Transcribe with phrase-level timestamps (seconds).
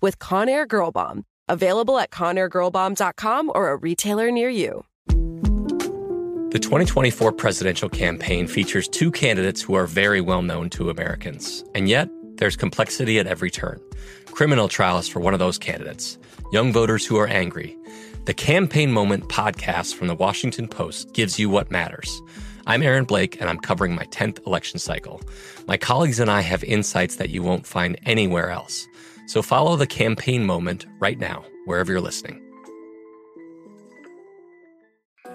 [0.00, 1.24] with Conair Girl Bomb.
[1.48, 4.84] Available at ConairGirlBomb.com or a retailer near you.
[6.50, 11.62] The 2024 presidential campaign features two candidates who are very well known to Americans.
[11.74, 13.80] And yet, there's complexity at every turn.
[14.26, 16.16] Criminal trials for one of those candidates,
[16.52, 17.76] young voters who are angry.
[18.24, 22.22] The Campaign Moment podcast from the Washington Post gives you what matters.
[22.66, 25.20] I'm Aaron Blake, and I'm covering my 10th election cycle.
[25.66, 28.86] My colleagues and I have insights that you won't find anywhere else.
[29.28, 32.47] So follow the campaign moment right now, wherever you're listening.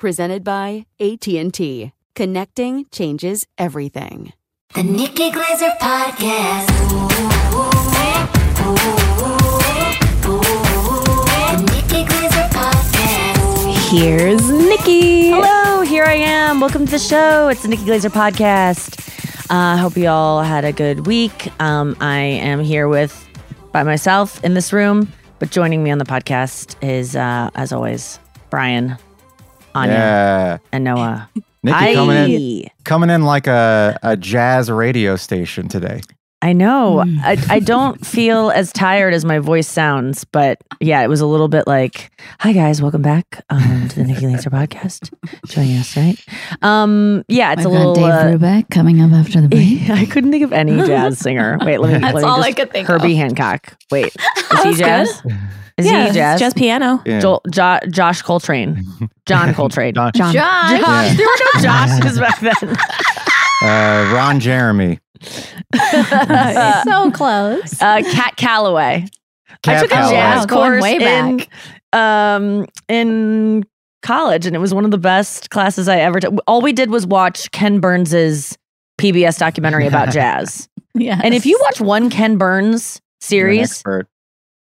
[0.00, 1.92] Presented by AT&T.
[2.14, 4.32] Connecting changes everything.
[4.74, 6.70] The Nikki Glaser Podcast.
[6.90, 6.96] Ooh,
[7.52, 7.68] ooh,
[10.26, 10.40] ooh,
[11.26, 13.90] the Nikki Glaser Podcast.
[13.90, 15.32] Here's Nikki.
[15.32, 16.60] Hello, here I am.
[16.60, 17.48] Welcome to the show.
[17.48, 19.06] It's the Nikki Glaser podcast.
[19.50, 21.52] I uh, hope you all had a good week.
[21.60, 23.28] Um, I am here with
[23.70, 28.18] by myself in this room, but joining me on the podcast is, uh, as always,
[28.48, 28.96] Brian,
[29.74, 30.58] Anya, Yeah.
[30.72, 31.28] and Noah.
[31.62, 32.16] Nikki coming
[32.62, 36.00] in, coming in like a, a jazz radio station today.
[36.42, 37.02] I know.
[37.02, 37.18] Hmm.
[37.22, 41.26] I, I don't feel as tired as my voice sounds, but yeah, it was a
[41.26, 45.12] little bit like, "Hi guys, welcome back um, to the Nikki Laser podcast.
[45.46, 46.24] Joining us tonight."
[46.62, 47.94] Um, yeah, it's We've a little.
[47.94, 49.90] got Dave uh, Brubeck coming up after the break.
[49.90, 51.58] I couldn't think of any jazz singer.
[51.60, 51.98] Wait, let me.
[51.98, 53.18] That's let me all just, I could think Herbie of.
[53.18, 53.76] Hancock.
[53.90, 55.20] Wait, is he jazz?
[55.20, 55.32] good.
[55.76, 56.40] Is yeah, he it's jazz?
[56.40, 57.02] just piano.
[57.06, 57.20] Yeah.
[57.20, 58.82] Joel, jo- Josh Coltrane,
[59.24, 59.94] John Coltrane.
[59.94, 60.32] John- John.
[60.34, 60.78] Josh.
[60.80, 61.14] Yeah.
[61.14, 62.76] There were no Joshes back then.
[63.62, 64.98] Uh, Ron Jeremy.
[65.22, 67.80] so close.
[67.80, 69.04] Uh, Cab Calloway.
[69.50, 71.46] I Cat took a jazz Wow, course way in
[71.92, 73.64] um in
[74.02, 76.34] college, and it was one of the best classes I ever took.
[76.46, 78.56] All we did was watch Ken Burns's
[79.00, 80.68] PBS documentary about jazz.
[80.94, 81.20] Yeah.
[81.22, 83.82] And if you watch one Ken Burns series,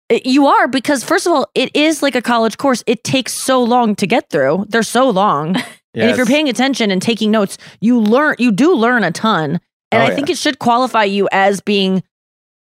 [0.09, 2.83] it- you are because first of all, it is like a college course.
[2.87, 4.65] It takes so long to get through.
[4.67, 5.55] They're so long.
[5.95, 9.59] And if you're paying attention and taking notes, you learn you do learn a ton.
[9.91, 10.15] And Oh, I yeah.
[10.15, 12.03] think it should qualify you as being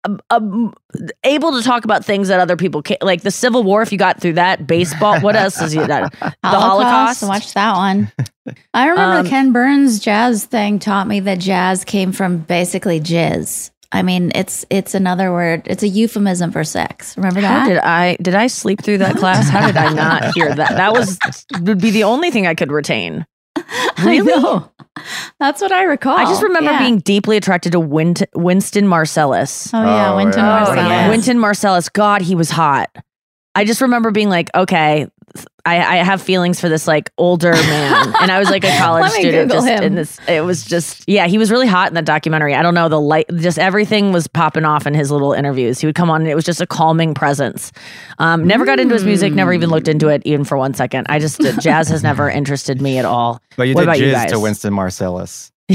[0.04, 0.74] um, um,
[1.22, 3.00] able to talk about things that other people can't.
[3.02, 6.12] Like the Civil War, if you got through that, baseball, what else is you that?
[6.20, 7.22] The Holocaust.
[7.22, 8.12] Watch that one.
[8.74, 13.00] I remember Um, the Ken Burns jazz thing taught me that jazz came from basically
[13.00, 13.70] jizz.
[13.94, 15.62] I mean, it's it's another word.
[15.66, 17.16] It's a euphemism for sex.
[17.16, 17.68] Remember How that?
[17.68, 19.48] did I did I sleep through that class?
[19.48, 20.70] How did I not hear that?
[20.72, 21.18] That was
[21.62, 23.24] would be the only thing I could retain.
[24.02, 24.32] Really?
[24.32, 24.70] I know.
[25.38, 26.16] That's what I recall.
[26.18, 26.80] I just remember Yeah.
[26.80, 29.70] being deeply attracted to Win- Winston Marsalis.
[29.72, 30.64] Oh yeah, Oh, Wynton yeah.
[30.64, 30.76] Marsalis.
[30.76, 31.08] yeah.
[31.08, 32.90] Wynton Marsalis, God, he was hot.
[33.54, 35.06] I just remember being like, okay,
[35.66, 39.02] I, I have feelings for this like older man, and I was like a college
[39.04, 39.50] Let me student.
[39.50, 39.82] Google Just him.
[39.84, 42.54] in this, it was just yeah, he was really hot in that documentary.
[42.54, 45.80] I don't know the light, just everything was popping off in his little interviews.
[45.80, 47.72] He would come on, and it was just a calming presence.
[48.18, 51.06] Um, never got into his music, never even looked into it even for one second.
[51.08, 53.40] I just jazz has never interested me at all.
[53.56, 54.42] But you What did about you jizz to guys?
[54.42, 55.50] Winston Marsalis.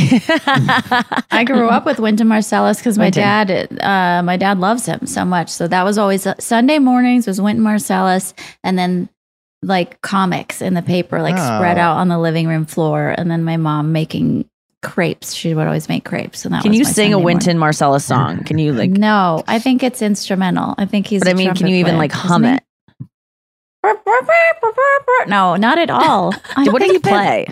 [1.31, 3.21] I grew up with Wynton Marsalis because my Wynton.
[3.23, 5.49] dad, uh, my dad loves him so much.
[5.49, 8.33] So that was always Sunday mornings was Wynton Marsalis,
[8.63, 9.09] and then
[9.61, 11.81] like comics in the paper, like spread Oh.
[11.81, 14.45] out on the living room floor, and then my mom making
[14.81, 15.33] crepes.
[15.33, 17.57] She would always make crepes, and that Can was you my sing a Sunday Wynton
[17.57, 18.43] Marsalis song?
[18.45, 18.91] Can you like?
[18.91, 20.75] No, I think it's instrumental.
[20.77, 21.19] I think he's.
[21.21, 22.63] But a I mean, can you even player, like hum it?
[25.27, 26.33] No, not at all.
[26.55, 27.47] I what do think you play?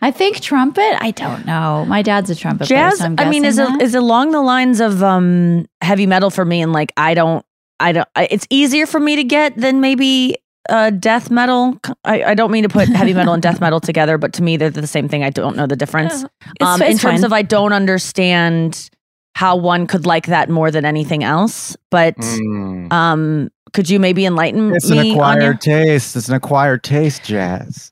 [0.00, 0.96] I think trumpet.
[1.02, 1.84] I don't know.
[1.86, 2.90] My dad's a trumpet player.
[2.90, 2.98] Jazz.
[2.98, 3.84] so I'm I mean, is guessing it that.
[3.84, 7.44] is along the lines of um heavy metal for me, and like I don't,
[7.80, 8.08] I don't.
[8.16, 10.36] It's easier for me to get than maybe
[10.68, 11.76] uh death metal.
[12.04, 14.56] I, I don't mean to put heavy metal and death metal together, but to me
[14.56, 15.24] they're the same thing.
[15.24, 16.24] I don't know the difference.
[16.60, 17.24] um, in it's terms fine.
[17.24, 18.90] of I don't understand
[19.34, 21.76] how one could like that more than anything else.
[21.90, 22.92] But Mm.
[22.92, 25.52] um, could you maybe enlighten It's an me on your?
[25.52, 26.14] acquired taste.
[26.16, 27.90] It's an acquired taste, jazz.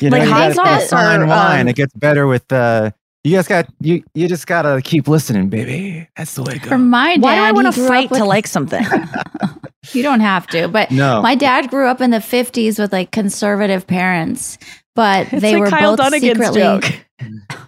[0.00, 1.60] You know, Like you hot gotta fine wine.
[1.62, 2.90] um, it gets better with uh
[3.24, 6.08] you guys got you you just gotta keep listening, baby.
[6.16, 6.68] That's the way it goes.
[6.70, 6.80] For goes.
[6.86, 8.84] my dad, Why do I want to fight with- to like something?
[9.92, 11.20] You don't have to, but No.
[11.22, 14.56] my dad grew up in the 50s with like conservative parents,
[14.94, 16.84] but It's they like were Kyle both Dunnigan's secretly joke.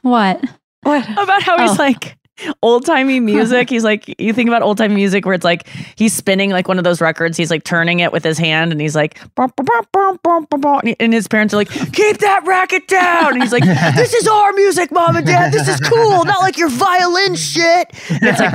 [0.03, 0.43] what?
[0.85, 1.75] What about how he's Oh.
[1.83, 2.17] like
[2.63, 3.71] old timey music?
[3.71, 6.79] He's like you think about old timey music where it's like he's spinning like one
[6.79, 7.37] of those records.
[7.37, 9.19] He's like turning it with his hand, and he's like,
[10.99, 13.35] and his parents are like, keep that racket down.
[13.35, 13.65] And he's like,
[13.97, 15.53] this is our music, mom and dad.
[15.53, 17.89] This is cool, not like your violin shit.
[18.11, 18.53] And it's like,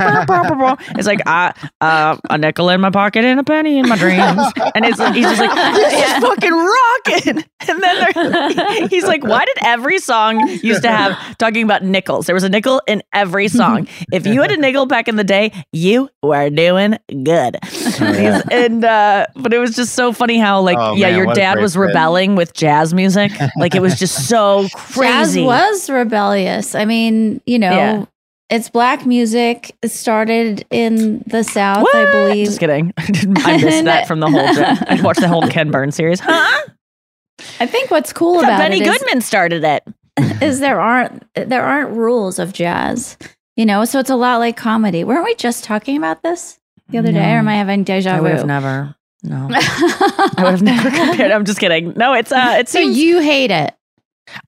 [0.96, 4.40] it's like uh, uh, a nickel in my pocket and a penny in my dreams,
[4.74, 7.44] and it's like, he's just like, this is fucking rocking.
[7.68, 12.26] And then he's like, why did every song used to have talking about nickels?
[12.26, 13.69] There was a nickel in every song.
[14.12, 17.56] If you had a nickel back in the day, you were doing good.
[17.64, 21.34] He's- and uh, but it was just so funny how like Oh, yeah, man, your
[21.34, 21.88] dad great was friend.
[21.88, 23.32] rebelling with jazz music.
[23.56, 25.40] Like it was just so crazy.
[25.42, 26.74] Jazz was rebellious.
[26.74, 28.04] I mean, you know, Yeah.
[28.48, 29.74] it's black music.
[29.82, 31.94] It started in the South, What?
[31.96, 32.46] I believe.
[32.46, 32.92] Just kidding.
[32.98, 34.40] I missed that from the whole.
[34.40, 36.20] I watched the whole Ken Burns series.
[36.20, 36.66] Huh?
[37.58, 39.82] I think what's cool about Benny it is- Goodman started it.
[40.42, 43.16] is there aren't there aren't rules of jazz.
[43.56, 45.04] You know, so it's a lot like comedy.
[45.04, 46.58] Weren't we just talking about this
[46.88, 48.16] the other day, or am I having deja vu?
[48.18, 48.94] I would have never.
[49.22, 51.30] No, I would have never compared.
[51.30, 51.92] I'm just kidding.
[51.94, 53.74] No, it's uh, it's so you hate it.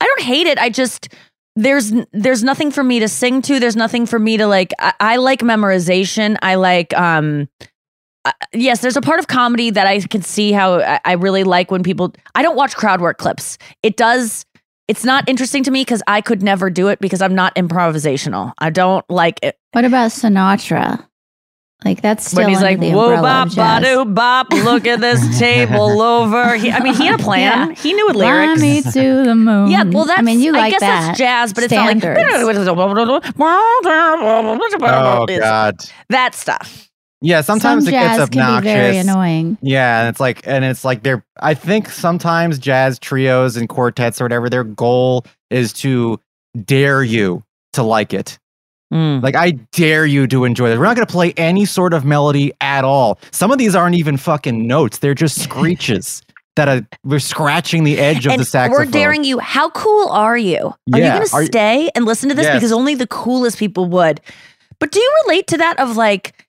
[0.00, 0.56] I don't hate it.
[0.58, 1.08] I just
[1.56, 3.60] there's there's nothing for me to sing to.
[3.60, 4.72] There's nothing for me to like.
[4.78, 6.36] I, I like memorization.
[6.42, 7.48] I like um.
[8.24, 11.44] I- yes, there's a part of comedy that I can see how I, I really
[11.44, 12.14] like when people.
[12.34, 13.58] I don't watch crowd work clips.
[13.82, 14.46] It does.
[14.88, 18.52] It's not interesting to me because I could never do it because I'm not improvisational.
[18.58, 19.56] I don't like it.
[19.72, 21.06] What about Sinatra?
[21.84, 23.82] Like that's still when he's like, the whoa, bop, of jazz.
[23.82, 26.54] ba bop, look at this table over.
[26.56, 27.70] He, I mean, he had a plan.
[27.70, 27.74] Yeah.
[27.74, 28.60] He knew Fly lyrics.
[28.60, 29.68] me to the moon.
[29.70, 30.18] Yeah, well, that's.
[30.18, 31.00] I mean, you I like guess that.
[31.06, 32.04] that's jazz, but Standards.
[32.20, 33.34] it's not like.
[33.38, 35.76] Oh God.
[36.08, 36.88] That stuff.
[37.22, 38.62] Yeah, sometimes Some it gets jazz can obnoxious.
[38.72, 39.58] be very annoying.
[39.62, 44.20] Yeah, and it's like and it's like they're I think sometimes jazz trios and quartets
[44.20, 46.20] or whatever, their goal is to
[46.64, 47.42] dare you
[47.74, 48.38] to like it.
[48.92, 49.22] Mm.
[49.22, 50.78] Like I dare you to enjoy this.
[50.78, 53.18] We're not gonna play any sort of melody at all.
[53.30, 54.98] Some of these aren't even fucking notes.
[54.98, 56.22] They're just screeches
[56.56, 58.84] that are we're scratching the edge of and the saxophone.
[58.86, 59.38] we're daring you.
[59.38, 60.58] How cool are you?
[60.58, 62.56] Are you going are to you- stay and listen to this Yes.
[62.56, 64.20] because only the coolest people would?
[64.78, 66.44] But do you relate to that of like,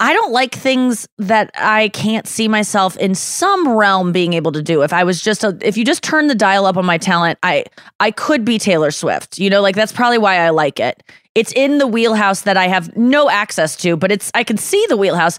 [0.00, 4.62] I don't like things that I can't see myself in some realm being able to
[4.62, 4.82] do.
[4.82, 7.38] If I was just a, if you just turn the dial up on my talent,
[7.42, 7.64] I
[7.98, 9.38] I could be Taylor Swift.
[9.38, 11.02] You know, like that's probably why I like it.
[11.34, 14.84] It's in the wheelhouse that I have no access to, but it's I can see
[14.88, 15.38] the wheelhouse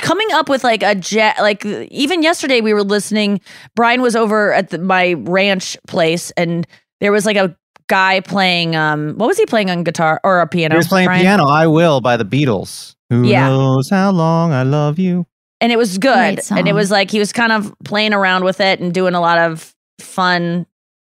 [0.00, 3.40] coming up with like a jet like even yesterday we were listening
[3.76, 6.66] brian was over at the, my ranch place and
[7.00, 10.48] there was like a guy playing um what was he playing on guitar or a
[10.48, 11.22] piano He was playing Brian?
[11.22, 12.96] piano, I Will by the Beatles.
[13.12, 13.48] Who Yeah.
[13.48, 15.26] knows how long I love you?
[15.60, 18.60] and it was good and it was like he was kind of playing around with
[18.60, 20.66] it and doing a lot of fun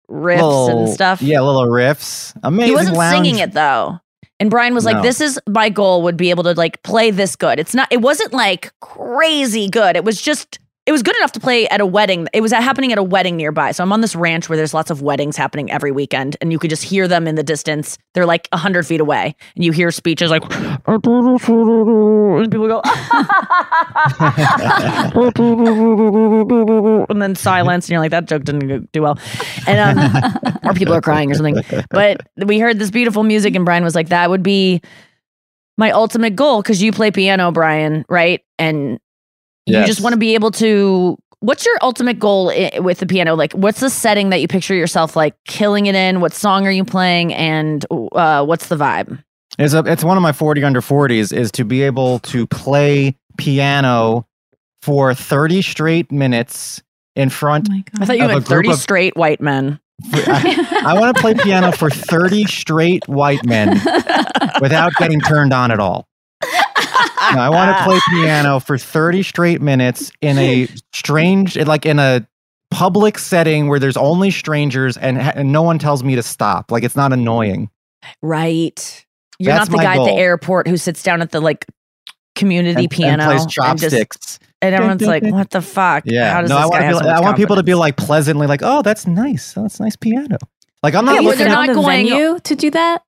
[0.09, 2.33] riffs Little- and stuff Yeah, little riffs.
[2.41, 2.69] Amazing.
[2.71, 3.15] he wasn't lounge.
[3.15, 3.99] singing it though
[4.39, 5.01] and brian was like No.
[5.03, 8.01] this is my goal would be able to like play this good it's not it
[8.01, 11.85] wasn't like crazy good it was just it was good enough to play at a
[11.85, 12.27] wedding.
[12.33, 13.73] It was happening at a wedding nearby.
[13.73, 16.57] So i'm on this ranch where there's lots of weddings happening every weekend and you
[16.57, 17.99] could just hear them in the distance.
[18.15, 20.83] They're like 100 feet away and you hear speeches like and
[22.51, 22.81] people go
[27.09, 29.19] and then silence and you're like that joke didn't do well.
[29.67, 30.33] And um
[30.63, 31.61] or people are crying or something.
[31.91, 34.81] But we heard this beautiful music and brian was like that would be
[35.77, 38.41] my ultimate goal because you play piano brian right?
[38.57, 38.99] And
[39.69, 43.35] you just want to be able to what's your ultimate goal i- with the piano?
[43.35, 46.19] Like what's the setting that you picture yourself like killing it in?
[46.21, 47.33] What song are you playing?
[47.33, 49.23] And uh, what's the vibe?
[49.57, 53.15] It's a, it's one of my 40 under 40s is to be able to play
[53.37, 54.25] piano
[54.81, 56.81] for 30 straight minutes
[57.15, 57.67] in front.
[57.71, 59.79] Oh i thought you Of meant 30 of- straight white men.
[60.13, 63.69] I, I want to play piano for 30 straight white men
[64.61, 66.07] without getting turned on at all.
[67.33, 71.99] No, I want to play piano for 30 straight minutes in a strange, like in
[71.99, 72.27] a
[72.71, 76.71] public setting where there's only strangers and, and no one tells me to stop.
[76.71, 77.69] Like it's not annoying.
[78.21, 79.05] Right.
[79.39, 81.65] You're That's not the my guy at the airport who sits down at the like
[82.35, 84.39] community And- piano and plays chopsticks.
[84.61, 86.03] And, everyone's like, "What the fuck?
[86.05, 86.33] Yeah.
[86.33, 87.63] How does no, this I want, guy have people, so much I want people to
[87.63, 89.57] be like pleasantly like, oh, that's nice.
[89.57, 90.37] Oh, that's nice piano.
[90.83, 93.03] Like I'm not but looking they're not going venue to do that.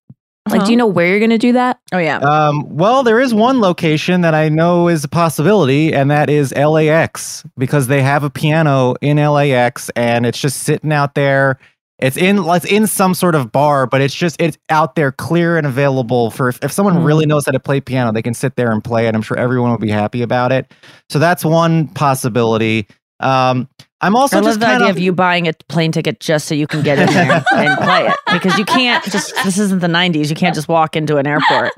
[0.50, 1.80] Like, do you know where you're going to do that?
[1.94, 2.18] Oh yeah.
[2.18, 6.54] Um, well, there is one location that I know is a possibility, and that is
[6.56, 11.58] LAX because they have a piano in LAX, and it's just sitting out there.
[12.00, 15.58] It's in it's in some sort of bar, but it's just it's out there, clear
[15.58, 17.06] and available for if, if someone Mm-hmm.
[17.06, 19.14] really knows how to play piano, they can sit there and play it.
[19.14, 20.74] I'm sure everyone will be happy about it.
[21.10, 22.88] So that's one possibility.
[23.20, 23.70] Um,
[24.02, 26.48] I'm also I love just the idea of of you buying a plane ticket just
[26.48, 29.34] so you can get in there and play it because you can't just.
[29.44, 30.30] This isn't the '90s.
[30.30, 31.72] You can't just walk into an airport.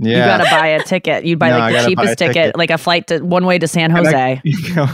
[0.00, 1.24] You gotta buy a ticket.
[1.24, 2.56] You'd buy No, like the cheapest ticket, ticket.
[2.56, 4.14] like a flight to one way to San Jose.
[4.16, 4.86] I- you know,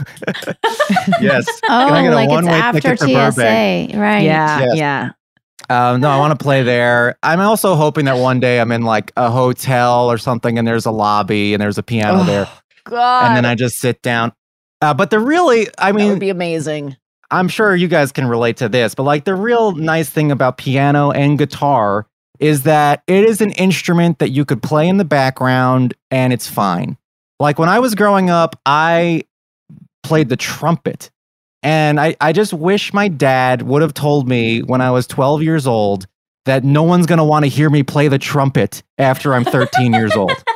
[1.20, 1.46] yes.
[1.68, 3.94] Oh, Can I get a like it's one-way after ticket to TSA, Burbank?
[3.94, 4.22] right?
[4.24, 4.76] yeah, Yes.
[4.76, 5.10] yeah.
[5.70, 7.16] Um, no, I want to play there.
[7.22, 10.84] I'm also hoping that one day I'm in like a hotel or something, and there's
[10.86, 12.48] a lobby and there's a piano Oh, there,
[12.84, 14.32] God, and then I just sit down.
[14.84, 16.96] Uh, but the really, I mean, that would be amazing.
[17.30, 20.58] I'm sure you guys can relate to this, but like the real nice thing about
[20.58, 22.06] piano and guitar
[22.38, 26.48] is that it is an instrument that you could play in the background and it's
[26.48, 26.98] fine.
[27.40, 29.22] Like when I was growing up, I
[30.02, 31.10] played the trumpet.
[31.62, 35.42] And I, I just wish my dad would have told me when I was 12
[35.42, 36.06] years old
[36.44, 39.94] that no one's going to want to hear me play the trumpet after I'm 13
[39.94, 40.44] years old.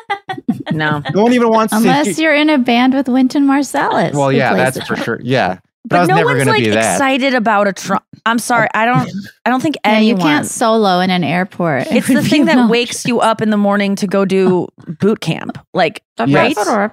[0.72, 2.22] No, No one even wants to Unless to.
[2.22, 4.14] you're in a band with Wynton Marsalis.
[4.14, 5.20] Well, yeah, that's for sure.
[5.22, 5.58] Yeah.
[5.84, 6.94] But, but I was no never one's like be that.
[6.94, 8.04] excited about a Trump.
[8.26, 9.10] I'm sorry, I don't.
[9.46, 10.20] I don't think Yeah, anyone.
[10.20, 11.86] you can't solo in an airport.
[11.86, 12.70] It It's the thing that obnoxious.
[12.70, 14.66] wakes you up in the morning to go do
[15.00, 15.56] boot camp.
[15.72, 16.56] Like, Yes.
[16.66, 16.88] My,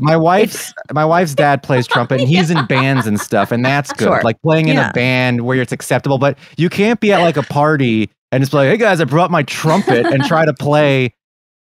[0.00, 3.92] my wife's my wife's dad plays trumpet and he's in bands and stuff and that's
[3.92, 4.20] good Sure.
[4.22, 4.90] like playing in Yeah.
[4.90, 8.52] a band where it's acceptable but you can't be at like a party and just
[8.52, 11.14] be like hey guys i brought my trumpet and try to play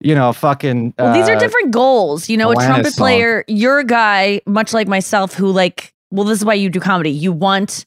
[0.05, 2.29] you know fucking well, these are uh, different goals.
[2.29, 3.03] You know, a trumpet song.
[3.03, 3.45] player.
[3.49, 5.93] You're a guy, much like myself, who like.
[6.11, 7.11] Well, this is why you do comedy.
[7.11, 7.87] You want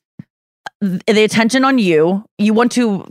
[0.81, 2.25] the attention on you.
[2.37, 3.05] You want to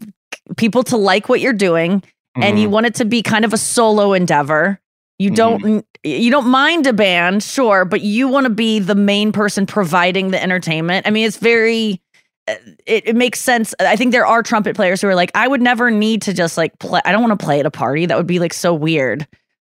[0.57, 2.03] people to like what you're doing,
[2.35, 2.73] and you mhm.
[2.73, 4.81] want it to be kind of a solo endeavor.
[5.19, 5.35] You Mm-hmm.
[5.35, 9.67] don't you don't mind a band, sure, but you want to be the main person
[9.67, 11.07] providing the entertainment.
[11.07, 12.01] I mean, it's very
[12.49, 13.75] it, it makes sense.
[13.81, 16.57] I think there are trumpet players who are like, I would never need to just
[16.57, 17.00] like play.
[17.05, 18.07] I don't want to play at a party.
[18.07, 19.26] That would be like so weird.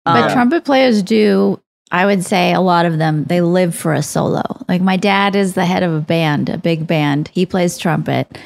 [0.04, 3.92] But Um, trumpet players do, I would say a lot of them, they live for
[3.94, 4.42] a solo.
[4.68, 7.28] Like my dad is the head of a band, a big band.
[7.32, 8.38] He plays trumpet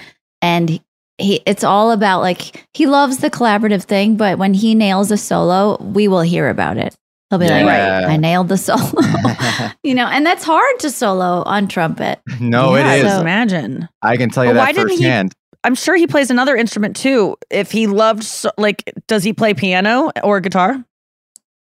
[0.42, 0.82] and he-
[1.20, 5.16] he it's all about like he loves the collaborative thing, but when he nails a
[5.16, 6.94] solo, we will hear about it.
[7.30, 8.06] He'll be like, Yeah.
[8.08, 8.90] I nailed the solo.
[9.82, 12.20] you know, and that's hard to solo on trumpet.
[12.40, 13.88] no yeah, it is so- imagine.
[14.02, 16.54] i can tell you But why that didn't he- firsthand I'm sure he plays another
[16.56, 17.37] instrument too.
[17.50, 20.82] If he loved, so, like, does he play piano or guitar?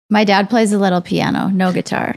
[0.09, 2.15] My dad plays a little piano, no guitar.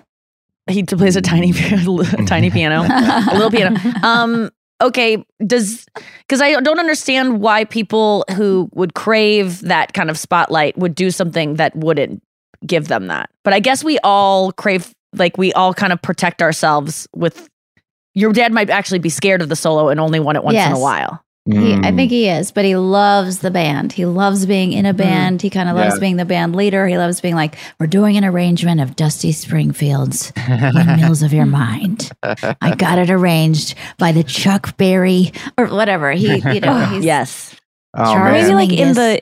[0.70, 3.78] He plays a tiny, a tiny piano, a little piano.
[4.04, 5.86] Um, okay, does
[6.20, 11.10] because I don't understand why people who would crave that kind of spotlight would do
[11.10, 12.22] something that wouldn't
[12.66, 13.30] give them that.
[13.44, 17.48] But I guess we all crave, like, we all kind of protect ourselves with.
[18.16, 20.62] Your dad might actually be scared of the solo and only want it once in
[20.62, 20.80] a Yes.
[20.80, 21.24] while.
[21.46, 21.96] He, I Mm.
[21.98, 23.92] think he is, but he loves the band.
[23.92, 25.42] He loves being in a band.
[25.42, 26.00] He kind of loves Yeah.
[26.00, 26.88] being the band leader.
[26.88, 32.12] He loves being like, we're doing an arrangement of Dusty Springfield's Windmills of Your Mind.
[32.24, 36.12] I got it arranged by the Chuck Berry or whatever.
[36.12, 37.54] He, you know, he's Yes.
[37.98, 38.42] oh, Charlie- man.
[38.44, 39.22] Maybe like in the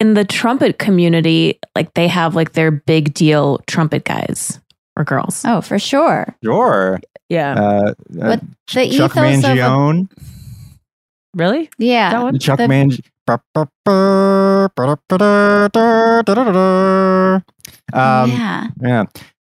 [0.00, 4.60] in the trumpet community, like they have like their big deal trumpet guys
[4.96, 5.42] or girls.
[5.46, 6.34] Oh, for sure.
[6.44, 7.54] sure Yeah.
[7.54, 9.20] uh, uh, But the chuck ethos of a-
[9.56, 10.08] mangione
[11.34, 11.68] really?
[11.78, 12.10] Yeah.
[12.10, 12.38] That one?
[12.38, 13.00] chuck the- Mangi-
[17.92, 18.66] um, yeah.
[18.82, 19.04] Yeah.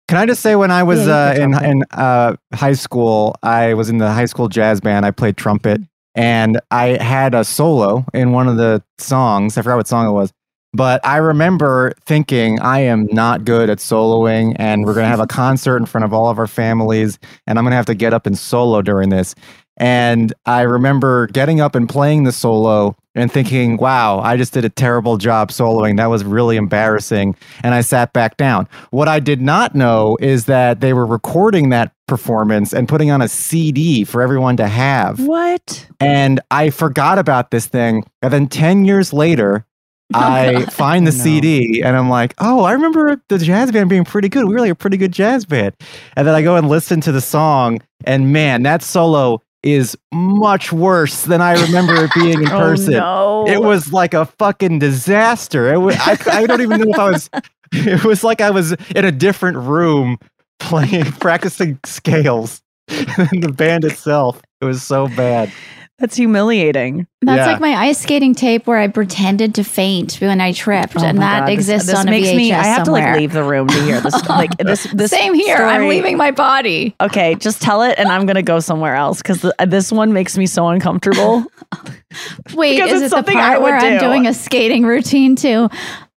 [0.06, 3.72] Can I just say when I was Yeah, uh, in in uh, high school, I
[3.74, 5.06] was in the high school jazz band.
[5.06, 5.80] I played trumpet,
[6.14, 9.58] and I had a solo in one of the songs.
[9.58, 10.32] I forgot what song it was,
[10.72, 15.26] but I remember thinking, I am not good at soloing, and we're gonna have a
[15.28, 18.26] concert in front of all of our families, and I'm gonna have to get up
[18.26, 19.34] and solo during this.
[19.76, 24.64] And I remember getting up and playing the solo and thinking, wow, I just did
[24.64, 25.96] a terrible job soloing.
[25.96, 27.36] That was really embarrassing.
[27.62, 28.68] And I sat back down.
[28.90, 33.22] What I did not know is that they were recording that performance and putting on
[33.22, 35.20] a CD for everyone to have.
[35.20, 35.86] What?
[36.00, 38.04] And I forgot about this thing.
[38.20, 39.64] And then 10 years later,
[40.14, 44.04] oh, I find the CD and I'm like, oh, I remember the jazz band being
[44.04, 44.44] pretty good.
[44.44, 45.74] We were like a pretty good jazz band.
[46.16, 50.72] And then I go and listen to the song, and man, that solo is much
[50.72, 52.92] worse than I remember it being in Oh, person.
[52.92, 53.46] no.
[53.48, 55.72] It was like a fucking disaster.
[55.72, 57.30] It was, I, I don't even know if I was.
[57.76, 60.18] It was like I was in a different room
[60.60, 64.40] playing, practicing scales than the band itself.
[64.60, 65.50] It was so bad.
[66.00, 67.06] That's humiliating.
[67.22, 67.46] That's Yeah.
[67.46, 71.18] like my ice skating tape where I pretended to faint when I tripped, Oh and
[71.22, 72.52] that God, exists this on a makes VHS me.
[72.52, 73.02] I have somewhere.
[73.06, 74.14] to like leave the room to hear this.
[74.28, 74.84] Like this.
[74.92, 75.56] This Same here.
[75.56, 76.96] I'm leaving my body.
[77.00, 80.46] Okay, just tell it, and I'm gonna go somewhere else because this one makes me
[80.46, 81.44] so uncomfortable.
[82.54, 85.68] Wait, is it's it the part would where I'm doing a skating routine too?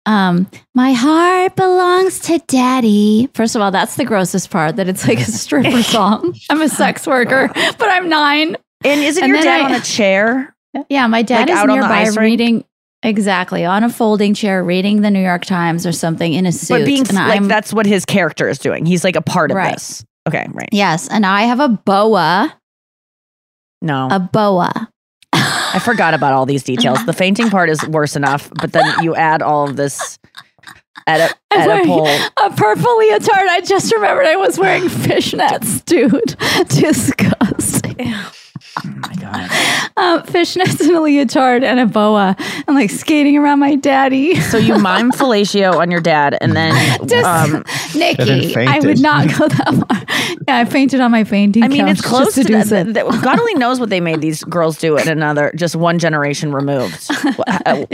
[0.07, 3.29] Um, my heart belongs to daddy.
[3.35, 6.35] First of all, that's the grossest part that it's like a stripper song.
[6.49, 8.57] I'm a sex worker, but I'm nine.
[8.85, 10.55] And isn't And your dad I- on a chair?
[10.91, 12.19] Yeah, my dad Like is out on the nearby ice rink?
[12.21, 12.65] reading
[13.03, 16.81] exactly on a folding chair, reading the New York Times or something in a suit.
[16.81, 18.85] But being and like I'm- that's what his character is doing.
[18.85, 19.73] He's like a part of Right.
[19.75, 20.05] this.
[20.29, 20.69] Okay, right.
[20.73, 22.53] yes, and I have a boa,
[23.81, 24.89] No, a boa.
[25.33, 27.05] I forgot about all these details.
[27.07, 30.19] The fainting part is worse enough, but then you add all of this
[31.07, 32.31] edit, I'm wearing Oedipal.
[32.39, 33.49] a purple leotard.
[33.49, 36.37] I just remembered I was wearing fishnets, dude.
[36.69, 38.15] Disgusting.
[38.85, 39.51] Oh my god!
[39.97, 44.35] Um, fishnets and a leotard and a boa and like skating around my daddy.
[44.41, 46.75] So you mime fellatio on your dad, and then
[47.07, 47.65] Just, um,
[47.99, 50.37] Nikki, I would not go that far.
[50.49, 51.63] Yeah, I fainted on my fainting.
[51.63, 54.01] I mean, couch it's close to, to, that, that- that- God only knows what they
[54.01, 57.07] made these girls do in another, just one generation removed.
[57.47, 57.85] Uh,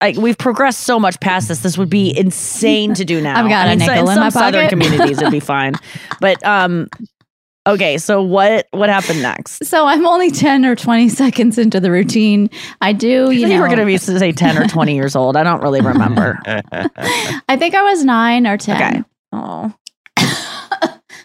[0.00, 1.60] I- we've progressed so much past this.
[1.60, 3.42] This would be insane to do now.
[3.42, 4.68] I've got I a mean, so- nickel in some my southern pocket.
[4.70, 5.74] communities it'd be fine,
[6.20, 6.88] but um,
[7.66, 7.98] okay.
[7.98, 9.64] So what what happened next?
[9.64, 12.50] So I'm only 10 or 20 seconds into the routine.
[12.80, 15.16] I do, I you think know, we're going to be say ten or twenty years
[15.16, 15.36] old.
[15.36, 16.38] I don't really remember.
[16.46, 18.76] I think I was nine or 10.
[18.76, 19.04] Okay.
[19.32, 19.74] Oh,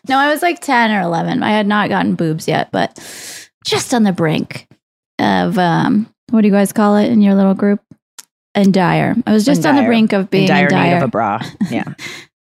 [0.07, 1.43] No, I was like 10 or 11.
[1.43, 2.95] I had not gotten boobs yet, but
[3.63, 4.67] just on the brink
[5.19, 7.81] of, um, what do you guys call it in your little group?
[8.53, 9.15] And dire.
[9.25, 11.07] I was just In on the brink of being in dire, in need of a
[11.07, 11.39] bra.
[11.71, 11.93] Yeah.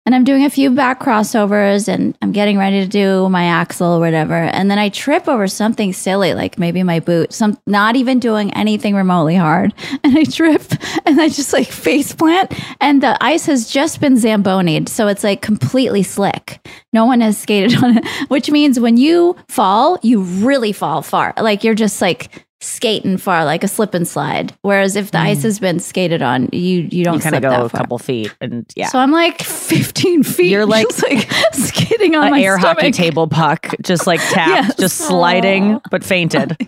[0.06, 3.94] And I'm doing a few back crossovers and I'm getting ready to do my axel
[3.94, 4.34] or whatever.
[4.34, 8.52] And then I trip over something silly, like maybe my boot, some not even doing
[8.54, 9.74] anything remotely hard.
[10.04, 10.64] And I trip
[11.06, 14.90] and I just like face plant and the ice has just been zambonied.
[14.90, 16.68] So it's like completely slick.
[16.92, 21.34] No one has skated on it, which means when you fall, you really fall far.
[21.38, 24.54] Like you're just like skating far, like a slip and slide.
[24.62, 27.18] Whereas if the ice has been skated on, you you don't Mm.
[27.18, 27.80] You kind of slip go that a far.
[27.82, 28.88] couple feet, and yeah.
[28.88, 30.52] So I'm like 15 feet.
[30.52, 34.76] You're like- just like skating on my air hockey table puck, just like tap, Yes.
[34.78, 36.56] just sliding, but fainted.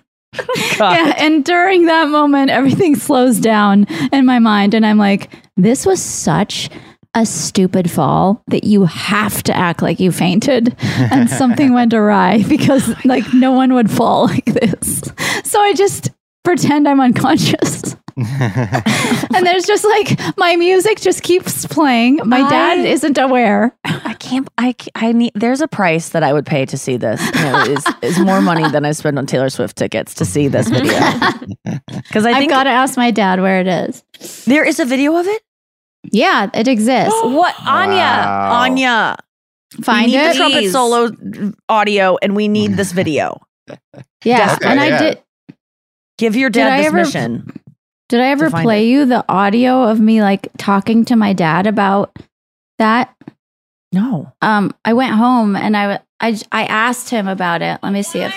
[0.80, 5.86] Yeah, and during that moment, everything slows down in my mind, and I'm like, "This
[5.86, 6.72] was such
[7.16, 12.44] a stupid fall that you have to act like you fainted, and something went awry
[12.48, 15.02] because oh like no one would fall like this."
[15.44, 16.12] So I just
[16.44, 17.96] pretend I'm unconscious.
[18.18, 22.20] and there's just like my music just keeps playing.
[22.26, 23.76] My dad isn't aware.
[23.84, 24.48] I can't.
[24.58, 25.32] I I need.
[25.34, 27.20] There's a price that I would pay to see this.
[27.68, 31.00] Is is more money than I spend on Taylor Swift tickets to see this video.
[31.88, 34.04] Because I I've got to ask my dad where it is.
[34.46, 35.42] there is a video of it.
[36.12, 37.14] Yeah, it exists.
[37.24, 37.98] what Anya?
[37.98, 38.62] Wow.
[38.64, 39.18] Anya,
[39.82, 40.34] Find we need it.
[40.34, 40.72] the trumpet Please.
[40.72, 41.12] solo
[41.70, 43.42] audio, and we need this video.
[44.26, 44.98] Yeah, Okay, and I yeah.
[45.00, 45.20] did.
[46.18, 47.60] Give your Did dad I this ever- mission.
[48.10, 51.66] Did I ever find play you the audio of me like talking to my dad
[51.66, 52.16] about
[52.78, 53.16] that?
[53.92, 54.32] No.
[54.42, 57.80] Um, I went home and I, w- I, j- I asked him about it.
[57.82, 58.36] Let me see if.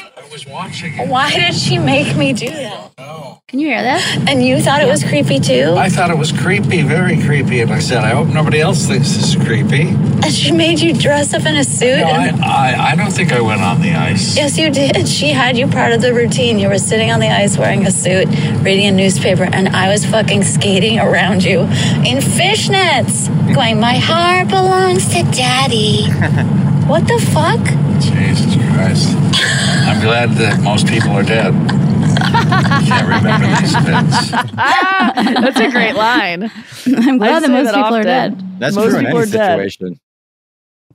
[1.08, 2.90] Why did she make me do that?
[2.98, 3.40] Oh.
[3.48, 4.16] Can you hear this?
[4.28, 5.74] And you thought it was creepy too?
[5.76, 9.12] I thought it was creepy, very creepy, and I said, I hope nobody else thinks
[9.12, 9.82] this is creepy.
[9.88, 11.98] And she made you dress up in a suit?
[11.98, 14.36] No, I, and- I, I don't think I went on the ice.
[14.36, 15.06] yes, you did.
[15.06, 16.58] She had you part of the routine.
[16.58, 18.26] You were sitting on the ice wearing a suit,
[18.62, 24.48] reading a newspaper, and I was fucking skating around you in fishnets, going, My heart
[24.48, 26.10] belongs to daddy.
[26.88, 27.60] what the fuck?
[28.00, 29.08] Jesus Christ.
[29.88, 31.52] I'm glad that most people are dead.
[32.86, 34.30] Can't remember these events.
[34.30, 36.50] That's a great line.
[36.86, 38.58] I'm glad that most that people are dead.
[38.58, 39.98] That's Most true in people any are dead.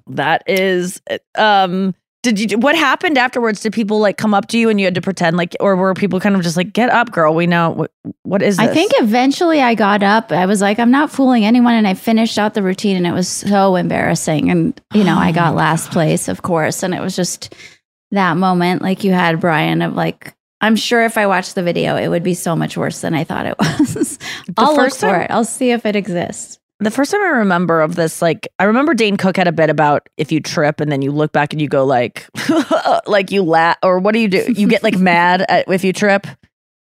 [0.07, 1.01] That is,
[1.35, 2.57] um, did you?
[2.59, 3.61] What happened afterwards?
[3.61, 5.93] Did people like come up to you and you had to pretend like, or were
[5.93, 7.33] people kind of just like, "Get up, girl.
[7.33, 7.91] We know what.
[8.23, 10.31] What is this?" I think eventually I got up.
[10.31, 11.73] I was like, I'm not fooling anyone.
[11.73, 14.49] And I finished out the routine and it was so embarrassing.
[14.49, 15.33] And, you know, I oh.
[15.33, 16.83] got last place, of course.
[16.83, 17.53] And it was just
[18.11, 21.97] that moment, like you had, Brian, of like, I'm sure if I watched the video,
[21.97, 24.19] it would be so much worse than I thought it was.
[24.57, 25.31] I'll look for time- it.
[25.31, 26.59] I'll see if it exists.
[26.81, 29.69] The first time I remember of this, like I remember Dane Cook had a bit
[29.69, 32.27] about if you trip and then you look back and you go like,
[33.05, 34.51] like you laugh or what do you do?
[34.55, 36.25] You get like mad at, if you trip,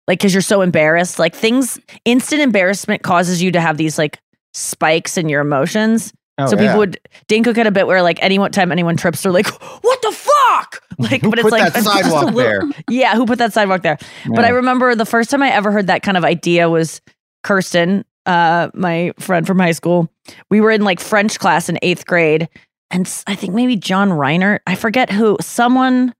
[0.09, 1.21] like because you're so embarrassed.
[1.21, 4.19] Like things, instant embarrassment causes you to have these like
[4.55, 6.13] spikes in your emotions.
[6.39, 6.63] Oh, so yeah.
[6.63, 9.47] people would Dane Cook had a bit where like any time anyone trips, they're like,
[9.83, 12.83] "What the fuck?" Like, but it's put like that it's just a sidewalk little- there?
[12.89, 13.99] Yeah, who put that sidewalk there?
[14.27, 17.03] But I remember the first time I ever heard that kind of idea was
[17.45, 20.11] Kirsten, uh, my friend from high school.
[20.51, 22.49] We were in like French class in eighth grade,
[22.91, 26.15] and I think maybe John Reiner, I forget who, someone,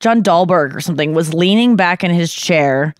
[0.00, 2.94] John Dahlberg or something, was leaning back in his chair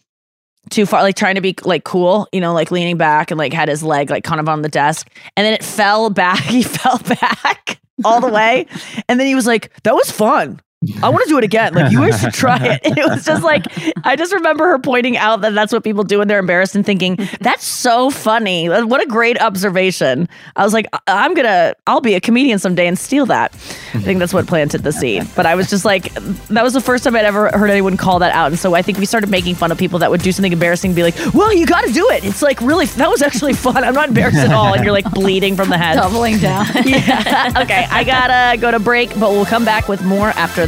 [0.70, 3.52] too far, like trying to be like cool, you know, like leaning back and like
[3.52, 6.38] had his leg like kind of on the desk, and then it fell back.
[6.48, 8.66] He fell back all the way,
[9.08, 10.60] and then he was like, "That was fun."
[11.02, 11.74] I want to do it again.
[11.74, 12.80] Like you guys should try it.
[12.84, 13.64] And it was just like
[14.06, 16.86] I just remember her pointing out that that's what people do when they're embarrassed and
[16.86, 18.68] thinking that's so funny.
[18.68, 20.28] What a great observation.
[20.54, 23.52] I was like, I- I'm gonna, I'll be a comedian someday and steal that.
[23.92, 25.26] I think that's what planted the seed.
[25.34, 28.20] But I was just like, that was the first time I'd ever heard anyone call
[28.20, 28.46] that out.
[28.52, 30.90] And so I think we started making fun of people that would do something embarrassing
[30.90, 32.24] and be like, well, you got to do it.
[32.24, 33.82] It's like really, that was actually fun.
[33.82, 34.74] I'm not embarrassed at all.
[34.74, 35.96] And you're like bleeding from the head.
[35.96, 36.66] Doubling down.
[36.84, 37.52] yeah.
[37.62, 37.84] Okay.
[37.90, 40.67] I gotta go to break, but we'll come back with more after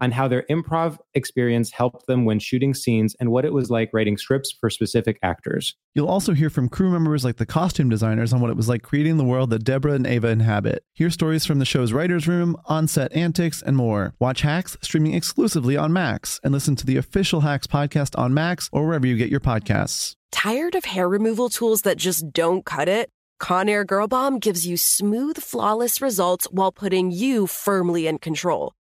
[0.00, 3.90] on how their improv experience helped them when shooting scenes and what it was like
[3.92, 5.74] writing scripts for specific actors.
[5.94, 8.82] You'll also hear from crew members like the costume designers on what it was like
[8.82, 10.84] creating the world that Deborah and Ava inhabit.
[10.94, 14.14] Hear stories from the show's writer's room, on set antics, and more.
[14.18, 18.68] Watch Hacks streaming exclusively on Max and listen to the official Hacks podcast on Max
[18.72, 20.14] or wherever you get your podcasts.
[20.30, 23.08] Tired of hair removal tools that just don't cut it?
[23.40, 28.72] Conair Girl Bomb gives you smooth, flawless results while putting you firmly in control.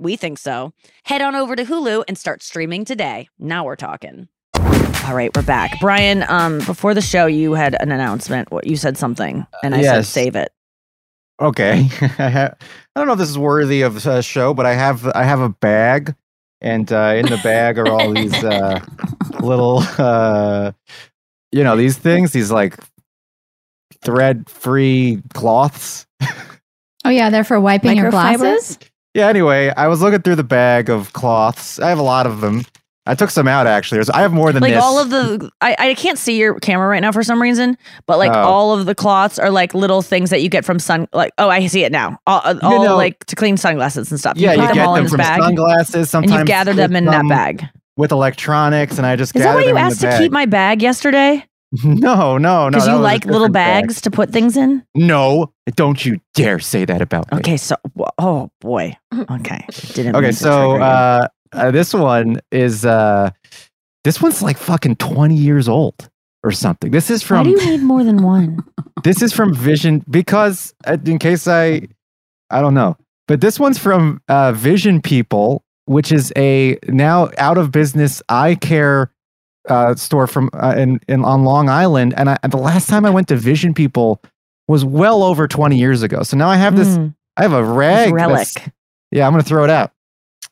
[0.00, 0.72] We think so.
[1.04, 3.28] Head on over to Hulu and start streaming today.
[3.38, 4.28] Now we're talking.
[4.56, 5.78] All right, we're back.
[5.78, 8.50] Brian, um, before the show, you had an announcement.
[8.50, 10.08] What you said something, and I said yes.
[10.08, 10.52] save it.
[11.40, 11.80] Okay.
[12.00, 12.54] I ha-
[12.94, 15.40] I don't know if this is worthy of a show, but I have I have
[15.40, 16.14] a bag,
[16.62, 18.80] and uh, in the bag are all these uh,
[19.40, 20.72] little, uh,
[21.52, 22.76] you know, these things, these like
[24.02, 26.06] thread-free cloths.
[27.02, 28.38] Oh yeah, they're for wiping your Microfiber?
[28.38, 28.78] glasses.
[29.14, 29.28] Yeah.
[29.28, 31.78] Anyway, I was looking through the bag of cloths.
[31.80, 32.62] I have a lot of them.
[33.06, 33.96] I took some out actually.
[33.96, 34.82] There's, I have more than like this.
[34.82, 38.18] all of the I, I can't see your camera right now for some reason but
[38.18, 38.34] like Oh.
[38.38, 41.48] all of the cloths are like little things that you get from sun like oh
[41.48, 44.52] i see it now all, uh, all know- like to clean sunglasses and stuff yeah,
[44.52, 45.94] you put get them all in them this from bag sunglasses.
[45.94, 47.64] and Sometimes you gather them with in that some- bag
[47.96, 50.20] with electronics, and I just is that why you them in the asked to bag.
[50.20, 51.44] keep my bag yesterday
[51.84, 52.70] No, no, no.
[52.70, 53.84] because you like little different bag.
[53.84, 57.38] bags to put things in No, don't you dare say that about me.
[57.38, 57.76] okay so
[58.18, 58.96] oh boy
[59.30, 63.30] okay didn't Okay, so uh, uh, this one is uh,
[64.04, 66.08] this one's like fucking twenty years old
[66.42, 66.90] or something.
[66.90, 68.58] This is why from do you need more than one
[69.04, 71.82] this is from Vision because uh, in case I
[72.50, 72.96] I don't know,
[73.28, 78.56] but this one's from uh, Vision People, which is a now out of business eye
[78.56, 79.12] care
[79.68, 82.14] uh, store from uh, in, in on Long Island.
[82.16, 84.20] And I, the last time I went to Vision People
[84.68, 86.22] was well over twenty years ago.
[86.22, 86.88] So now I have this.
[86.88, 88.68] Mm, I have a rag relic that's-
[89.10, 89.92] Yeah, I'm gonna throw it out.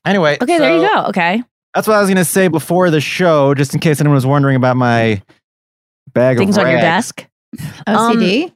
[0.04, 1.42] Anyway, okay there you go okay
[1.74, 4.56] That's what I was gonna say before the show, just in case anyone was wondering
[4.56, 5.22] about my
[6.14, 7.26] bag of things of on your desk
[7.86, 8.52] OCD.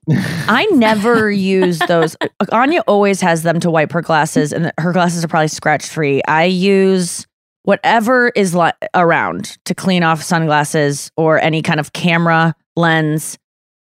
[0.48, 2.16] I never use those.
[2.52, 6.22] Anya always has them to wipe her glasses, and her glasses are probably scratch free.
[6.28, 7.26] I use
[7.64, 13.38] whatever is li- around to clean off sunglasses or any kind of camera lens.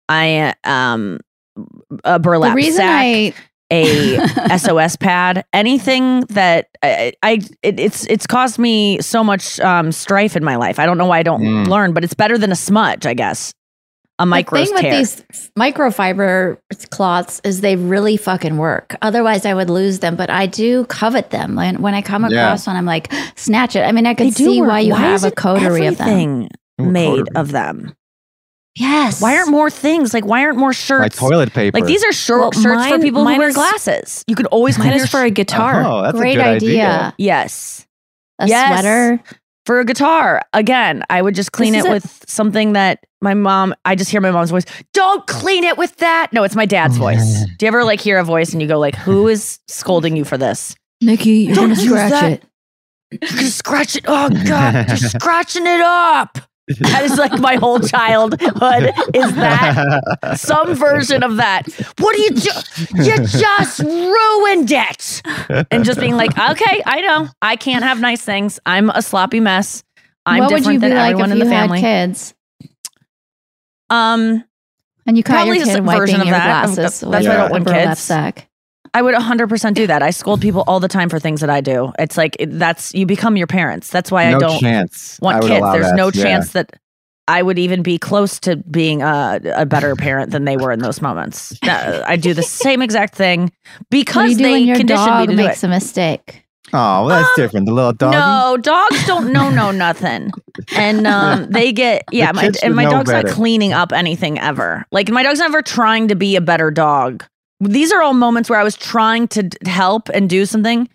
[0.10, 1.20] I um
[2.04, 3.34] a burlap the sack, I
[3.74, 9.92] a SOS pad, anything that I, I it, it's it's caused me so much um
[9.92, 10.78] strife in my life.
[10.80, 11.68] I don't know why I don't Mm.
[11.68, 13.54] learn, but it's better than a smudge, I guess.
[14.22, 16.58] A micro the thing with these microfiber
[16.92, 18.96] cloths is they really fucking work.
[19.02, 20.16] Otherwise, I would lose them.
[20.16, 21.56] But I do covet them.
[21.56, 22.46] When when I come Yeah.
[22.46, 23.82] across one, I'm like, snatch it.
[23.82, 24.70] I mean, I They could see work.
[24.70, 26.08] why you have a coterie of them.
[26.08, 27.94] everything made of them.
[28.76, 29.22] Yes.
[29.22, 30.14] Why aren't more things?
[30.14, 31.20] Like why aren't more shirts?
[31.22, 31.78] Like toilet paper.
[31.78, 34.24] like these are short Well, shirts for people who wear is- glasses.
[34.28, 35.84] You could always Mine clean your is for a guitar.
[35.86, 36.86] Oh, that's great a good idea?
[36.88, 37.14] idea.
[37.18, 37.86] yes.
[38.40, 38.80] A Yes.
[38.80, 39.20] sweater.
[39.66, 43.06] For a guitar, again, I would just clean This it is a- with something that
[43.22, 43.76] my mom.
[43.86, 44.66] I just hear my mom's voice.
[44.94, 46.34] Don't clean it with that.
[46.34, 47.46] No, it's my dad's oh, voice.
[47.60, 50.24] Do you ever like hear a voice and you go like, "Who is scolding you
[50.24, 52.32] for this?" Nikki, you're Don't gonna scratch that.
[52.32, 52.44] it.
[53.22, 54.06] You're gonna scratch it.
[54.08, 56.40] Oh God, you're scratching it up.
[56.80, 58.92] That is like my whole childhood.
[59.14, 60.02] Is that
[60.38, 61.68] some version of that?
[62.00, 62.52] What do you do?
[63.04, 65.22] You just ruined it.
[65.72, 68.60] And just being like, okay, I know, I can't have nice things.
[68.66, 69.84] I'm a sloppy mess.
[70.26, 71.80] I'm what would different you be than like everyone if in you the had family.
[71.82, 72.34] kids
[73.90, 74.44] Um,
[75.06, 76.66] and you caught Probably your just kid a version wiping of your that.
[76.76, 77.00] Glasses?
[77.00, 78.00] that's why I don't want kids.
[78.00, 78.48] sack?
[78.94, 80.04] I would 100% do that.
[80.04, 81.94] I scold people all the time for things that I do.
[81.98, 83.90] It's like it- that's you become your parents.
[83.90, 85.18] That's why I don't chance.
[85.22, 85.66] Want would kids.
[85.72, 85.96] There's that.
[85.96, 86.24] no Yeah.
[86.24, 86.72] chance that
[87.28, 90.80] I would even be close to being a, a better parent than they were in
[90.80, 91.58] those moments.
[91.64, 93.52] Uh, I do the same exact thing
[93.90, 95.68] because they when your conditioned dog me to do makes it.
[95.68, 96.44] a mistake?
[96.74, 97.68] Oh, well, that's different.
[97.68, 98.12] The little dog.
[98.14, 100.32] No, dogs don't know no nothing,
[100.76, 102.32] and um, they get yeah.
[102.34, 103.28] My, and my dog's better.
[103.28, 104.86] not cleaning up anything ever.
[104.92, 107.24] Like my dog's never trying to be a better dog.
[107.62, 110.90] These are all moments where I was trying to d- help and do something,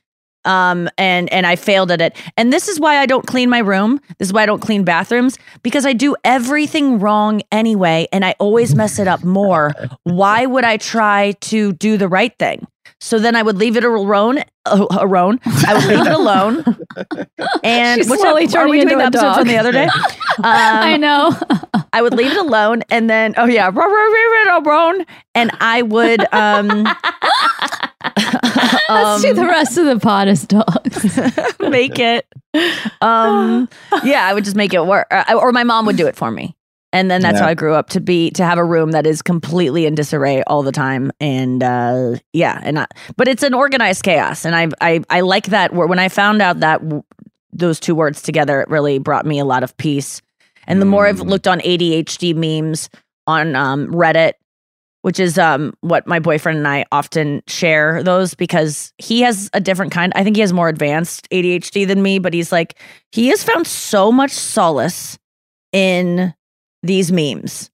[0.44, 2.16] um, and and I failed at it.
[2.36, 4.00] And this is why I don't clean my room.
[4.18, 8.34] This is why I don't clean bathrooms because I do everything wrong anyway, and I
[8.38, 9.72] always mess it up more.
[10.04, 12.66] Why would I try to do the right thing?
[13.00, 14.38] So then I would leave it alone.
[14.64, 15.38] Uh, alone.
[15.44, 16.64] I would leave it alone.
[17.62, 19.88] And She's what's slowly that, are we doing into the episode from the other day?
[20.42, 21.36] I Um, know.
[21.96, 23.70] I would leave it alone, and then oh yeah,
[25.34, 26.68] and I would um,
[28.88, 31.16] Let's do the um, rest of the pod as dogs.
[31.60, 32.26] make it.
[33.00, 33.68] Um,
[34.04, 36.30] yeah, I would just make it work, or, or my mom would do it for
[36.30, 36.54] me,
[36.92, 37.44] and then that's Yeah.
[37.44, 40.42] how I grew up to be to have a room that is completely in disarray
[40.46, 44.68] all the time, and uh, yeah, and I, but it's an organized chaos, and I
[44.80, 45.72] I I like that.
[45.74, 45.88] word.
[45.88, 47.02] When I found out that w-
[47.52, 50.20] those two words together, it really brought me a lot of peace.
[50.66, 51.28] And the more I've Mm.
[51.30, 52.88] looked on ADHD memes
[53.26, 54.32] on um, Reddit,
[55.02, 59.60] which is um, what my boyfriend and I often share those because he has a
[59.60, 60.12] different kind.
[60.16, 62.78] I think he has more advanced ADHD than me, but he's like,
[63.12, 65.18] he has found so much solace
[65.72, 66.34] in
[66.82, 67.70] these memes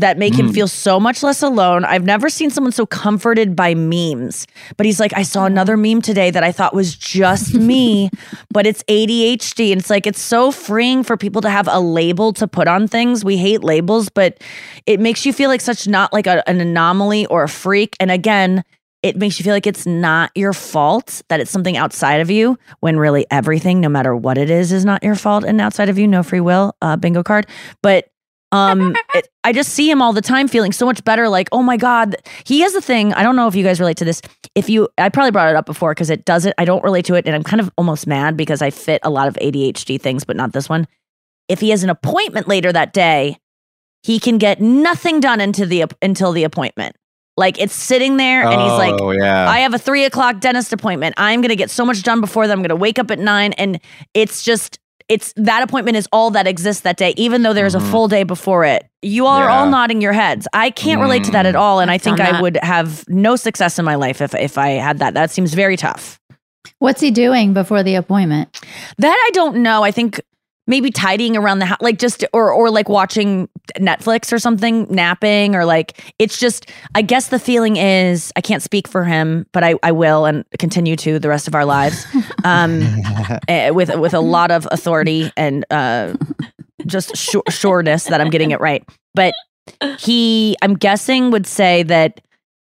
[0.00, 0.54] that make him Mm.
[0.54, 1.84] feel so much less alone.
[1.84, 4.44] I've never seen someone so comforted by memes.
[4.76, 8.10] But he's like, I saw another meme today that I thought was just me,
[8.52, 9.70] but it's ADHD.
[9.70, 12.88] And it's like, it's so freeing for people to have a label to put on
[12.88, 13.24] things.
[13.24, 14.42] We hate labels, but
[14.86, 17.96] it makes you feel like such not like a, an anomaly or a freak.
[18.00, 18.64] And again,
[19.04, 22.58] it makes you feel like it's not your fault that it's something outside of you
[22.80, 25.98] when really everything, no matter what it is, is not your fault and outside of
[25.98, 26.08] you.
[26.08, 27.46] No free will, uh, bingo card.
[27.82, 28.08] But
[28.50, 31.28] um, it, I just see him all the time feeling so much better.
[31.28, 32.16] Like, oh my God.
[32.44, 33.12] He has the thing.
[33.12, 34.22] I don't know if you guys relate to this.
[34.54, 37.14] If you, I probably brought it up before because it doesn't, I don't relate to
[37.14, 37.26] it.
[37.26, 40.36] And I'm kind of almost mad because I fit a lot of ADHD things, but
[40.36, 40.88] not this one.
[41.48, 43.36] If he has an appointment later that day,
[44.02, 46.96] he can get nothing done into the, until the appointment.
[47.36, 49.50] Like it's sitting there and he's like, Oh, yeah.
[49.50, 51.16] I have a three o'clock dentist appointment.
[51.18, 52.52] I'm going to get so much done before that.
[52.52, 53.52] I'm going to wake up at nine.
[53.54, 53.80] And
[54.14, 54.78] it's just,
[55.08, 57.90] it's that appointment is all that exists that day, even though there's a mm-hmm.
[57.90, 58.86] full day before it.
[59.02, 60.48] You all are all nodding your heads.
[60.52, 61.58] I can't relate to that at mm.
[61.58, 61.80] all.
[61.80, 64.70] And I I've think I would have no success in my life if, if I
[64.70, 65.12] had that.
[65.12, 66.18] That seems very tough.
[66.78, 68.60] What's he doing before the appointment?
[68.98, 69.82] That I don't know.
[69.82, 70.20] I think
[70.66, 73.48] maybe tidying around the house, like just or or like watching
[73.78, 76.70] Netflix or something, napping or like it's just.
[76.94, 80.44] I guess the feeling is I can't speak for him, but I I will and
[80.58, 82.06] continue to the rest of our lives,
[82.44, 82.82] um,
[83.48, 86.14] eh, with with a lot of authority and uh,
[86.86, 88.84] just sure, sureness that I'm getting it right.
[89.14, 89.34] But
[89.98, 92.20] he, I'm guessing, would say that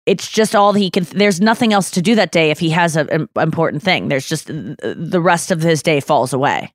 [0.06, 2.94] it's just all he can there's nothing else to do that day if he has
[2.94, 6.70] an important thing there's just the rest of his day falls away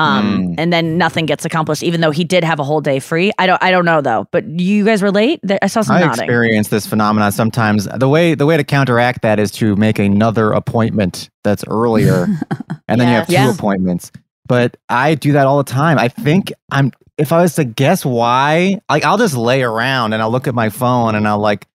[0.00, 3.30] um and then nothing gets accomplished even though he did have a whole day free
[3.38, 6.24] i don't i don't know though but you guys relate i saw some I nodding
[6.24, 7.86] experience this phenomenon sometimes.
[7.86, 12.26] The way the way to counteract that is to make another appointment that's earlier,
[12.88, 13.56] and then you have two Yes.
[13.58, 14.12] Appointments.
[14.46, 15.98] But I do that all the time.
[15.98, 16.92] I think I'm.
[17.18, 20.54] If I was to guess why, like I'll just lay around and I'll look at
[20.54, 21.66] my phone and I'll like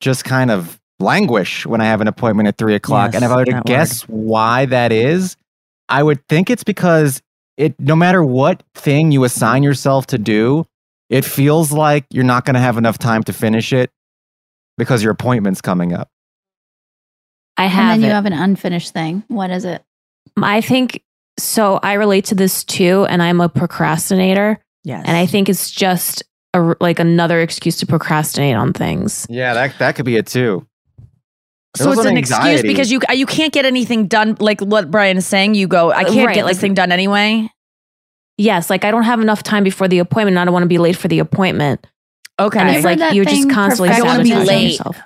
[0.00, 3.14] just kind of languish when I have an appointment at three o'clock.
[3.14, 5.36] and if I were to guess why that is,
[5.88, 7.20] I would think it's because
[7.56, 7.78] it.
[7.78, 10.64] No matter what thing you assign yourself to do,
[11.10, 13.90] it feels like you're not going to have enough time to finish it
[14.78, 16.08] because your appointment's coming up.
[17.56, 17.70] I have.
[17.70, 19.22] And have then you have an unfinished thing.
[19.28, 19.82] What is it?
[20.36, 21.02] I think
[21.38, 21.78] so.
[21.82, 24.58] I relate to this too, and I'm a procrastinator.
[24.84, 25.04] Yes.
[25.06, 26.22] And I think it's just
[26.54, 29.26] a, like another excuse to procrastinate on things.
[29.28, 30.66] Yeah, that that could be it too.
[31.76, 34.90] So it's also an excuse because you uh, you can't get anything done like what
[34.90, 37.48] brian is saying you go i can't Right, get like- this thing done anyway
[38.38, 40.32] Yes, like I don't have enough time before the appointment.
[40.34, 41.86] and I don't want to be late for the appointment.
[42.40, 42.58] Okay.
[42.58, 44.70] And it's like you're just constantly perfection- I don't wanna be sabotaging late.
[44.72, 44.98] yourself.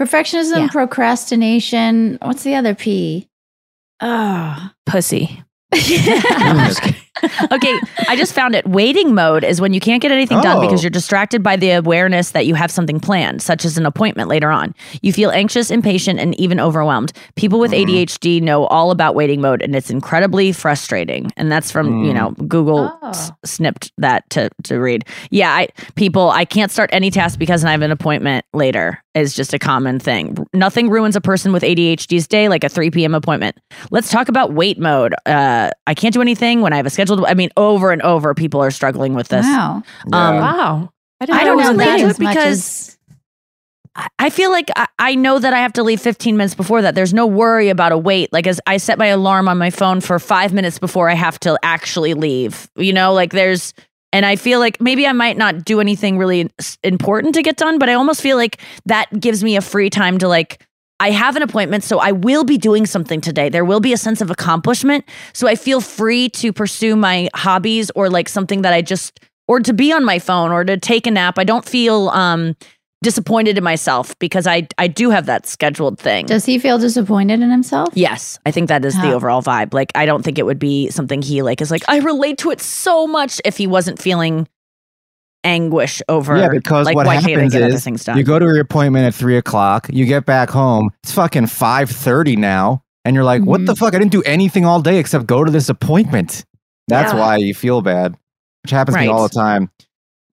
[0.00, 0.68] Perfectionism, Yeah.
[0.68, 2.18] procrastination.
[2.20, 3.28] What's the other P?
[4.00, 4.70] Oh.
[4.84, 5.42] Pussy.
[7.52, 8.66] okay, I just found it.
[8.66, 10.60] Waiting mode is when you can't get anything done Oh.
[10.60, 14.28] because you're distracted by the awareness that you have something planned, such as an appointment
[14.28, 14.74] later on.
[15.02, 17.12] You feel anxious, impatient, and even overwhelmed.
[17.36, 21.30] People with ADHD know all about waiting mode, and it's incredibly frustrating.
[21.36, 22.14] And that's from you Mm.
[22.14, 25.04] know Google s- snipped that to to read.
[25.30, 29.34] Yeah, I people I can't start any task because I have an appointment later is
[29.34, 30.36] just a common thing.
[30.52, 33.14] Nothing ruins a person with ADHD's day like a 3 p.m.
[33.14, 33.56] appointment.
[33.92, 35.14] Let's talk about wait mode.
[35.24, 37.24] Uh, I can't do anything when I have a scheduled.
[37.26, 39.44] I mean, over and over, people are struggling with this.
[39.46, 39.82] Wow.
[40.12, 40.90] Um, wow.
[41.20, 42.98] I didn't don't know relate that to as it because
[43.96, 46.82] I- I feel like I, I know that I have to leave 15 minutes before
[46.82, 46.94] that.
[46.96, 48.32] There's no worry about a wait.
[48.32, 51.38] Like as I set my alarm on my phone for five minutes before I have
[51.40, 52.68] to actually leave.
[52.76, 53.72] You know, like there's,
[54.12, 56.50] and I feel like maybe I might not do anything really
[56.82, 60.18] important to get done, but I almost feel like that gives me a free time
[60.18, 60.66] to like.
[61.04, 63.50] I have an appointment, so I will be doing something today.
[63.50, 65.04] There will be a sense of accomplishment.
[65.34, 69.60] So I feel free to pursue my hobbies or like something that I just, or
[69.60, 71.38] to be on my phone or to take a nap.
[71.38, 72.56] I don't feel um,
[73.02, 76.24] disappointed in myself because I, I do have that scheduled thing.
[76.24, 77.90] Does he feel disappointed in himself?
[77.92, 79.74] Yes, I think that is the overall vibe.
[79.74, 81.82] Like, I don't think it would be something he like is like.
[81.86, 84.48] I relate to it so much if he wasn't feeling
[85.44, 86.36] anguish over.
[86.36, 89.88] yeah, because like, what why happens is you go to your appointment at three o'clock,
[89.92, 93.66] you get back home, it's fucking five thirty now, and you're like, "What Mm-hmm.
[93.66, 93.94] the fuck?
[93.94, 96.44] I didn't do anything all day except go to this appointment."
[96.88, 97.18] That's Yeah.
[97.20, 98.14] why you feel bad,
[98.62, 99.70] which happens to me all the time.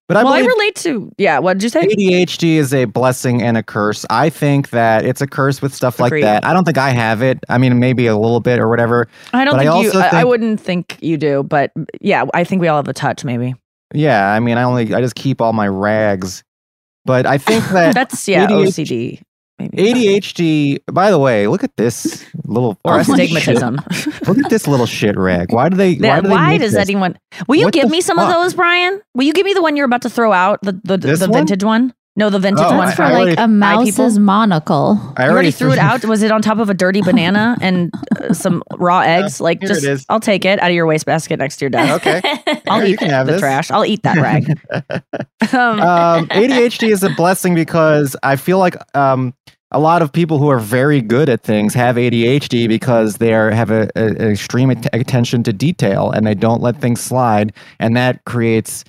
[0.08, 1.10] But I well, I relate to.
[1.18, 1.84] Yeah, what did you say?
[1.88, 4.06] ADHD is a blessing and a curse.
[4.10, 6.24] I think that it's a curse with stuff like Agreed.
[6.24, 6.44] that.
[6.44, 7.40] I don't think I have it.
[7.48, 9.08] I mean, maybe a little bit or whatever.
[9.32, 9.88] I don't but think I you.
[9.88, 11.72] also I, I wouldn't think you do, but
[12.02, 13.24] yeah, I think we all have a touch.
[13.24, 13.56] Maybe
[13.94, 16.44] Yeah, I mean, I only I just keep all my rags.
[17.06, 19.22] But I think that that's yeah ADHD OCD.
[19.62, 20.80] ADHD.
[20.92, 23.76] By the way, look at this little Or astigmatism.
[24.28, 25.52] Look at this little shit rag.
[25.52, 25.96] Why do they?
[25.96, 26.82] That- why do they why does this?
[26.82, 27.18] anyone?
[27.48, 28.28] Will you What give me some fuck?
[28.28, 29.02] of those, Brian?
[29.14, 30.60] Will you give me the one you're about to throw out?
[30.64, 31.32] The the, the one?
[31.34, 31.94] vintage one?
[32.18, 35.00] No, the vintage Oh, one I- For I like already- a mouse's monocle.
[35.16, 36.04] I You already threw it out.
[36.04, 39.40] Was it on top of a dirty banana and uh, some raw eggs?
[39.40, 40.06] Like, just.
[40.10, 42.06] I'll take it out of your wastebasket next to your desk.
[42.06, 42.22] Okay,
[42.68, 43.42] I'll Here, you eat can have the this.
[43.42, 43.72] trash.
[43.72, 44.60] I'll eat that rag.
[45.54, 49.34] um, um, ADHD is a blessing because I feel like um,
[49.72, 53.52] a lot of people who are very good at things have ADHD because they are
[53.52, 57.54] have a, a, an extreme at- attention to detail and they don't let things slide,
[57.80, 58.84] and that creates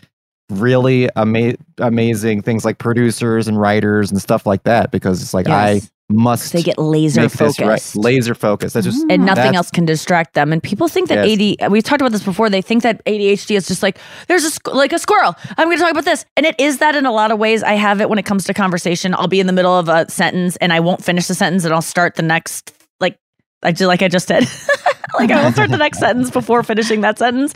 [0.60, 5.46] really ama- amazing things like producers and writers and stuff like that because it's like
[5.48, 5.84] Yes.
[5.84, 7.54] I must They get laser this right.
[7.56, 7.96] focused.
[7.96, 8.74] laser focused.
[8.74, 10.52] That's just and nothing else can distract them.
[10.52, 11.56] And people think that Yes.
[11.62, 11.70] AD.
[11.70, 12.50] We've talked about this before.
[12.50, 13.96] They think that ADHD is just like
[14.28, 15.34] there's a like a squirrel.
[15.56, 17.62] I'm going to talk about this, and it is that in a lot of ways.
[17.62, 19.14] I have it when it comes to conversation.
[19.14, 21.72] I'll be in the middle of a sentence and I won't finish the sentence, and
[21.72, 23.18] I'll start the next like
[23.62, 24.46] I do like I just did.
[25.18, 27.54] like I will start the next sentence before finishing that sentence.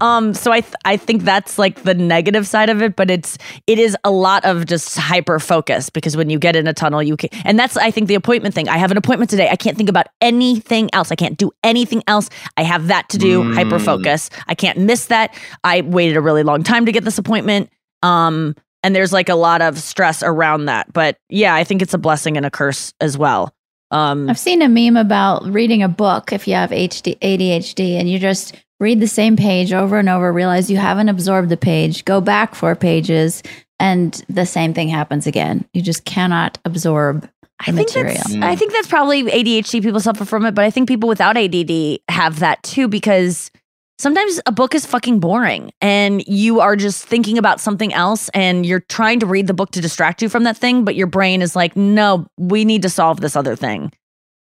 [0.00, 3.36] Um, so I th- I think that's like the negative side of it, but it's
[3.66, 7.02] it is a lot of just hyper focus because when you get in a tunnel,
[7.02, 8.68] you can, and that's I think the appointment thing.
[8.68, 9.48] I have an appointment today.
[9.50, 11.12] I can't think about anything else.
[11.12, 12.30] I can't do anything else.
[12.56, 13.42] I have that to do.
[13.42, 13.54] Mm.
[13.54, 14.30] Hyper focus.
[14.46, 15.34] I can't miss that.
[15.64, 17.70] I waited a really long time to get this appointment.
[18.02, 20.90] Um, and there's like a lot of stress around that.
[20.92, 23.52] But yeah, I think it's a blessing and a curse as well.
[23.90, 28.08] Um, I've seen a meme about reading a book if you have HD, ADHD and
[28.08, 32.04] you just read the same page over and over, realize you haven't absorbed the page,
[32.04, 33.42] go back four pages,
[33.78, 35.64] and the same thing happens again.
[35.72, 37.28] You just cannot absorb the
[37.60, 38.14] I think material.
[38.14, 41.36] that's I think that's probably ADHD people suffer from it, but I think people without
[41.36, 43.50] ADD have that too because
[44.00, 48.64] sometimes a book is fucking boring and you are just thinking about something else and
[48.64, 51.42] you're trying to read the book to distract you from that thing, but your brain
[51.42, 53.92] is like, no, we need to solve this other thing.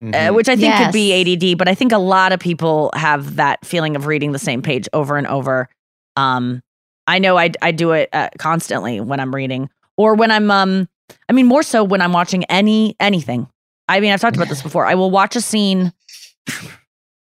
[0.02, 3.36] Uh, which I think could be ADD, but I think a lot of people have
[3.36, 5.68] that feeling of reading the same page over and over.
[6.16, 6.62] Um,
[7.06, 9.68] I know I I do it uh, constantly when I'm reading
[9.98, 10.88] or when I'm um
[11.28, 13.46] I mean more so when I'm watching any anything.
[13.90, 14.86] I mean I've talked about this before.
[14.86, 15.92] I will watch a scene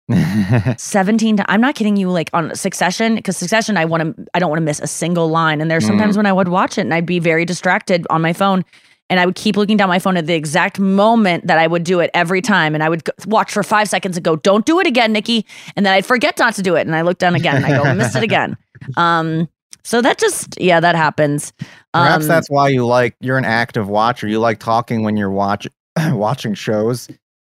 [0.78, 1.46] 17 times.
[1.48, 4.59] I'm not kidding you like on Succession because Succession I want to I don't want
[4.61, 6.18] to miss a single line and there's sometimes Mm.
[6.18, 8.64] when I would watch it and I'd be very distracted on my phone
[9.09, 11.84] and I would keep looking down my phone at the exact moment that I would
[11.84, 14.64] do it every time and I would go, watch for 5 seconds and go don't
[14.66, 15.44] do it again Nikki
[15.76, 17.76] and then I'd forget not to do it and I look down again and I
[17.76, 18.57] go I missed it again.
[18.96, 19.48] Um
[19.82, 21.52] so that just yeah that happens.
[21.92, 24.26] Perhaps Um, that's why you like you're an active watcher.
[24.28, 25.66] You like talking when you're watch
[26.11, 27.09] watching shows.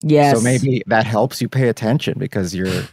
[0.08, 0.38] Yes.
[0.38, 2.84] So maybe that helps you pay attention because you're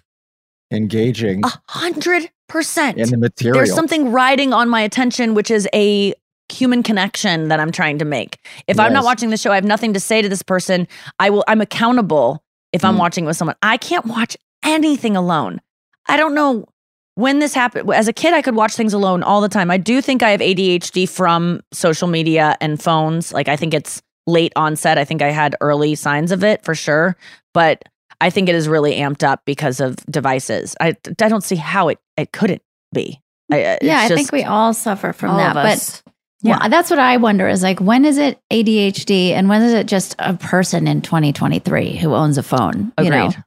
[0.70, 3.54] engaging A hundred percent in the material.
[3.56, 6.14] There's something riding on my attention, which is a
[6.50, 8.38] human connection that I'm trying to make.
[8.66, 10.88] If I'm not watching the show, I have nothing to say to this person.
[11.18, 11.44] I will.
[11.48, 12.42] I'm accountable
[12.72, 13.00] if I'm Mm.
[13.00, 13.56] watching with someone.
[13.62, 15.60] I can't watch anything alone.
[16.08, 16.66] I don't know
[17.14, 17.90] when this happened.
[17.92, 19.70] As a kid, I could watch things alone all the time.
[19.70, 23.32] I do think I have ADHD from social media and phones.
[23.32, 24.98] Like I think it's late onset.
[24.98, 27.16] I think I had early signs of it for sure,
[27.54, 27.84] but
[28.20, 30.76] I think it is really amped up because of devices.
[30.80, 32.62] I I don't see how it it couldn't
[32.94, 33.20] be.
[33.50, 35.50] I, it's yeah, I think we all suffer from all that.
[35.50, 36.02] of us.
[36.02, 36.12] But
[36.44, 39.86] well, that's what I wonder is like, when is it ADHD and when is it
[39.86, 42.92] just a person in 2023 who owns a phone?
[43.00, 43.44] You know, Agreed.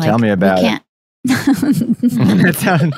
[0.00, 0.62] Tell me about it.
[0.62, 0.84] can't-
[1.24, 2.92] that, sound-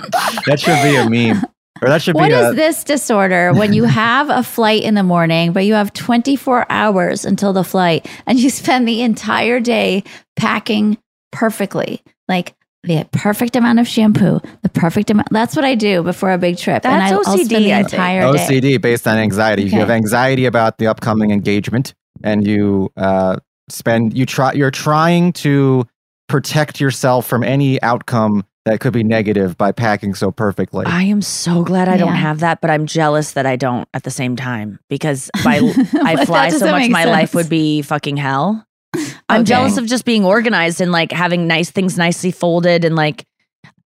[0.46, 1.42] that should be a meme.
[1.82, 5.02] Or that should What be is this disorder when you have a flight in the
[5.02, 10.04] morning, but you have 24 hours until the flight and you spend the entire day
[10.36, 10.98] packing
[11.32, 12.00] perfectly?
[12.28, 12.54] Like
[12.84, 15.28] the perfect amount of shampoo, the perfect amount.
[15.30, 16.84] That's what I do before a big trip.
[16.84, 17.92] and That's I, I'll spend OCD, the I think.
[17.92, 18.38] entire day.
[18.38, 19.64] OCD based on anxiety.
[19.64, 23.36] If you have anxiety about the upcoming engagement and you uh,
[23.68, 25.86] spend you try you're trying to
[26.28, 30.86] protect yourself from any outcome that could be negative by packing so perfectly.
[30.86, 34.04] I am so glad I don't have that, but I'm jealous that I don't at
[34.04, 35.60] the same time because my
[35.92, 36.82] But I fly so much.
[36.82, 38.64] make My life would be fucking hell.
[39.28, 39.44] I'm Okay.
[39.48, 43.24] jealous of just being organized and like having nice things nicely folded and like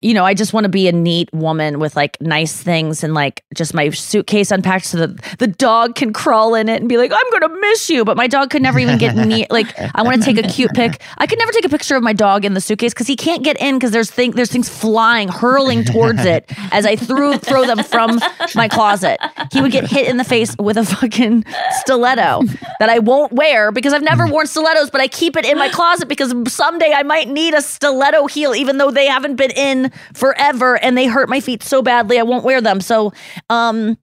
[0.06, 3.12] you know, I just want to be a neat woman with like nice things and
[3.12, 6.96] like just my suitcase unpacked so that the dog can crawl in it and be
[6.96, 8.04] like, I'm gonna miss you.
[8.04, 9.46] But my dog could never even get near.
[9.50, 11.02] Like, I want to take a cute pic.
[11.18, 13.42] I could never take a picture of my dog in the suitcase because he can't
[13.42, 17.66] get in because there's thing there's things flying, hurling towards it as I threw throw
[17.66, 18.20] them from
[18.54, 19.18] my closet.
[19.50, 21.44] He would get hit in the face with a fucking
[21.80, 22.42] stiletto
[22.78, 25.68] that I won't wear because I've never worn stilettos, but I keep it in my
[25.68, 29.90] closet because someday I might need a stiletto heel, even though they haven't been in
[30.14, 32.80] forever and they hurt my feet so badly I won't wear them.
[32.80, 33.12] So,
[33.50, 33.96] um,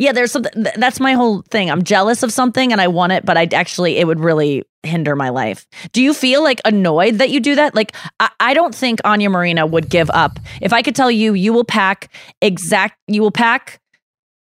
[0.00, 0.64] yeah, there's something.
[0.76, 1.70] That's my whole thing.
[1.70, 5.14] I'm jealous of something and I want it, but I actually it would really hinder
[5.14, 5.66] my life.
[5.92, 7.74] Do you feel like annoyed that you do that?
[7.74, 10.40] Like I, I don't think Anya Marina would give up.
[10.62, 12.10] If I could tell you, you will pack
[12.40, 12.98] exact.
[13.08, 13.78] You will pack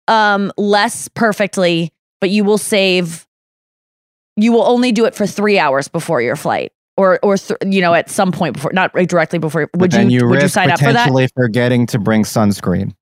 [0.07, 1.91] um less perfectly,
[2.21, 3.25] but you will save.
[4.35, 7.81] You will only do it for three hours before your flight, or or th- you
[7.81, 9.69] know at some point before, not right directly before.
[9.75, 10.93] Would you, you would you sign up for that?
[10.93, 12.93] potentially forgetting to bring sunscreen.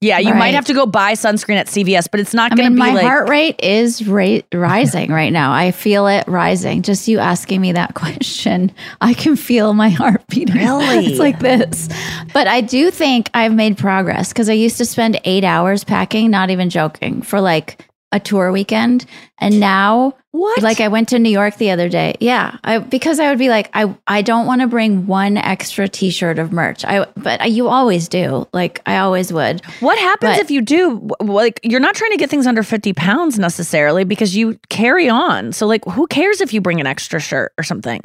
[0.00, 2.74] Yeah, you might have to go buy sunscreen at CVS, but it's not going to
[2.74, 5.52] be my like heart rate is ra- rising right now.
[5.52, 6.82] I feel it rising.
[6.82, 10.54] Just you asking me that question, I can feel my heart beating.
[10.58, 11.06] Really?
[11.06, 11.88] it's like this.
[12.32, 16.30] But I do think I've made progress because I used to spend eight hours packing,
[16.30, 19.04] not even joking, for like a tour weekend,
[19.38, 20.14] and now.
[20.30, 20.62] What?
[20.62, 22.14] Like I went to New York the other day.
[22.20, 25.88] Yeah, I because I would be like I I don't want to bring one extra
[25.88, 26.84] T-shirt of merch.
[26.84, 28.46] I but you always do.
[28.52, 29.64] Like I always would.
[29.80, 31.08] What happens But- if you do?
[31.20, 35.52] Like, you're not trying to get things under 50 pounds necessarily because you carry on.
[35.52, 38.00] So, like, who cares if you bring an extra shirt or something?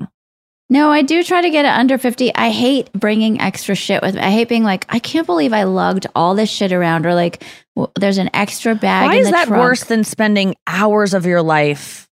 [0.70, 2.34] No, I do try to get it under 50.
[2.34, 4.22] I hate bringing extra shit with me.
[4.22, 7.44] I hate being like, I can't believe I lugged all this shit around, or like,
[7.76, 9.06] w- there's an extra bag.
[9.08, 9.62] Why in is the that trunk.
[9.62, 12.08] worse than spending hours of your life?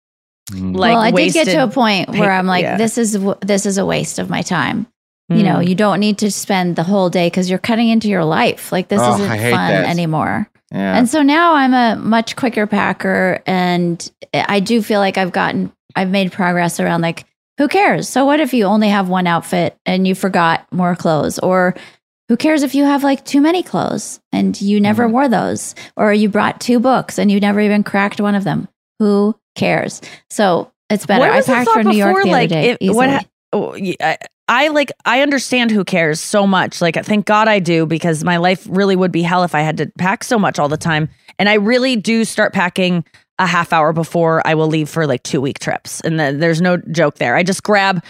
[0.52, 2.76] Like, well, I did get to a point where pa- I'm like, yeah.
[2.76, 4.86] this is this is a waste of my time.
[5.28, 5.68] You know, Mm.
[5.68, 8.72] you don't need to spend the whole day because you're cutting into your life.
[8.72, 9.84] Like this Oh, isn't fun that.
[9.88, 10.48] anymore.
[10.72, 10.96] Yeah.
[10.98, 15.72] And so now I'm a much quicker packer, and I do feel like I've gotten,
[15.94, 17.26] I've made progress around like,
[17.58, 18.08] who cares?
[18.08, 21.76] So what if you only have one outfit and you forgot more clothes, or
[22.30, 25.12] who cares if you have like too many clothes and you never Mm-hmm.
[25.12, 28.68] wore those, or you brought two books and you never even cracked one of them?
[29.00, 30.00] Who cares?
[30.30, 31.24] So it's better.
[31.24, 32.76] I packed for New York the like, other day.
[32.80, 33.10] if- what?
[33.10, 34.16] ha- oh, yeah, I,
[34.46, 34.92] I like.
[35.04, 36.80] I understand who cares so much.
[36.80, 39.76] Like, thank God I do because my life really would be hell if I had
[39.78, 41.08] to pack so much all the time.
[41.40, 43.04] And I really do start packing
[43.40, 46.00] a half hour before I will leave for like two week trips.
[46.02, 47.34] And then there's no joke there.
[47.34, 48.04] I just grab.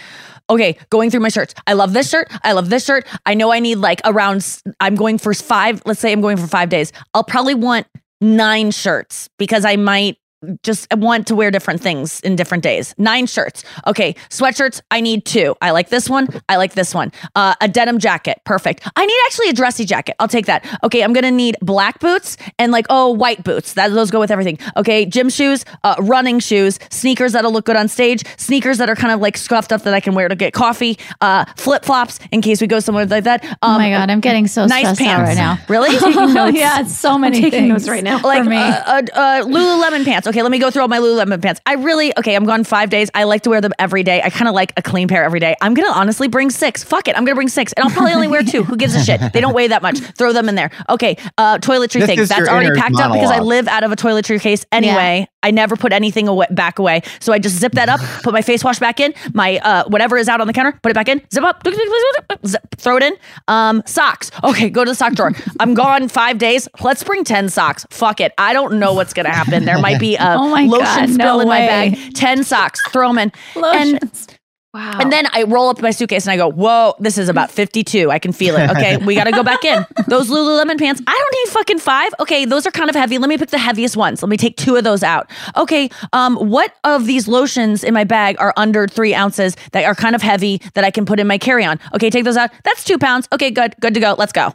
[0.51, 1.55] Okay, going through my shirts.
[1.65, 2.29] I love this shirt.
[2.43, 3.07] I love this shirt.
[3.25, 4.61] I know I need like around.
[4.81, 5.81] I'm going for five.
[5.85, 6.91] Let's say I'm going for five days.
[7.13, 7.87] I'll probably want
[8.19, 10.17] nine shirts because I might
[10.63, 12.95] just want to wear different things in different days.
[12.97, 13.63] Nine shirts.
[13.85, 14.81] Okay, sweatshirts.
[14.89, 15.55] I need two.
[15.61, 16.27] I like this one.
[16.49, 17.11] I like this one.
[17.35, 18.41] Uh, a denim jacket.
[18.43, 18.87] Perfect.
[18.95, 20.15] I need actually a dressy jacket.
[20.19, 20.65] I'll take that.
[20.83, 23.73] Okay, I'm gonna need black boots and like oh white boots.
[23.73, 24.57] That those go with everything.
[24.77, 28.95] Okay, gym shoes, uh, running shoes, sneakers that'll look good on stage, sneakers that are
[28.95, 32.19] kind of like scuffed up that I can wear to get coffee, uh, flip flops
[32.31, 33.43] in case we go somewhere like that.
[33.45, 35.27] Um, oh my god, I'm getting so nice stressed out pants.
[35.29, 35.59] right now.
[35.67, 35.97] Really?
[35.99, 36.57] Taking notes.
[36.57, 38.21] yeah, so many taking things notes right now.
[38.23, 38.55] like for me.
[38.57, 40.27] uh, uh, uh, Lululemon pants.
[40.31, 41.59] Okay, let me go through all my Lululemon pants.
[41.65, 42.35] I really okay.
[42.35, 43.11] I'm gone five days.
[43.13, 44.21] I like to wear them every day.
[44.23, 45.57] I kind of like a clean pair every day.
[45.59, 46.85] I'm gonna honestly bring six.
[46.85, 47.17] Fuck it.
[47.17, 48.63] I'm gonna bring six, and I'll probably only wear two.
[48.63, 49.19] Who gives a shit?
[49.33, 49.99] They don't weigh that much.
[49.99, 50.71] Throw them in there.
[50.89, 52.17] Okay, uh, toiletry This thing.
[52.19, 55.27] That's already inner packed up because I live out of a toiletry case anyway.
[55.43, 58.41] I never put anything away, back away, so I just zip that up, put my
[58.41, 61.09] face wash back in, my uh, whatever is out on the counter, put it back
[61.09, 61.63] in, zip up,
[62.45, 63.15] zip, throw it in.
[63.47, 64.31] Um, socks.
[64.43, 65.31] Okay, go to the sock drawer.
[65.59, 66.67] I'm gone five days.
[66.81, 67.85] Let's bring ten socks.
[67.89, 68.33] Fuck it.
[68.37, 69.65] I don't know what's gonna happen.
[69.65, 72.15] There might be a Oh my lotion God, spill no in my bag.
[72.15, 72.81] Ten socks.
[72.89, 73.31] Throw them in.
[73.55, 74.27] And Lotions.
[74.73, 74.99] Wow.
[75.01, 78.09] and then I roll up my suitcase and I go, whoa, this is about 52.
[78.09, 78.69] I can feel it.
[78.69, 79.85] Okay, we got to go back in.
[80.07, 82.13] Those Lululemon pants, I don't need fucking five.
[82.21, 83.17] Okay, those are kind of heavy.
[83.17, 84.23] Let me pick the heaviest ones.
[84.23, 85.29] Let me take two of those out.
[85.57, 89.95] Okay, um, what of these lotions in my bag are under three ounces that are
[89.95, 91.79] kind of heavy that I can put in my carry on?
[91.93, 92.51] Okay, take those out.
[92.63, 93.27] That's two pounds.
[93.33, 94.15] Okay, good, good to go.
[94.17, 94.53] Let's go.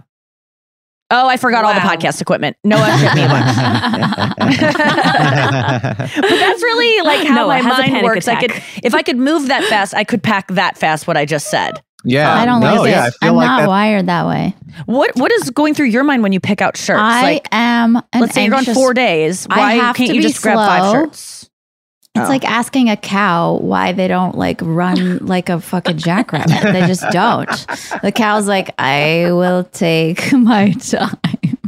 [1.11, 2.57] Oh, I forgot all the podcast equipment.
[2.65, 3.57] Noa shipped me a bunch.
[6.17, 8.29] but that's really like how Noah my mind panic works.
[8.29, 8.51] I could,
[8.83, 11.07] if I could move that fast, I could pack that fast.
[11.07, 11.81] What I just said.
[12.05, 12.33] yeah.
[12.35, 14.55] I don't no, like yeah, I feel I'm like not that's wired that way.
[14.87, 17.01] What What is going through your mind when you pick out shirts?
[17.01, 17.97] I like, am.
[17.97, 19.47] An let's say you're on four days.
[19.49, 21.36] I Why have can't to you be just grab five shirts?
[22.17, 22.29] It's Oh.
[22.29, 26.73] like asking a cow why they don't like run like a fucking jackrabbit.
[26.73, 27.49] they just don't.
[28.03, 31.19] The cow's like, I will take my time.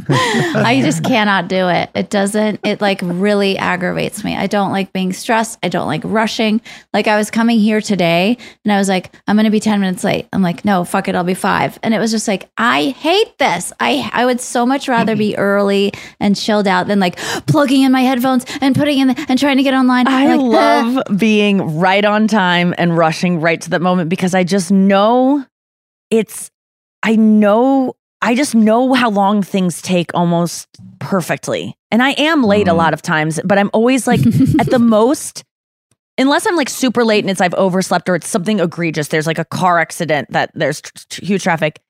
[0.11, 1.91] I just cannot do it.
[1.93, 4.35] It doesn't, it like really aggravates me.
[4.35, 5.59] I don't like being stressed.
[5.61, 6.61] I don't like rushing.
[6.93, 8.35] Like I was coming here today
[8.65, 10.27] and I was like, I'm going to be 10 minutes late.
[10.33, 11.13] I'm like, no, fuck it.
[11.13, 11.77] I'll be five.
[11.83, 13.71] And it was just like, I hate this.
[13.79, 17.91] I, I would so much rather be early and chilled out than like plugging in
[17.91, 20.07] my headphones and putting in the, and trying to get online.
[20.07, 24.43] I like, love being right on time and rushing right to that moment because I
[24.43, 25.45] just know
[26.09, 26.49] it's,
[27.03, 30.67] I know, I just know how long things take almost
[30.99, 31.77] perfectly.
[31.91, 32.77] And I am late a mm-hmm.
[32.77, 34.19] lot of times, but I'm always like
[34.59, 35.43] at the most,
[36.17, 39.39] unless I'm like super late and it's I've overslept or it's something egregious, there's like
[39.39, 41.81] a car accident that there's tr- tr- huge traffic.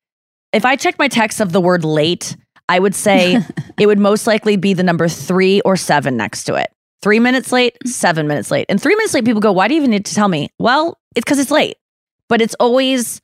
[0.54, 2.38] If I check my text of the word late,
[2.70, 3.40] I would say
[3.80, 6.72] it would most likely be the number three or seven next to it.
[7.02, 7.90] Three minutes late, mm.
[7.90, 8.66] seven minutes late.
[8.70, 10.50] And three minutes late, people go, why do you even need to tell me?
[10.60, 11.78] Well, it's because it's late.
[12.28, 13.22] But it's always,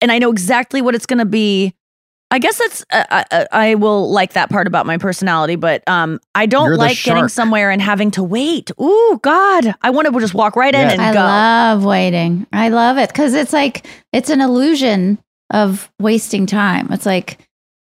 [0.00, 1.74] and I know exactly what it's going to be.
[2.30, 5.86] I guess that's, uh, I, I, I will like that part about my personality, but
[5.88, 8.70] um, I don't You're like getting somewhere and having to wait.
[8.80, 9.74] Ooh, God.
[9.82, 11.20] I want to just walk right in and I go.
[11.20, 12.46] love waiting.
[12.52, 15.18] I love it because it's like it's an illusion
[15.50, 16.92] of wasting time.
[16.92, 17.38] It's like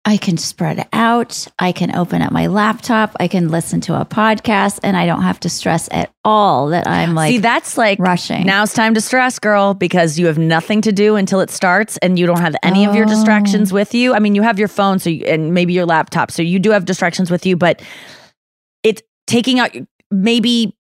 [0.09, 1.49] I can spread out.
[1.59, 3.17] I can open up my laptop.
[3.19, 6.87] I can listen to a podcast and I don't have to stress at all that
[6.87, 8.47] I'm like See, that's like rushing.
[8.47, 11.97] Now it's time to stress, girl, because you have nothing to do until it starts
[11.99, 13.75] and you don't have any of your distractions oh.
[13.75, 14.15] with you.
[14.15, 16.31] I mean, you have your phone so you, and maybe your laptop.
[16.31, 17.83] So you do have distractions with you, but
[18.85, 19.75] it's taking out
[20.13, 20.76] maybe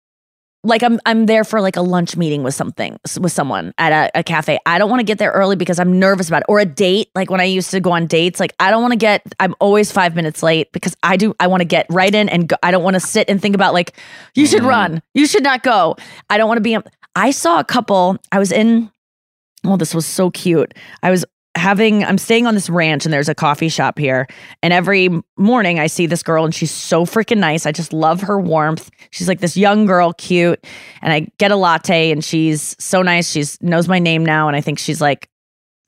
[0.66, 4.20] like I'm I'm there for like a lunch meeting with something with someone at a,
[4.20, 4.60] a cafe.
[4.66, 6.46] I don't want to get there early because I'm nervous about it.
[6.50, 8.92] Or a date, like when I used to go on dates, like I don't want
[8.94, 12.14] to get I'm always 5 minutes late because I do I want to get right
[12.14, 13.94] in and go, I don't want to sit and think about like
[14.34, 14.70] you should mm.
[14.70, 15.02] run.
[15.14, 15.96] You should not go.
[16.30, 16.84] I don't want to be um,
[17.16, 18.18] I saw a couple.
[18.32, 18.92] I was in
[19.68, 20.74] Oh, this was so cute.
[21.02, 24.28] I was having I'm staying on this ranch and there's a coffee shop here
[24.62, 27.66] and every morning I see this girl and she's so freaking nice.
[27.66, 28.92] I just love her warmth.
[29.12, 30.66] She's like this young girl, cute,
[31.02, 33.32] and I get a latte and she's so nice.
[33.32, 35.30] She's knows my name now and I think she's like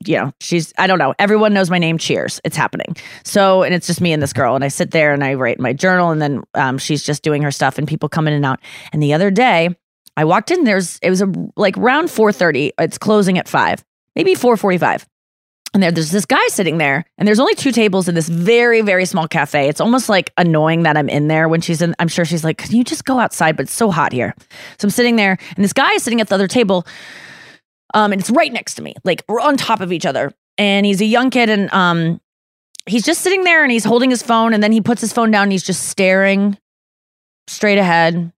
[0.06, 1.12] you know, she's I don't know.
[1.18, 1.98] Everyone knows my name.
[1.98, 2.40] Cheers.
[2.44, 2.96] It's happening.
[3.24, 5.58] So, and it's just me and this girl and I sit there and I write
[5.58, 8.44] my journal and then um, she's just doing her stuff and people come in and
[8.44, 8.60] out.
[8.92, 9.76] And the other day,
[10.16, 12.70] I walked in there's it was a like around 4:30.
[12.78, 13.84] It's closing at 5.
[14.14, 15.04] Maybe 4:45
[15.74, 18.80] and there, there's this guy sitting there, and there's only two tables in this very,
[18.80, 19.68] very small cafe.
[19.68, 21.94] It's almost like annoying that I'm in there when she's in.
[21.98, 24.34] I'm sure she's like, "Can you just go outside?" But it's so hot here,
[24.78, 26.86] so I'm sitting there, and this guy is sitting at the other table,
[27.94, 30.32] um, and it's right next to me, like we're on top of each other.
[30.60, 32.20] And he's a young kid, and um,
[32.86, 35.30] he's just sitting there, and he's holding his phone, and then he puts his phone
[35.30, 36.58] down, and he's just staring
[37.46, 38.32] straight ahead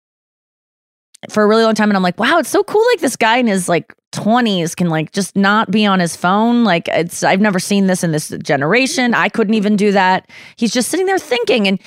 [1.29, 3.37] for a really long time and I'm like, wow, it's so cool like this guy
[3.37, 6.65] in his like 20s can like just not be on his phone.
[6.65, 9.15] Like it's I've never seen this in this generation.
[9.15, 10.29] I couldn't even do that.
[10.57, 11.81] He's just sitting there thinking and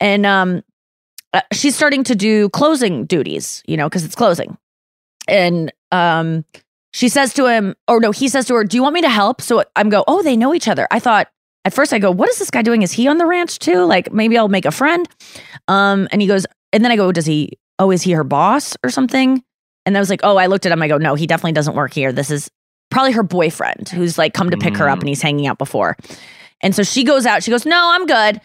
[0.00, 0.62] and um
[1.32, 4.56] uh, she's starting to do closing duties, you know, cuz it's closing.
[5.28, 6.44] And um
[6.92, 9.08] she says to him or no, he says to her, "Do you want me to
[9.08, 11.28] help?" So I'm go, "Oh, they know each other." I thought
[11.64, 12.82] at first I go, "What is this guy doing?
[12.82, 13.84] Is he on the ranch too?
[13.84, 15.08] Like maybe I'll make a friend."
[15.68, 18.76] Um and he goes and then I go, "Does he oh, is he her boss
[18.84, 19.42] or something?
[19.86, 20.82] And I was like, oh, I looked at him.
[20.82, 22.12] I go, no, he definitely doesn't work here.
[22.12, 22.50] This is
[22.90, 25.96] probably her boyfriend who's like come to pick her up and he's hanging out before.
[26.60, 27.42] And so she goes out.
[27.42, 28.40] She goes, no, I'm good.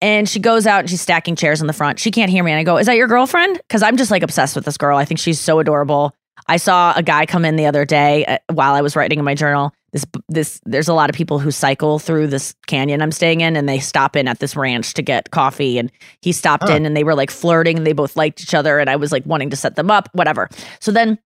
[0.00, 2.00] And she goes out and she's stacking chairs in the front.
[2.00, 2.50] She can't hear me.
[2.50, 3.58] And I go, is that your girlfriend?
[3.58, 4.96] Because I'm just like obsessed with this girl.
[4.96, 6.14] I think she's so adorable.
[6.48, 9.24] I saw a guy come in the other day uh, while I was writing in
[9.24, 9.72] my journal.
[9.92, 13.56] This this there's a lot of people who cycle through this canyon I'm staying in
[13.56, 15.90] and they stop in at this ranch to get coffee and
[16.22, 16.74] he stopped Huh.
[16.74, 19.10] in and they were like flirting and they both liked each other and I was
[19.12, 20.48] like wanting to set them up whatever.
[20.80, 21.18] So then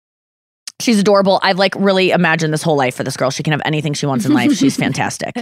[0.81, 1.41] she's adorable.
[1.43, 3.31] I've like really imagined this whole life for this girl.
[3.31, 4.53] She can have anything she wants in life.
[4.55, 5.33] She's fantastic.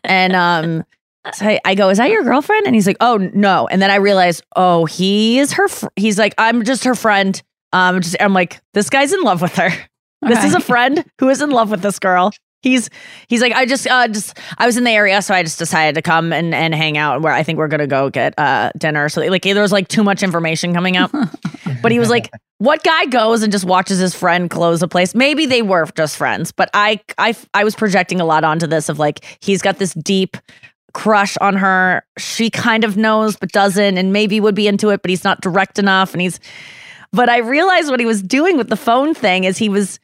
[0.04, 0.84] and um
[1.34, 2.66] so I, I go, is that your girlfriend?
[2.66, 3.68] And he's like, oh no.
[3.68, 5.68] And then I realize, oh, he is her.
[5.68, 7.40] Fr- he's like, I'm just her friend.
[7.72, 9.70] Um, just I'm like, this guy's in love with her.
[10.22, 12.32] This is a friend who is in love with this girl.
[12.62, 12.90] He's
[13.28, 15.94] he's like, I just uh just I was in the area, so I just decided
[15.96, 17.22] to come and and hang out.
[17.22, 19.08] Where I think we're gonna go get uh dinner.
[19.08, 21.12] So like there was like too much information coming out.
[21.82, 25.14] but he was like, what guy goes and just watches his friend close a place?
[25.14, 28.88] Maybe they were just friends, but I I I was projecting a lot onto this
[28.88, 30.36] of like he's got this deep
[30.92, 32.04] crush on her.
[32.18, 35.40] She kind of knows but doesn't, and maybe would be into it, but he's not
[35.40, 36.12] direct enough.
[36.12, 36.40] And he's,
[37.12, 39.98] but I realized what he was doing with the phone thing is he was,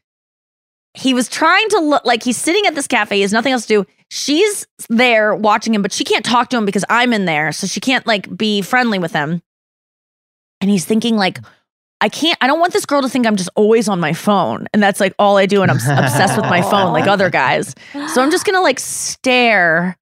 [0.99, 3.16] he was trying to look like he's sitting at this cafe.
[3.16, 3.90] He has nothing else to do.
[4.11, 7.66] She's there watching him, but she can't talk to him because I'm in there, so
[7.66, 9.42] she can't like be friendly with him.
[10.61, 11.38] And he's thinking like.
[12.01, 14.68] I can't, I don't want this girl to think I'm just always on my phone.
[14.72, 15.62] And that's like all I do.
[15.62, 17.74] And I'm obsessed with my phone like other guys.
[18.14, 19.99] So I'm just going to like stare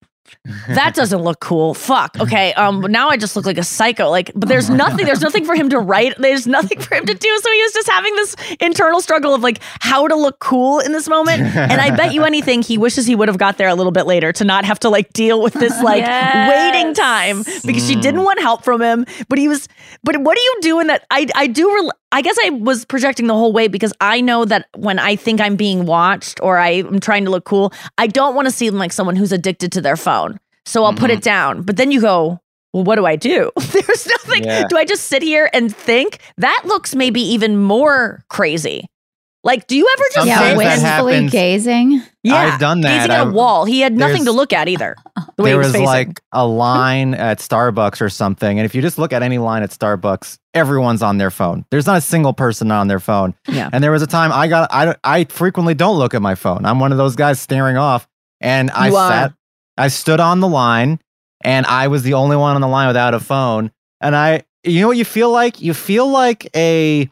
[0.68, 1.74] that doesn't look cool.
[1.74, 2.16] Fuck.
[2.20, 2.52] Okay.
[2.54, 2.80] Um.
[2.80, 4.08] Now I just look like a psycho.
[4.08, 5.06] Like, but there's nothing.
[5.06, 6.14] There's nothing for him to write.
[6.18, 7.38] There's nothing for him to do.
[7.42, 10.92] So he was just having this internal struggle of like how to look cool in
[10.92, 11.42] this moment.
[11.42, 14.06] And I bet you anything, he wishes he would have got there a little bit
[14.06, 16.04] later to not have to like deal with this like
[16.48, 19.06] waiting time because she didn't want help from him.
[19.28, 19.68] But he was.
[20.02, 21.06] But what do you do in that?
[21.10, 21.72] I I do.
[21.74, 25.16] Rel- I guess I was projecting the whole way because I know that when I
[25.16, 28.74] think I'm being watched or I'm trying to look cool, I don't want to seem
[28.74, 30.38] like someone who's addicted to their phone.
[30.64, 31.20] So I'll put it mm-hmm.
[31.20, 31.62] down.
[31.62, 32.40] But then you go,
[32.72, 33.50] well, what do I do?
[33.56, 34.44] There's nothing.
[34.44, 34.66] Yeah.
[34.68, 36.18] Do I just sit here and think?
[36.36, 38.88] That looks maybe even more crazy.
[39.46, 41.04] Like, do you ever just Sometimes sit that and happens.
[41.06, 42.02] Wistfully gazing.
[42.24, 42.88] yeah, I've done that.
[42.98, 43.64] gazing at a I've- wall?
[43.64, 44.96] He had nothing to look at either.
[45.36, 48.74] The way there he was, was like a line at Starbucks or something, and if
[48.74, 51.64] you just look at any line at Starbucks, everyone's on their phone.
[51.70, 53.34] There's not a single person on their phone.
[53.46, 53.70] Yeah.
[53.72, 56.64] And there was a time I got I I frequently don't look at my phone.
[56.66, 58.08] I'm one of those guys staring off,
[58.40, 59.10] and I You are.
[59.10, 59.32] sat,
[59.78, 60.98] I stood on the line,
[61.44, 63.70] and I was the only one on the line without a phone.
[64.00, 65.60] And I, you know what you feel like?
[65.62, 67.08] You feel like a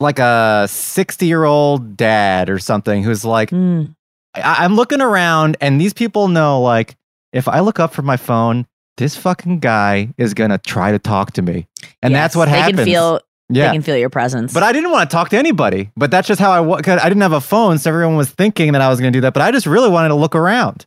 [0.00, 3.94] like a 60 year old dad or something who's like Mm.
[4.34, 6.96] I, I'm looking around and these people know like
[7.32, 11.32] if I look up from my phone, this fucking guy is gonna try to talk
[11.34, 11.66] to me,
[12.02, 12.76] and that's Yes, what they happens.
[12.78, 13.66] can feel Yeah.
[13.68, 14.52] they can feel your presence.
[14.52, 15.90] But I didn't want to talk to anybody.
[15.96, 16.82] But that's just how I was.
[16.86, 19.20] I didn't have a phone, so everyone was thinking that I was going to do
[19.22, 19.32] that.
[19.32, 20.86] But I just really wanted to look around.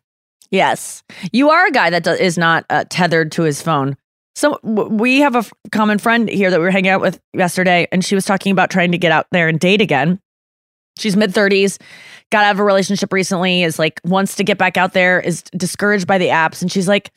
[0.52, 1.02] Yes,
[1.32, 3.98] you are a guy that do- is not uh, tethered to his phone.
[4.36, 8.04] So we have a common friend here that we were hanging out with yesterday, and
[8.04, 10.20] she was talking about trying to get out there and date again.
[10.98, 11.80] She's mid thirties,
[12.32, 15.44] got out of a relationship recently, is like wants to get back out there, is
[15.56, 17.12] discouraged by the apps, and she's like,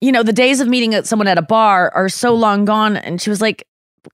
[0.00, 3.20] you know, the days of meeting someone at a bar are so long gone, and
[3.20, 3.66] she was like.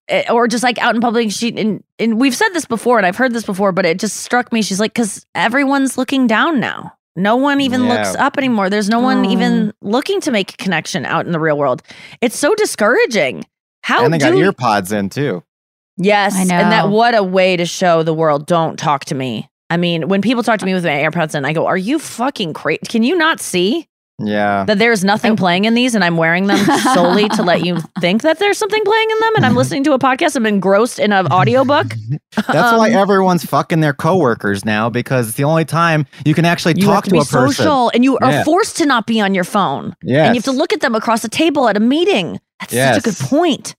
[0.08, 3.06] eh, Or just like out in public, she and, and we've said this before, and
[3.06, 4.62] I've heard this before, but it just struck me.
[4.62, 6.92] She's like, because everyone's looking down now.
[7.20, 8.70] No one even looks up anymore.
[8.70, 9.30] There's no one oh.
[9.30, 11.82] even looking to make a connection out in the real world.
[12.20, 13.44] It's so discouraging.
[13.82, 15.42] How and they do got ear pods in too.
[15.96, 19.50] Yes, I and that what a way to show the world don't talk to me.
[19.68, 21.98] I mean, when people talk to me with my AirPods in, I go, "Are you
[21.98, 22.80] fucking crazy?
[22.88, 23.86] Can you not see
[24.22, 24.64] Yeah.
[24.64, 26.58] that there's nothing playing in these, and I'm wearing them
[26.94, 29.92] solely to let you think that there's something playing in them, and I'm listening to
[29.92, 30.36] a podcast.
[30.36, 31.86] I'm engrossed in an audiobook.
[32.36, 36.44] That's why Um, everyone's fucking their coworkers now because it's the only time you can
[36.44, 37.52] actually you talk have to, to, be a person.
[37.54, 38.44] social, and you are Yeah.
[38.44, 39.94] forced to not be on your phone.
[40.02, 40.26] Yeah.
[40.26, 42.38] and you have to look at them across the table at a meeting.
[42.60, 43.74] That's such a good point.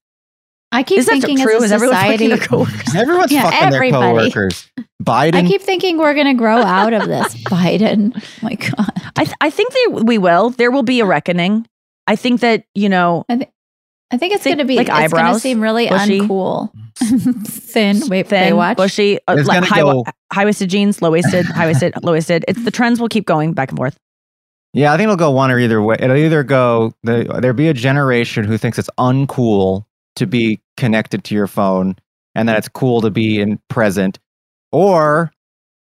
[0.72, 1.56] I keep Is that thinking true?
[1.58, 2.96] as a Is everyone fucking society, their coworkers?
[2.96, 3.92] Everyone's Yeah, fucking everybody.
[3.92, 4.72] their coworkers.
[5.04, 5.36] Biden.
[5.36, 7.36] I keep thinking we're gonna grow out of this.
[7.46, 8.92] Biden, oh my God.
[9.18, 10.52] I th- I think they, we will.
[10.52, 11.68] There will be a reckoning.
[12.08, 13.26] I think that you know.
[13.30, 13.50] I, th-
[14.12, 16.20] I think it's gonna be like, it's gonna eyebrows, seem really bushy.
[16.22, 16.70] uncool.
[17.48, 18.76] Thin, wait, thin, Baywatch.
[18.76, 22.44] bushy, uh, like high, go- high waisted jeans, low waisted, high waisted, low waisted.
[22.48, 23.98] It's the trends will keep going back and forth.
[24.74, 25.96] Yeah, I think it'll go one or either way.
[26.00, 29.86] It'll either go the, there'll be a generation who thinks it's uncool
[30.16, 31.96] to be connected to your phone
[32.36, 34.20] and that it's cool to be in present,
[34.72, 35.32] or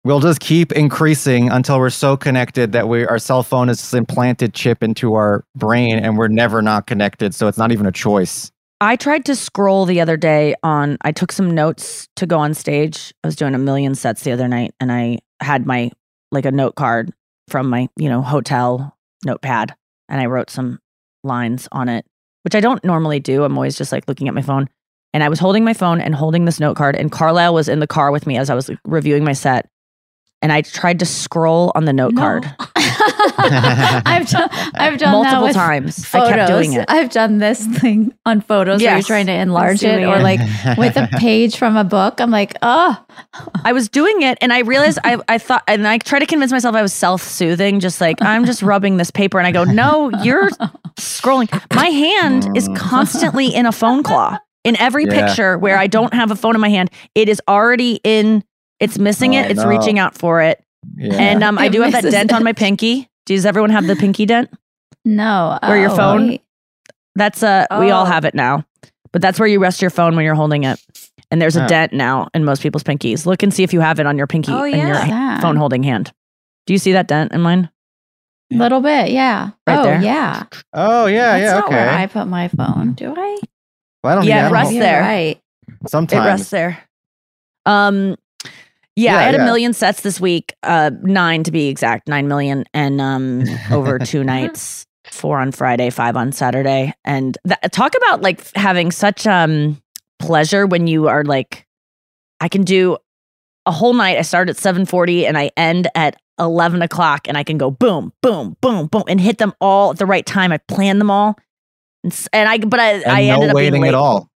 [0.04, 4.54] we'll just keep increasing until we're so connected that we our cell phone is implanted
[4.54, 8.52] chip into our brain and we're never not connected, so it's not even a choice.
[8.80, 10.98] I tried to scroll the other day on.
[11.02, 13.12] I took some notes to go on stage.
[13.24, 15.92] I was doing a million sets the other night, and I had my
[16.32, 17.12] like a note card
[17.48, 19.74] from my you know hotel notepad,
[20.10, 20.80] and I wrote some
[21.24, 22.06] lines on it,
[22.48, 23.44] which I don't normally do.
[23.44, 24.70] I'm always just like looking at my phone,
[25.14, 27.82] and I was holding my phone and holding this note card, and Carlisle was in
[27.82, 29.68] the car with me as I was like, reviewing my set,
[30.42, 32.22] and I tried to scroll on the note No.
[32.22, 32.46] card
[33.38, 36.06] I've done, I've done that multiple with times.
[36.06, 36.30] Photos.
[36.30, 36.86] I kept doing it.
[36.88, 40.40] I've done this thing on photos where you're trying to enlarge I'm it, or like
[40.78, 42.20] with a page from a book.
[42.20, 43.04] I'm like, oh,
[43.64, 46.52] I was doing it and I realized I, I thought, and I try to convince
[46.52, 49.38] myself I was self soothing, just like I'm just rubbing this paper.
[49.38, 50.50] And I go, no, you're
[51.00, 51.50] scrolling.
[51.76, 54.38] My hand is constantly in a phone claw.
[54.64, 55.28] In every Yeah.
[55.28, 58.44] picture where I don't have a phone in my hand, it is already in,
[58.82, 59.68] it's missing Oh, it, it's no.
[59.70, 60.62] reaching out for it.
[60.98, 61.14] Yeah.
[61.16, 63.10] And um, I do have that misses dent on my pinky.
[63.28, 64.50] Does everyone have the pinky dent?
[65.06, 65.58] no.
[65.62, 66.42] Where your Oh, phone- wait.
[67.16, 68.10] That's uh we all Oh.
[68.10, 68.66] have it now.
[69.14, 70.80] But that's where you rest your phone when you're holding it.
[71.32, 71.68] And there's a Huh.
[71.68, 73.26] dent now in most people's pinkies.
[73.26, 75.40] Look and see if you have it on your pinky Oh, in your yeah.
[75.40, 76.12] phone holding hand.
[76.66, 77.70] Do you see that dent in mine?
[78.54, 79.50] A little bit, yeah.
[79.66, 80.02] Right oh, there.
[80.02, 80.44] yeah.
[80.74, 82.04] oh yeah, That's yeah, not where okay.
[82.04, 82.94] I put my phone.
[82.94, 83.38] Do I?
[84.04, 85.02] Well, I don't Yeah, think I rest there.
[85.02, 85.42] Right.
[85.88, 86.78] Sometimes It rests there.
[87.66, 88.16] Um
[88.98, 89.42] yeah, Yeah, I had yeah.
[89.42, 94.00] a million sets this week, uh 9 to be exact, 9 million and um over
[94.00, 96.94] two nights, 4 on Friday, 5 on Saturday.
[97.06, 99.82] And that, talk about like having such um
[100.20, 101.66] pleasure when you are like
[102.42, 102.98] I can do
[103.66, 104.18] a whole night.
[104.18, 108.14] I start at 7:40 and I end at 11 o'clock, and I can go boom,
[108.22, 110.52] boom, boom, boom, and hit them all at the right time.
[110.52, 111.36] I plan them all,
[112.04, 113.88] and, and I but I, and I no ended up being waiting late.
[113.90, 114.30] at all.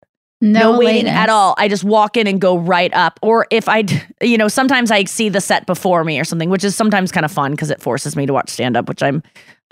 [0.41, 1.53] No, No, waiting at all.
[1.57, 3.19] I just walk in and go right up.
[3.21, 3.83] Or if I,
[4.21, 7.25] you know, sometimes I see the set before me or something, which is sometimes kind
[7.25, 9.21] of fun because it forces me to watch stand up, which I'm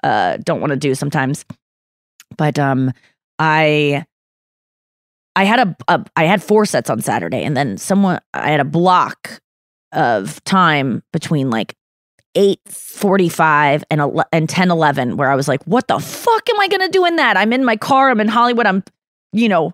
[0.03, 1.45] uh don't want to do sometimes.
[2.37, 2.91] But um,
[3.39, 4.05] I
[5.37, 8.59] I had a, a I had four sets on Saturday, and then someone I had
[8.59, 9.39] a block
[9.91, 11.75] of time between like.
[12.37, 16.67] 8:45 and ele- and 10 11 where I was like what the fuck am I
[16.67, 18.83] going to do in that I'm in my car I'm in Hollywood I'm
[19.33, 19.73] you know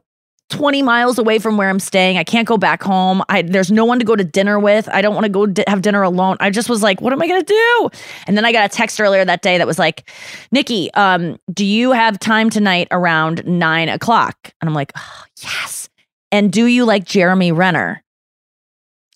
[0.53, 2.17] 20 miles away from where I'm staying.
[2.17, 3.23] I can't go back home.
[3.27, 4.87] I there's no one to go to dinner with.
[4.89, 6.37] I don't want to go di- have dinner alone.
[6.39, 7.89] I just was like, what am I going to do?
[8.27, 10.07] And then I got a text earlier that day that was like,
[10.51, 14.35] Nikki, um, do you have time tonight around nine o'clock?
[14.61, 15.89] And I'm like, oh, yes.
[16.31, 18.03] And do you like Jeremy Renner?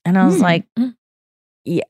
[0.06, 0.42] And I was Hmm.
[0.44, 0.90] like, yeah,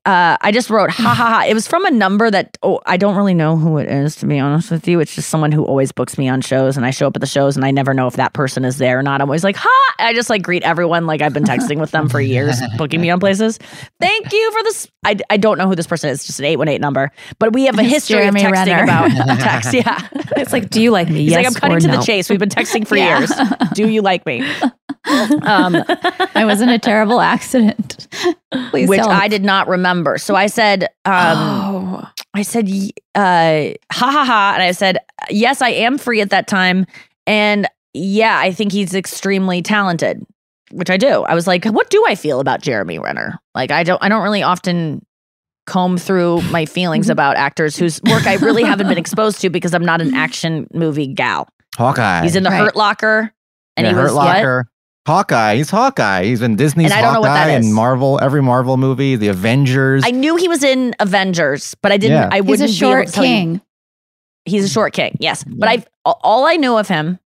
[0.05, 1.45] uh, I just wrote ha ha ha.
[1.47, 4.25] It was from a number that oh, I don't really know who it is, to
[4.25, 4.99] be honest with you.
[4.99, 7.28] It's just someone who always books me on shows, and I show up at the
[7.28, 9.21] shows, and I never know if that person is there or not.
[9.21, 9.93] I'm always like ha.
[9.99, 13.09] I just like greet everyone like I've been texting with them for years, booking me
[13.09, 13.57] on places.
[13.99, 14.88] Thank you for this.
[15.05, 16.25] I, I don't know who this person is.
[16.25, 18.84] Just an eight one eight number, but we have a history Jeremy of texting Renner.
[18.84, 19.09] about
[19.39, 19.73] text.
[19.73, 20.07] Yeah,
[20.38, 21.21] it's like, do you like me?
[21.23, 21.97] He's yes like, I'm cutting to no.
[21.99, 22.30] the chase.
[22.30, 23.19] We've been texting for Yeah.
[23.19, 23.32] years.
[23.73, 24.41] Do you like me?
[25.05, 25.84] Um,
[26.36, 28.07] I was in a terrible accident.
[28.69, 29.11] Please which help.
[29.11, 30.17] I did not remember.
[30.17, 32.69] So I said, um, I said,
[33.15, 34.51] uh, ha ha ha.
[34.53, 36.85] And I said, yes, I am free at that time.
[37.25, 40.25] And yeah, I think he's extremely talented,
[40.71, 41.23] which I do.
[41.23, 43.37] I was like, what do I feel about Jeremy Renner?
[43.53, 45.05] Like, I don't, I don't really often
[45.65, 49.73] comb through my feelings about actors whose work I really haven't been exposed to because
[49.73, 51.49] I'm not an action movie gal.
[51.75, 52.23] Hawkeye.
[52.23, 53.33] He's in the Hurt Locker.
[53.75, 54.65] And Yeah, he Hurt was what?
[55.08, 55.36] Locker.
[55.36, 55.55] Hawkeye.
[55.55, 56.24] He's Hawkeye.
[56.26, 57.66] He's in Disney's And I don't know what Hawkeye that is.
[57.66, 60.03] and Marvel, every Marvel movie, the Avengers.
[60.05, 62.18] I knew he was in Avengers, but I didn't.
[62.18, 62.30] Yeah.
[62.32, 63.62] I He's a wouldn't be able short to tell you- king.
[64.45, 65.43] He's a short king, yes.
[65.43, 67.20] But I, all I knew of him,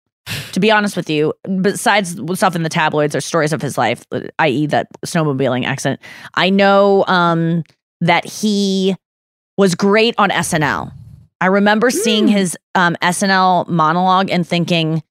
[0.54, 4.04] to be honest with you, besides stuff in the tabloids or stories of his life,
[4.40, 6.00] i.e., that snowmobiling accident,
[6.34, 7.64] I know um,
[8.00, 8.96] that he
[9.56, 10.92] was great on SNL.
[11.42, 12.34] I remember seeing Hmm.
[12.34, 15.04] his um, SNL monologue and thinking,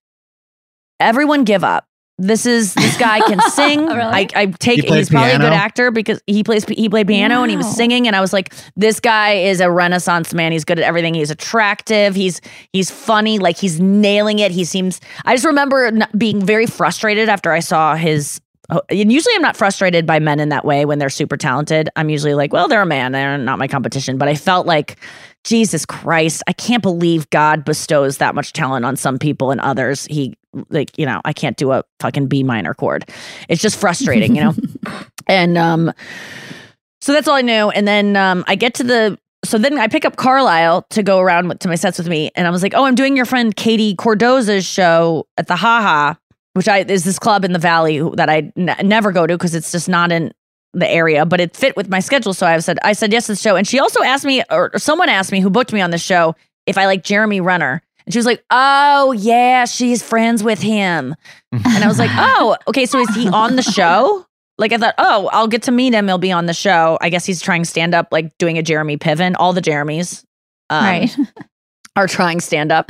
[0.99, 1.85] "Everyone give up."
[2.17, 3.89] This is this guy can sing.
[3.89, 6.87] Oh, I, I take He plays he's probably a good actor because he plays he
[6.87, 10.33] played piano and he was singing and I was like this guy is a renaissance
[10.33, 10.51] man.
[10.51, 11.15] He's good at everything.
[11.15, 12.13] He's attractive.
[12.13, 12.39] He's
[12.73, 13.39] he's funny.
[13.39, 14.51] Like he's nailing it.
[14.51, 18.39] He seems I just remember being very frustrated after I saw his
[18.69, 21.89] oh, and usually I'm not frustrated by men in that way when they're super talented.
[21.95, 23.13] I'm usually like well they're a man.
[23.13, 24.19] They're not my competition.
[24.19, 24.97] But I felt like
[25.43, 30.05] Jesus Christ I can't believe God bestows that much talent on some people and others.
[30.05, 30.35] He
[30.69, 33.09] like you know I can't do a fucking B minor chord.
[33.49, 34.55] It's just frustrating you know?
[35.27, 35.93] And um
[37.01, 37.69] so that's all I knew.
[37.69, 41.19] And then um, I get to the so then I pick up Carlisle to go
[41.19, 43.25] around with, to my sets with me, and I was like, "Oh, I'm doing your
[43.25, 46.13] friend Katie Cordoza's show at the Haha,
[46.53, 49.55] which I is this club in the Valley that I n- never go to because
[49.55, 50.31] it's just not in
[50.73, 52.33] the area, but it fit with my schedule.
[52.33, 54.71] So I said, I said yes to the show, and she also asked me, or
[54.77, 58.13] someone asked me who booked me on the show if I like Jeremy Renner, and
[58.13, 61.15] she was like, "Oh yeah, she's friends with him,"
[61.51, 64.25] and I was like, "Oh, okay, so is he on the show?"
[64.57, 66.07] Like I thought, oh, I'll get to meet him.
[66.07, 66.97] He'll be on the show.
[67.01, 69.33] I guess he's trying stand up, like doing a Jeremy Piven.
[69.39, 70.23] All the Jeremys,
[70.69, 71.17] um, Right.
[71.95, 72.85] are trying stand up.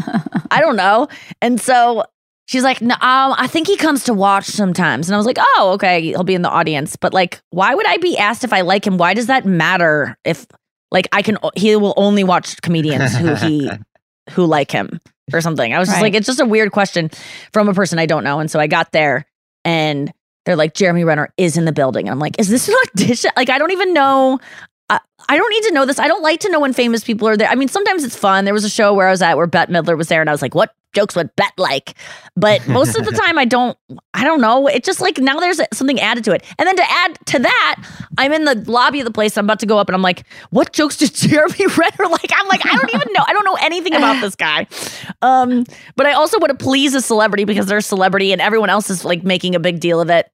[0.52, 1.08] I don't know.
[1.42, 2.04] And so
[2.52, 5.08] she's like, no, um, I think he comes to watch sometimes.
[5.08, 6.98] And I was like, oh, okay, he'll be in the audience.
[6.98, 8.98] But like, why would I be asked if I like him?
[8.98, 10.18] Why does that matter?
[10.26, 10.46] If
[10.92, 13.72] like I can, he will only watch comedians who he
[14.32, 15.00] who like him
[15.32, 15.74] or something.
[15.74, 16.08] I was just Right.
[16.08, 17.10] like, it's just a weird question
[17.54, 18.40] from a person I don't know.
[18.40, 19.26] And so I got there
[19.64, 20.12] and
[20.46, 22.08] they're like, Jeremy Renner is in the building.
[22.08, 23.32] And I'm like, is this an audition?
[23.38, 24.40] Like, I don't even know.
[24.90, 25.00] I,
[25.30, 26.00] I don't need to know this.
[26.00, 27.48] I don't like to know when famous people are there.
[27.48, 28.44] I mean, sometimes it's fun.
[28.44, 30.34] There was a show where I was at where Bette Midler was there, and I
[30.34, 31.96] was like, what jokes would bet like?
[32.36, 33.78] But most of the time, I don't.
[34.14, 34.68] I don't know.
[34.68, 37.84] it's just like now there's something added to it, and then to add to that,
[38.18, 39.38] I'm in the lobby of the place.
[39.38, 42.32] I'm about to go up, and I'm like, what jokes did Jeremy Renner like?
[42.36, 43.24] I'm like, I don't even know.
[43.28, 44.68] I don't know anything about this guy.
[45.22, 45.66] Um,
[45.96, 48.90] but I also want to please a celebrity because they're a celebrity, and everyone else
[48.90, 50.32] is like making a big deal of it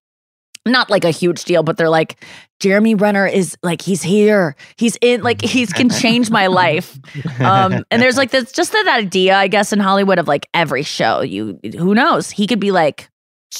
[0.67, 2.23] not like a huge deal, but they're like,
[2.59, 4.55] Jeremy Renner is like, he's here.
[4.77, 6.97] He's in, like, he's can change my life.
[7.39, 10.83] Um, and there's like this, just that idea, I guess, in Hollywood of like every
[10.83, 12.31] show, you, who knows?
[12.31, 13.09] He could be like,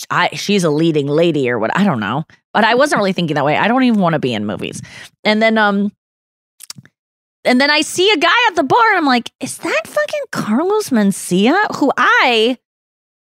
[0.10, 2.24] I, she's a leading lady or what, I don't know.
[2.54, 3.56] But I wasn't really thinking that way.
[3.56, 4.82] I don't even want to be in movies.
[5.24, 5.92] And then, um,
[7.44, 10.24] and then I see a guy at the bar and I'm like, is that fucking
[10.32, 11.56] Carlos Mencia?
[11.76, 12.58] Who I,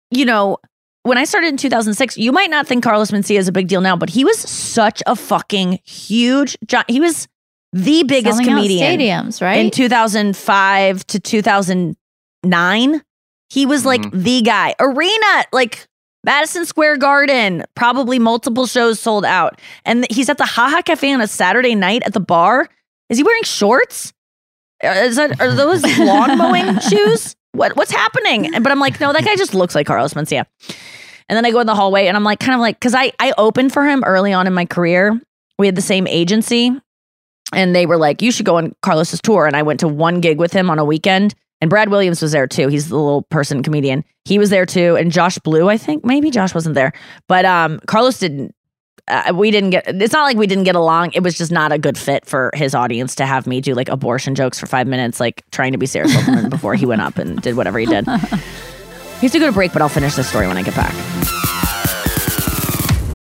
[0.10, 0.58] you know,
[1.06, 3.80] when I started in 2006, you might not think Carlos Mencia is a big deal
[3.82, 7.28] now, but he was such a fucking huge, gi- he was
[7.74, 9.58] the biggest Selling out comedian stadiums, right?
[9.66, 13.02] in 2005 to 2009.
[13.50, 14.74] He was like the guy.
[14.80, 15.88] Arena, like
[16.24, 19.62] Madison Square Garden, probably multiple shows sold out.
[19.86, 22.68] And he's at the Haha Cafe on a Saturday night at the bar.
[23.10, 24.12] Is he wearing shorts?
[24.84, 27.36] Uh, Is that are those lawn mowing shoes?
[27.56, 28.52] What what's happening?
[28.62, 30.46] But I'm like, no, that guy just looks like Carlos Mencia.
[31.28, 33.12] And then I go in the hallway and I'm like, kind of like, because I
[33.20, 35.20] I opened for him early on in my career.
[35.58, 36.72] We had the same agency,
[37.54, 39.48] and they were like, you should go on Carlos's tour.
[39.48, 41.34] And I went to one gig with him on a weekend.
[41.62, 42.68] And Brad Williams was there too.
[42.68, 44.04] He's the little person comedian.
[44.26, 44.98] He was there too.
[44.98, 46.92] And Josh Blue, I think maybe Josh wasn't there,
[47.28, 48.54] but um, Carlos didn't.
[49.08, 49.84] Uh, we didn't get.
[49.88, 51.12] It's not like we didn't get along.
[51.14, 53.90] It was just not a good fit for his audience to have me do like
[53.90, 57.18] abortion jokes for five minutes, like trying to be Sarah Silverman before he went up
[57.18, 58.08] and did whatever he did.
[59.16, 60.94] He has to go to break, but I'll finish this story when I get back.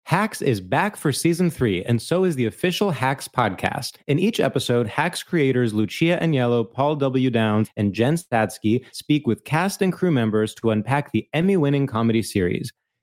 [0.05, 3.97] Hacks is back for season three, and so is the official Hacks podcast.
[4.07, 7.29] In each episode, Hacks creators Lucia Aniello, Paul W.
[7.29, 11.85] Downs, and Jen Statsky speak with cast and crew members to unpack the Emmy winning
[11.85, 12.73] comedy series.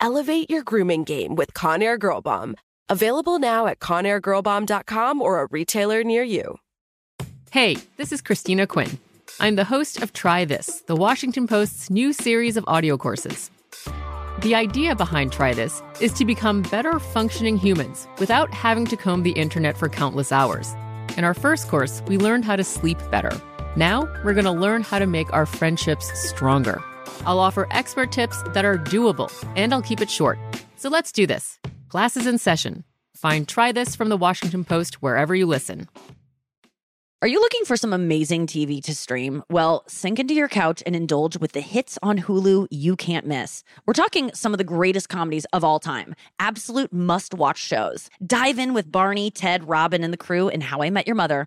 [0.00, 2.56] Elevate your grooming game with Conair Girl Bomb.
[2.88, 6.58] Available now at ConairGirlBomb.com or a retailer near you.
[7.50, 8.98] Hey, this is Christina Quinn.
[9.40, 13.50] I'm the host of Try This, the Washington Post's new series of audio courses.
[14.40, 19.22] The idea behind Try This is to become better functioning humans without having to comb
[19.22, 20.74] the internet for countless hours.
[21.16, 23.30] In our first course, we learned how to sleep better.
[23.76, 26.82] Now, we're going to learn how to make our friendships stronger.
[27.26, 30.38] I'll offer expert tips that are doable, and I'll keep it short.
[30.76, 31.58] So let's do this.
[31.88, 32.84] Class is in session.
[33.16, 35.88] Find Try This from the Washington Post wherever you listen.
[37.24, 39.42] Are you looking for some amazing TV to stream?
[39.48, 43.64] Well, sink into your couch and indulge with the hits on Hulu you can't miss.
[43.86, 48.10] We're talking some of the greatest comedies of all time, absolute must watch shows.
[48.26, 51.46] Dive in with Barney, Ted, Robin, and the crew in How I Met Your Mother.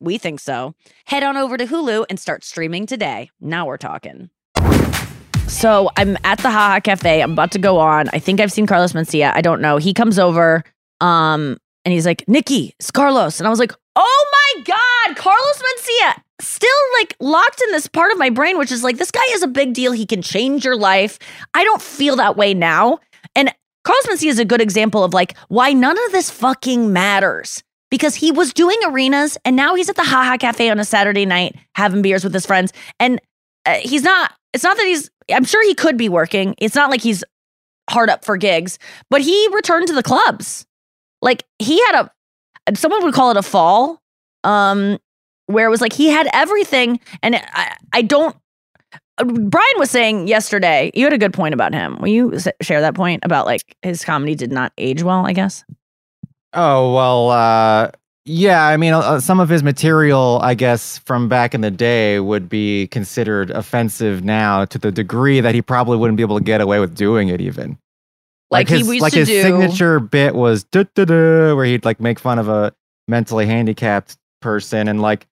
[0.00, 0.74] We think so.
[1.04, 3.30] Head on over to Hulu and start streaming today.
[3.40, 4.30] Now we're talking.
[5.46, 7.22] So I'm at the Haha Cafe.
[7.22, 8.08] I'm about to go on.
[8.12, 9.32] I think I've seen Carlos Mencia.
[9.34, 9.76] I don't know.
[9.76, 10.64] He comes over,
[11.00, 13.40] um, and he's like, Nikki, it's Carlos.
[13.40, 14.26] And I was like, oh
[14.56, 16.22] my God, Carlos Mencia.
[16.40, 19.42] Still like locked in this part of my brain, which is like, this guy is
[19.42, 19.92] a big deal.
[19.92, 21.18] He can change your life.
[21.52, 23.00] I don't feel that way now.
[23.36, 23.52] And
[23.84, 28.14] Carlos Mencia is a good example of like why none of this fucking matters because
[28.14, 31.56] he was doing arenas and now he's at the Haha Cafe on a Saturday night
[31.74, 32.72] having beers with his friends.
[32.98, 33.20] And
[33.66, 36.54] uh, he's not, it's not that he's, I'm sure he could be working.
[36.58, 37.24] It's not like he's
[37.88, 38.78] hard up for gigs,
[39.10, 40.66] but he returned to the clubs.
[41.20, 42.06] Like he had
[42.66, 44.00] a, someone would call it a fall,
[44.44, 44.98] um,
[45.46, 47.00] where it was like he had everything.
[47.22, 48.36] And I, I don't,
[49.18, 51.98] uh, Brian was saying yesterday, you had a good point about him.
[52.00, 55.64] Will you share that point about like his comedy did not age well, I guess?
[56.52, 57.90] Oh well, uh,
[58.24, 58.66] yeah.
[58.66, 62.48] I mean, uh, some of his material, I guess, from back in the day, would
[62.48, 66.60] be considered offensive now to the degree that he probably wouldn't be able to get
[66.60, 67.78] away with doing it, even.
[68.50, 71.64] Like he his, used like to his do- signature bit was duh, duh, duh, where
[71.64, 72.74] he'd like make fun of a
[73.06, 75.26] mentally handicapped person, and like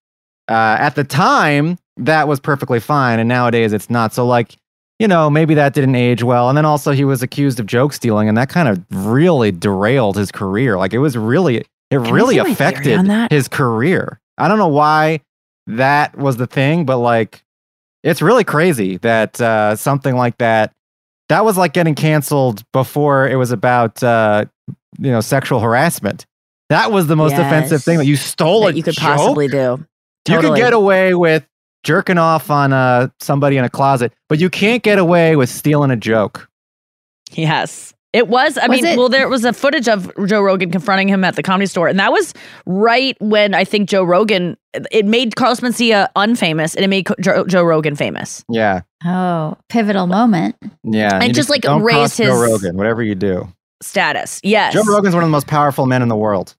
[0.48, 4.12] uh, at the time that was perfectly fine, and nowadays it's not.
[4.14, 4.56] So like.
[4.98, 6.48] You know, maybe that didn't age well.
[6.48, 10.16] And then also he was accused of joke stealing, and that kind of really derailed
[10.16, 10.76] his career.
[10.76, 11.58] Like it was really,
[11.90, 14.20] it I really say my theory affected his career.
[14.36, 15.20] I don't know why
[15.68, 17.44] that was the thing, but like
[18.02, 20.72] it's really crazy that uh, something like that
[21.28, 24.44] that was like getting canceled before it was about uh,
[24.98, 26.26] you know sexual harassment.
[26.70, 29.16] That was the most offensive thing that you stole that you could joke?
[29.16, 29.86] possibly do.
[30.28, 31.46] You could get away with
[31.84, 35.90] jerking off on uh, somebody in a closet, but you can't get away with stealing
[35.90, 36.48] a joke.
[37.32, 37.94] Yes.
[38.14, 38.56] It was.
[38.56, 41.36] I Was mean, it- well, there was a footage of Joe Rogan confronting him at
[41.36, 42.32] the comedy store, and that was
[42.64, 44.56] right when I think Joe Rogan.
[44.90, 48.44] It made Carlos Mencia unfamous, and it made Co- Joe, Joe Rogan famous.
[48.48, 48.80] Yeah.
[49.04, 50.56] Oh, pivotal moment.
[50.84, 51.14] Yeah.
[51.16, 53.46] And you just, like, don't raised cross Joe Rogan, whatever you do.
[53.82, 54.72] Status, yes.
[54.72, 56.56] Joe Rogan's one of the most powerful men in the world.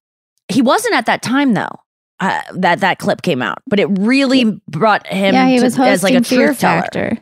[0.49, 1.75] He wasn't at that time though.
[2.19, 5.33] Uh, that that clip came out, but it really brought him.
[5.33, 6.81] yeah, he to- was as like a Fear truth teller.
[6.81, 7.17] Factor.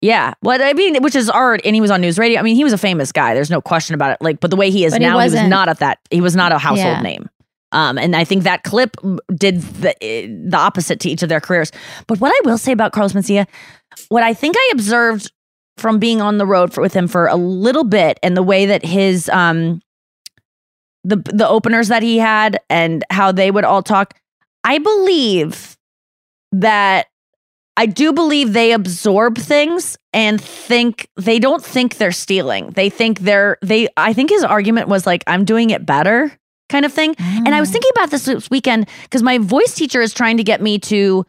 [0.00, 2.38] Yeah, well, I mean, which is art, and he was on news radio.
[2.38, 3.34] I mean, he was a famous guy.
[3.34, 4.18] There's no question about it.
[4.20, 5.98] Like, but the way he is But now, he, was wasn't- at that.
[6.10, 7.02] He was not a household Yeah.
[7.02, 7.28] name.
[7.72, 8.96] Um, and I think that clip
[9.34, 11.72] did the eh, the opposite to each of their careers.
[12.06, 13.46] But what I will say about Carlos Mencia,
[14.08, 15.32] what I think I observed
[15.78, 18.66] from being on the road for, with him for a little bit, and the way
[18.66, 19.80] that his um
[21.04, 24.14] the the openers that he had and how they would all talk,
[24.64, 25.76] I believe
[26.52, 27.06] that
[27.76, 32.70] I do believe they absorb things and think they don't think they're stealing.
[32.70, 36.36] They think they're they I think his argument was like I'm doing it better
[36.68, 37.14] kind of thing.
[37.18, 37.72] And I was mm.
[37.72, 41.24] thinking about this this weekend cuz my voice teacher is trying to get me to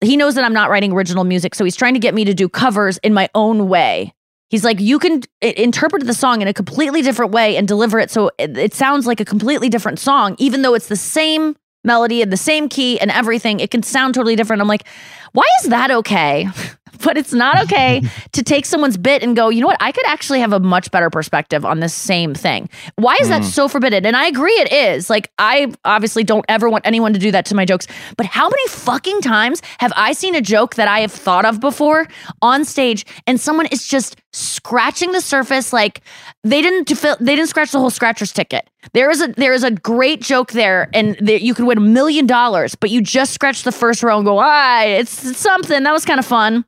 [0.00, 2.34] he knows that I'm not writing original music, so he's trying to get me to
[2.34, 4.14] do covers in my own way.
[4.48, 8.10] He's like, you can interpret the song in a completely different way and deliver it
[8.10, 12.32] so it, sounds like a completely different song, even though it's the same melody and
[12.32, 13.60] the same key and everything.
[13.60, 14.62] It can sound totally different.
[14.62, 14.86] I'm like,
[15.32, 16.48] why is that okay?
[17.04, 19.76] but it's not okay to take someone's bit and go, you know what?
[19.80, 22.68] I could actually have a much better perspective on this same thing.
[22.96, 23.44] Why is that Mm.
[23.44, 24.04] so forbidden?
[24.06, 25.08] And I agree it is.
[25.08, 27.86] Like, I obviously don't ever want anyone to do that to my jokes.
[28.16, 31.60] But how many fucking times have I seen a joke that I have thought of
[31.60, 32.06] before
[32.42, 36.02] on stage and someone is just scratching the surface like
[36.44, 38.68] they didn't fill, they didn't scratch the whole scratcher's ticket.
[38.92, 41.82] There is a there is a great joke there and there, you could win a
[41.82, 45.82] million dollars, but you just scratch the first row and go, "Ah, it's, it's something.
[45.82, 46.64] That was kind of fun."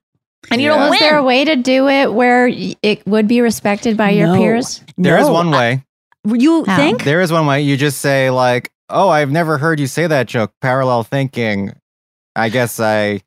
[0.50, 0.98] And you don't Was win.
[1.00, 4.36] there a way to do it where it would be respected by your No.
[4.36, 4.82] peers?
[4.96, 5.84] There is No, one way.
[6.26, 6.76] You How?
[6.76, 7.04] think?
[7.04, 7.60] There is one way.
[7.62, 11.72] You just say like, "Oh, I've never heard you say that joke." Parallel thinking.
[12.36, 13.20] I guess I.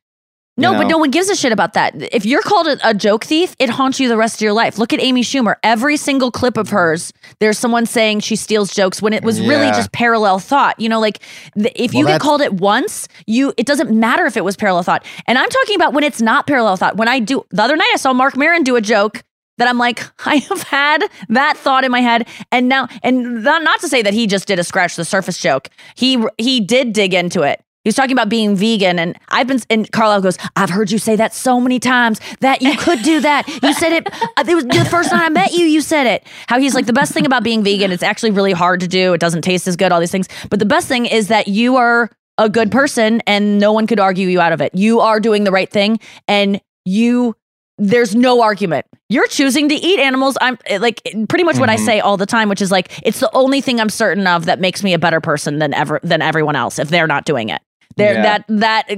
[0.56, 1.96] No, you but no one gives a shit about that.
[2.14, 4.78] If you're called a, a joke thief, it haunts you the rest of your life.
[4.78, 5.56] Look at Amy Schumer.
[5.64, 9.70] Every single clip of hers, there's someone saying she steals jokes when it was really
[9.70, 10.80] just parallel thought.
[10.80, 11.20] You know, like
[11.56, 14.56] the, if you Well, get called it once, you it doesn't matter if it was
[14.56, 15.04] parallel thought.
[15.26, 16.98] And I'm talking about when it's not parallel thought.
[16.98, 19.24] When I do the other night, I saw Marc Maron do a joke
[19.58, 23.64] that I'm like, I have had that thought in my head, and now, and not,
[23.64, 25.70] not to say that he just did a scratch the surface joke.
[25.96, 27.60] He he did dig into it.
[27.84, 29.60] He was talking about being vegan, and I've been.
[29.70, 33.20] And Carlisle goes, "I've heard you say that so many times that you could do
[33.20, 33.46] that.
[33.62, 34.08] You said it.
[34.38, 35.66] uh, It was the first time I met you.
[35.66, 36.26] You said it.
[36.48, 37.92] How he's like the best thing about being vegan.
[37.92, 39.12] It's actually really hard to do.
[39.14, 39.92] It doesn't taste as good.
[39.92, 40.30] All these things.
[40.50, 44.00] But the best thing is that you are a good person, and no one could
[44.00, 44.74] argue you out of it.
[44.74, 47.36] You are doing the right thing, and you
[47.80, 48.86] there's no argument.
[49.10, 50.38] You're choosing to eat animals.
[50.40, 51.86] I'm eh, like pretty much what I Mhm.
[51.86, 54.62] say all the time, which is like it's the only thing I'm certain of that
[54.62, 57.62] makes me a better person than ever than everyone else if they're not doing it.
[57.98, 58.22] There Yeah.
[58.24, 58.90] that that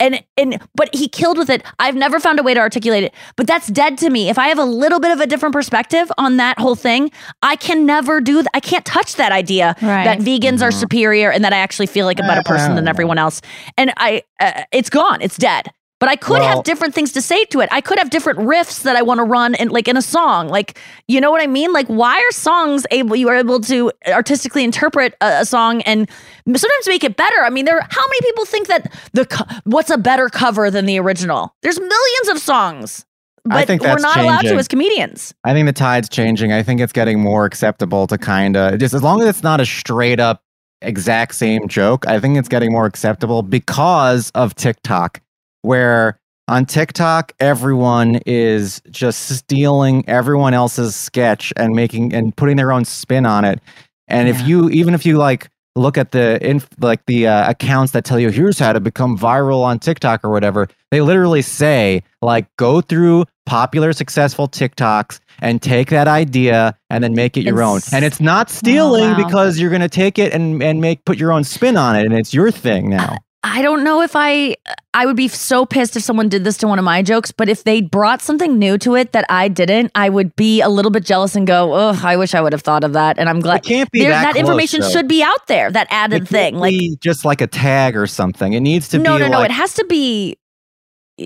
[0.00, 1.62] and and but he killed with it.
[1.78, 4.28] I've never found a way to articulate it, but that's dead to me.
[4.28, 7.10] If I have a little bit of a different perspective on that whole thing,
[7.42, 8.50] I can never do that.
[8.54, 10.04] I can't touch that idea Right.
[10.04, 13.18] that vegans are superior and that I actually feel like a better person than everyone
[13.18, 13.40] else.
[13.76, 15.20] And I uh, it's gone.
[15.20, 15.70] It's dead.
[16.00, 17.68] But I could Well- have different things to say to it.
[17.72, 20.48] I could have different riffs that I want to run in like in a song.
[20.48, 20.78] Like,
[21.08, 21.72] you know what I mean?
[21.72, 26.08] Like why are songs able you are able to artistically interpret a, a song and
[26.46, 27.42] sometimes make it better?
[27.42, 30.86] I mean, there how many people think that the co- what's a better cover than
[30.86, 31.54] the original?
[31.62, 33.04] There's millions of songs.
[33.44, 35.32] But we're not allowed to as comedians.
[35.42, 36.52] I think the tide's changing.
[36.52, 39.58] I think it's getting more acceptable to kind of just as long as it's not
[39.60, 40.42] a straight up
[40.82, 42.06] exact same joke.
[42.06, 45.20] I think it's getting more acceptable because of TikTok,
[45.62, 52.72] where on TikTok everyone is just stealing everyone else's sketch and making and putting their
[52.72, 53.60] own spin on it.
[54.08, 57.92] And if you even if you like look at the inf- like the uh, accounts
[57.92, 62.02] that tell you here's how to become viral on TikTok or whatever, they literally say
[62.22, 67.62] like go through popular successful TikToks and take that idea and then make it your
[67.62, 67.80] own.
[67.92, 69.24] And it's not stealing wow.
[69.24, 72.06] because you're going to take it and and make put your own spin on it
[72.06, 73.18] and it's your thing now.
[73.44, 74.56] I don't know if I
[74.94, 77.48] I would be so pissed if someone did this to one of my jokes, but
[77.48, 80.90] if they brought something new to it that I didn't, I would be a little
[80.90, 83.38] bit jealous and go, "Oh, I wish I would have thought of that." And I'm
[83.40, 84.90] glad It can't be there- that close, information though.
[84.90, 85.70] should be out there.
[85.70, 88.54] That added It thing, like just like a tag or something.
[88.54, 89.42] It needs to no, be no, no.
[89.42, 90.36] It has to be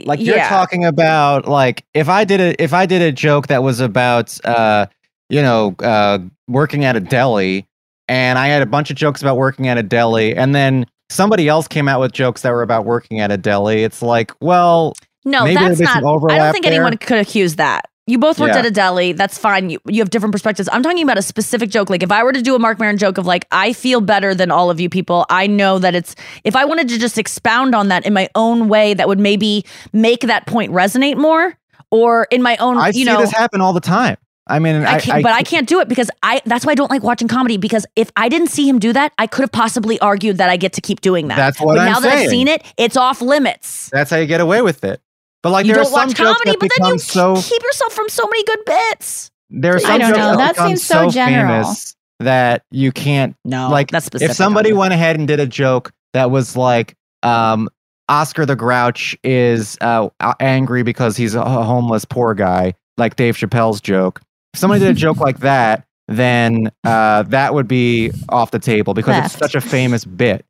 [0.05, 0.49] like you're yeah.
[0.49, 4.39] talking about like if i did a if i did a joke that was about
[4.47, 4.87] uh
[5.29, 6.19] you know uh
[6.49, 7.67] working at a deli
[8.09, 11.49] and i had a bunch of jokes about working at a deli and then somebody
[11.49, 14.95] else came out with jokes that were about working at a deli it's like well
[15.25, 15.99] No, maybe that's not.
[15.99, 16.73] I don't think there.
[16.75, 17.83] anyone could accuse that.
[18.09, 18.59] You both worked Yeah.
[18.61, 19.13] at a deli.
[19.13, 19.71] That's fine.
[19.71, 20.69] You, you have different perspectives.
[20.73, 21.89] I'm talking about a specific joke.
[21.89, 24.35] Like if I were to do a Marc Maron joke of like, I feel better
[24.35, 25.25] than all of you people.
[25.31, 28.69] I know that it's, if I wanted to just expound on that in my own
[28.69, 31.57] way, that would maybe make that point resonate more
[31.93, 33.21] or in my own, I you see know.
[33.21, 34.17] this happen all the time.
[34.49, 36.41] I mean, I can't, but I can't do it because I.
[36.45, 39.13] That's why I don't like watching comedy because if I didn't see him do that,
[39.17, 41.37] I could have possibly argued that I get to keep doing that.
[41.37, 43.89] That's what But I'm now that I've seen it, it's off limits.
[43.93, 45.01] That's how you get away with it.
[45.43, 47.63] But like, you there don't some watch jokes comedy, that but then you so keep
[47.63, 49.31] yourself from so many good bits.
[49.51, 50.31] there are I some don't jokes know.
[50.31, 51.63] that, That become seems so general.
[51.65, 54.31] famous that you can't No, like that's specific.
[54.31, 57.69] if somebody went ahead and did a joke that was like um
[58.09, 60.09] Oscar the Grouch is uh,
[60.41, 64.21] angry because he's a homeless poor guy, like Dave Chappelle's joke.
[64.55, 68.95] If somebody did a joke like that, then uh, that would be off the table
[68.95, 70.45] because it's such a famous bit.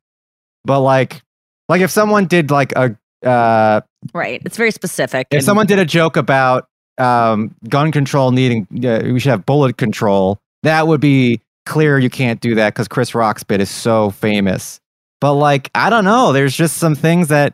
[0.65, 1.21] But like,
[1.69, 3.81] like if someone did like a uh,
[4.13, 4.41] Right.
[4.45, 5.27] It's very specific.
[5.31, 6.67] if and- someone did a joke about
[6.97, 12.09] um, gun control needing, uh, we should have bullet control, that would be clear you
[12.09, 14.79] can't do that because Chris Rock's bit is so famous.
[15.21, 16.33] But like, I don't know.
[16.33, 17.53] There's just some things that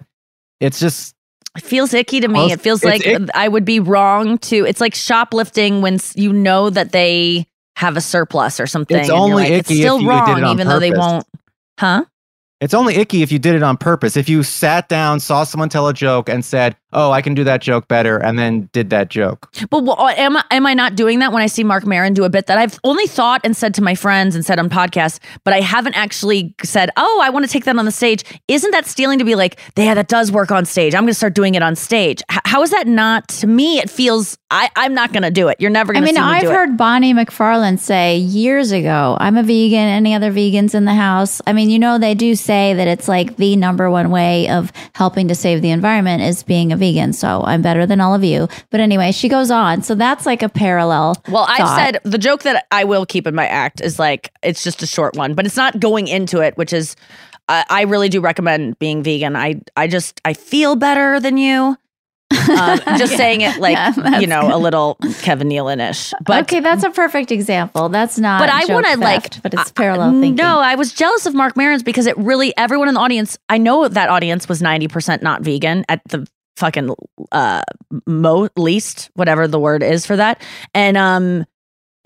[0.60, 1.14] it's just
[1.58, 2.34] It feels icky to me.
[2.34, 4.66] Most- it feels like ick- I would be wrong to.
[4.66, 8.98] It's like shoplifting when you know that they have a surplus or something.
[8.98, 10.92] It's only like, it's icky if still you did it wrong, on even though they
[10.92, 11.26] won't.
[11.80, 12.06] Huh?
[12.62, 14.18] it's only icky if you did it on purpose.
[14.18, 17.44] If you sat down, saw someone tell a joke, and said, "Oh, I can do
[17.44, 19.52] that joke better," and then did that joke.
[19.70, 22.14] But wha- uh, am I, am I not doing that when I see Marc Maron
[22.14, 24.70] do a bit that I've only thought and said to my friends and said on
[24.70, 28.24] podcasts, but I haven't actually said, "Oh, I want to take that on the stage."
[28.48, 30.96] Isn't that stealing to be like, "Yeah, that does work on stage.
[30.96, 33.28] I'm going to start doing it on stage." H- how is that not?
[33.40, 35.58] To me, it feels I I'm not going to do it.
[35.60, 36.54] You're never I going to mean, see me I've do it.
[36.54, 39.78] heard Bonnie McFarlane say years ago, I'm a vegan.
[39.80, 41.42] Any other vegans in the house?
[41.46, 44.72] I mean, you know, they do say that it's like the number one way of
[44.96, 47.14] helping to save the environment is being a vegan.
[47.14, 48.48] So I'm better than all of you.
[48.72, 49.84] But anyway, she goes on.
[49.84, 51.16] So that's like a parallel.
[51.30, 51.78] Well, I thought.
[51.78, 54.88] said the joke that I will keep in my act is like it's just a
[54.88, 56.96] short one, but it's not going into it, which is
[57.48, 59.36] I I really do recommend being vegan.
[59.36, 61.78] I I just I feel better than you.
[62.32, 63.18] Um, just Yeah.
[63.18, 66.14] saying it like Yeah, you know a little Kevin Nealon-ish.
[66.26, 67.90] But okay, that's a perfect example.
[67.90, 68.40] That's not.
[68.40, 70.36] but I want to like but it's I- parallel thinking.
[70.36, 73.40] No, I was jealous of Marc Maron's because it really everyone in the audience.
[73.50, 76.28] I know that audience was ninety percent not vegan at the
[76.60, 76.94] fucking
[77.32, 77.64] uh
[78.06, 80.42] mo least whatever the word is for that,
[80.74, 81.46] and um.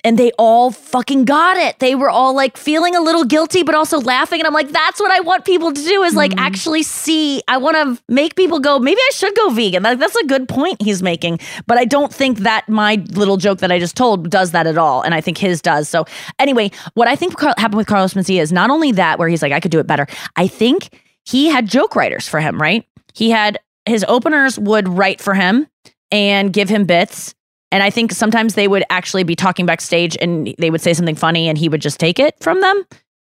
[0.05, 1.79] And they all fucking got it.
[1.79, 4.41] They were all like feeling a little guilty, but also laughing.
[4.41, 7.41] And I'm like, that's what I want people to do is like actually see.
[7.47, 9.81] I want to make people go, maybe I should go vegan.
[9.81, 11.39] Like, that's a good point he's making.
[11.67, 14.77] But I don't think that my little joke that I just told does that at
[14.77, 15.03] all.
[15.03, 15.87] And I think his does.
[15.87, 16.03] So,
[16.37, 19.41] anyway, what I think Car- happened with Carlos Mencia is not only that, where he's
[19.41, 20.05] like, I could do it better.
[20.35, 22.85] I think he had joke writers for him, right?
[23.13, 25.67] He had his openers would write for him
[26.11, 27.33] and give him bits.
[27.71, 31.15] And I think sometimes they would actually be talking backstage and they would say something
[31.15, 32.85] funny and he would just take it from them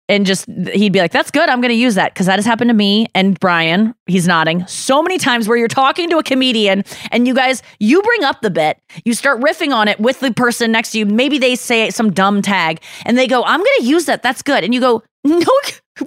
[0.08, 1.48] and just he'd be like, "That's good.
[1.48, 3.94] I'm going to use that." Because that has happened to me and Brian.
[4.06, 8.02] He's nodding so many times where you're talking to a comedian and you guys you
[8.02, 11.06] bring up the bit, you start riffing on it with the person next to you.
[11.06, 14.22] Maybe they say some dumb tag and they go, "I'm going to use that.
[14.22, 15.44] That's good." And you go, "No."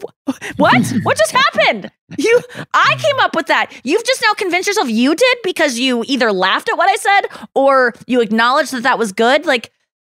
[0.58, 0.94] What?
[1.04, 1.92] what just happened?
[2.18, 2.42] You
[2.74, 3.72] I came up with that.
[3.84, 7.48] You've just now convinced yourself you did because you either laughed at what I said
[7.56, 9.46] or you acknowledged that that was good.
[9.46, 9.72] Like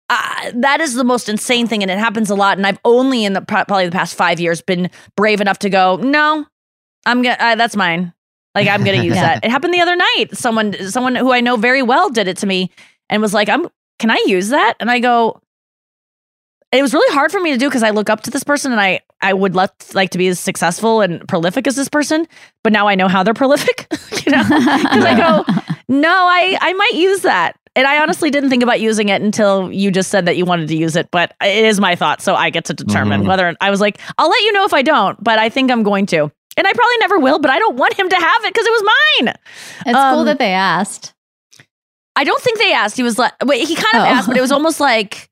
[0.10, 2.57] uh, that is the most insane thing, and it happens a lot.
[2.57, 5.95] And I've only in the probably the past five years been brave enough to go,
[5.98, 6.45] no,
[7.06, 8.14] I'm gonna uh, that's mine.
[8.53, 9.35] Like I'm gonna use Yeah.
[9.35, 9.45] that.
[9.45, 10.26] It happened the other night.
[10.34, 12.72] Someone someone who I know very well did it to me
[13.10, 13.68] and was like, I'm
[13.99, 14.73] can I use that?
[14.80, 15.39] And I go,
[16.72, 18.72] it was really hard for me to do because I look up to this person
[18.72, 22.27] and I I would let, like to be as successful and prolific as this person,
[22.64, 23.88] but now I know how they're prolific,
[24.26, 24.43] you know?
[24.43, 25.45] Because I go,
[25.88, 27.56] no, I I might use that.
[27.76, 30.68] And I honestly didn't think about using it until you just said that you wanted
[30.69, 33.27] to use it, but it is my thought, so I get to determine Mhm.
[33.27, 35.81] whether I was like, I'll let you know if I don't, but I think I'm
[35.84, 36.30] going to.
[36.57, 38.72] And I probably never will, but I don't want him to have it because it
[38.72, 39.35] was mine.
[39.85, 41.14] It's cool Um, that they asked.
[42.18, 42.98] I don't think they asked.
[42.98, 44.06] He was like, wait, he kind of Oh.
[44.06, 45.30] asked, but it was almost like,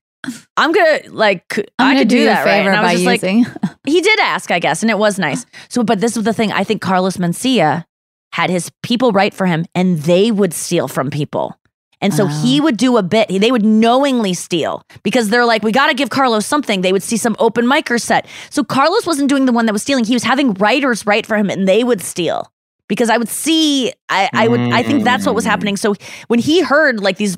[0.57, 2.59] I'm gonna like, I'm I gonna could do do you a that, right?
[2.59, 3.45] favor And I was by just like, using.
[3.85, 5.45] he did ask, I guess, and it was nice.
[5.69, 6.51] So, but this was the thing.
[6.51, 7.85] I think Carlos Mencia
[8.33, 11.55] had his people write for him, and they would steal from people.
[12.01, 12.63] And so he oh.
[12.63, 13.27] would do a bit.
[13.27, 16.79] They would knowingly steal because they're like, we got to give Carlos something.
[16.81, 18.25] They would see some open micer set.
[18.49, 20.05] So Carlos wasn't doing the one that was stealing.
[20.05, 22.51] He was having writers write for him, and they would steal
[22.87, 23.91] because I would see.
[24.07, 24.59] I, I would.
[24.59, 25.49] I think that's what was mm.
[25.49, 25.75] happening.
[25.75, 25.95] So
[26.27, 27.37] when he heard like these,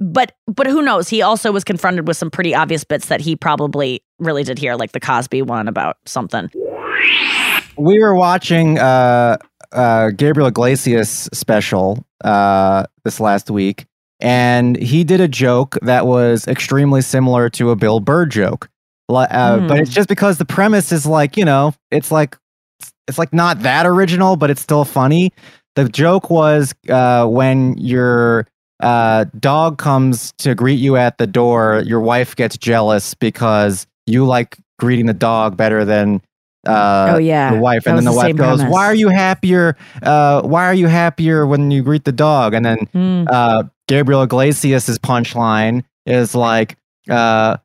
[0.00, 1.08] but but who knows?
[1.08, 4.74] He also was confronted with some pretty obvious bits that he probably really did hear,
[4.76, 6.50] like the Cosby one about something.
[7.76, 9.36] we were watching uh,
[9.72, 13.86] uh, Gabriel Iglesias special uh, this last week,
[14.20, 18.68] and he did a joke that was extremely similar to a Bill Burr joke.
[19.08, 19.26] Uh,
[19.60, 19.82] But Hmm.
[19.82, 22.36] it's just because the premise is like you know, it's like
[23.08, 25.32] it's like not that original, but it's still funny.
[25.76, 28.46] The joke was uh, when your
[28.80, 34.24] uh, dog comes to greet you at the door, your wife gets jealous because you
[34.26, 36.20] like greeting the dog better than
[36.66, 37.52] uh, Oh, yeah.
[37.52, 38.72] your wife, That and then the the wife goes, premise.
[38.74, 39.76] "Why are you happier?
[40.02, 43.24] Uh, why are you happier when you greet the dog?" And then Hmm.
[43.28, 46.76] uh, Gabriel Iglesias' punchline is like,
[47.08, 47.56] uh,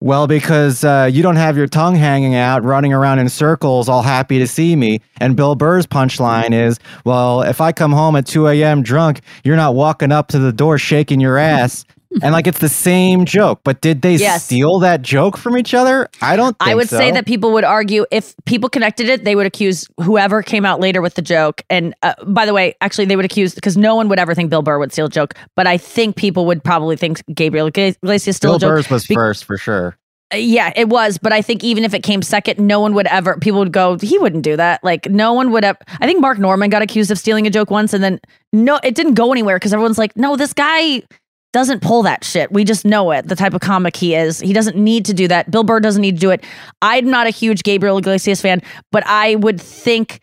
[0.00, 4.02] well, because uh, you don't have your tongue hanging out, running around in circles, all
[4.02, 5.00] happy to see me.
[5.20, 8.82] And Bill Burr's punchline is, well, if I come home at 2 a.m.
[8.82, 11.84] drunk, you're not walking up to the door shaking your ass.
[12.22, 14.44] And like it's the same joke, but did they Yes.
[14.44, 16.08] steal that joke from each other?
[16.20, 16.58] I don't.
[16.58, 19.86] Think I would say that people would argue if people connected it, they would accuse
[20.02, 21.62] whoever came out later with the joke.
[21.70, 24.50] And uh, by the way, actually, they would accuse because no one would ever think
[24.50, 28.36] Bill Burr would steal a joke, but I think people would probably think Gabriel Iglesias
[28.36, 28.68] stole Bill a joke.
[28.68, 29.96] Bill Burr's was Be- first for sure.
[30.32, 33.06] Uh, Yeah, it was, but I think even if it came second, no one would
[33.06, 33.36] ever.
[33.38, 34.82] People would go, he wouldn't do that.
[34.82, 35.62] Like no one would.
[35.64, 38.20] Have, I think Mark Normand got accused of stealing a joke once, and then
[38.52, 41.02] no, it didn't go anywhere because everyone's like, no, this guy
[41.52, 42.52] doesn't pull that shit.
[42.52, 43.26] We just know it.
[43.26, 45.50] The type of comic he is, he doesn't need to do that.
[45.50, 46.44] Bill Burr doesn't need to do it.
[46.80, 48.62] I'm not a huge Gabriel Iglesias fan,
[48.92, 50.20] but I would think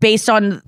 [0.00, 0.62] based on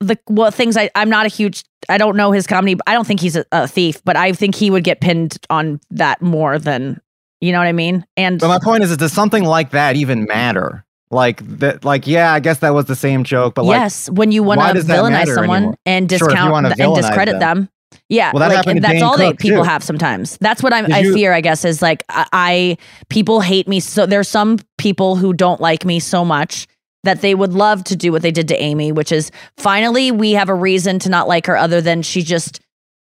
[0.00, 2.78] the well things I I'm not a huge I don't know his comedy.
[2.86, 5.80] I don't think he's a, a thief, but I think he would get pinned on
[5.90, 7.00] that more than
[7.40, 8.06] you know what I mean.
[8.16, 10.84] And But my point is, is does something like that even matter?
[11.10, 14.32] Like that, like yeah, I guess that was the same joke, but like, yes, when
[14.32, 15.76] you want to villainize someone anymore?
[15.86, 17.60] and Sure, discount th- and discredit them.
[17.60, 17.68] them.
[18.10, 19.68] Yeah, Well, that like that's all they Cook, people too.
[19.68, 20.36] have sometimes.
[20.38, 21.32] That's what I'm, Did I you- fear.
[21.32, 22.76] I guess is like I, I
[23.08, 23.80] people hate me.
[23.80, 26.66] So there's some people who don't like me so much
[27.04, 30.32] that they would love to do what they did to Amy, which is finally we
[30.32, 32.60] have a reason to not like her other than she just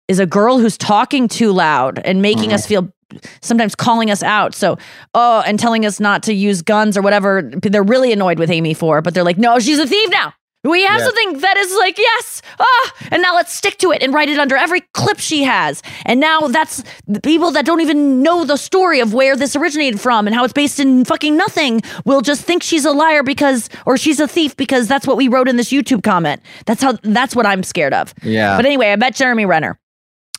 [0.08, 2.54] is a girl who's talking too loud and making Mm-hmm.
[2.54, 2.88] us feel
[3.42, 4.54] sometimes calling us out.
[4.54, 4.78] So,
[5.14, 8.74] oh, and telling us not to use guns or whatever they're really annoyed with Amy
[8.74, 10.34] for, but they're like, no, she's a thief now.
[10.64, 11.04] We have Yeah.
[11.04, 14.38] something that is like, yes, ah, and now let's stick to it and write it
[14.38, 15.82] under every clip she has.
[16.06, 20.00] And now that's the people that don't even know the story of where this originated
[20.00, 23.68] from and how it's based in fucking nothing will just think she's a liar because,
[23.86, 26.40] or she's a thief because that's what we wrote in this YouTube comment.
[26.66, 28.14] That's how, that's what I'm scared of.
[28.22, 28.56] Yeah.
[28.56, 29.78] But anyway, I met Jeremy Renner.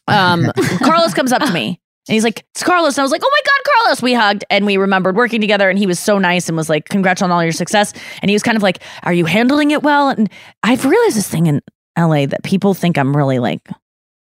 [0.07, 0.51] Um,
[0.83, 3.31] Carlos comes up to me and he's like, "It's Carlos." And I was like, "Oh
[3.31, 3.54] my god,
[3.85, 5.69] Carlos!" We hugged and we remembered working together.
[5.69, 8.35] And he was so nice and was like, "Congrats on all your success." And he
[8.35, 10.29] was kind of like, "Are you handling it well?" And
[10.63, 11.61] I've realized this thing in
[11.97, 13.61] LA that people think I'm really like.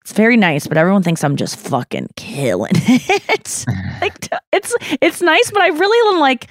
[0.03, 3.65] It's very nice, but everyone thinks I'm just fucking killing it.
[4.03, 6.49] like it's it's nice, but I really am like.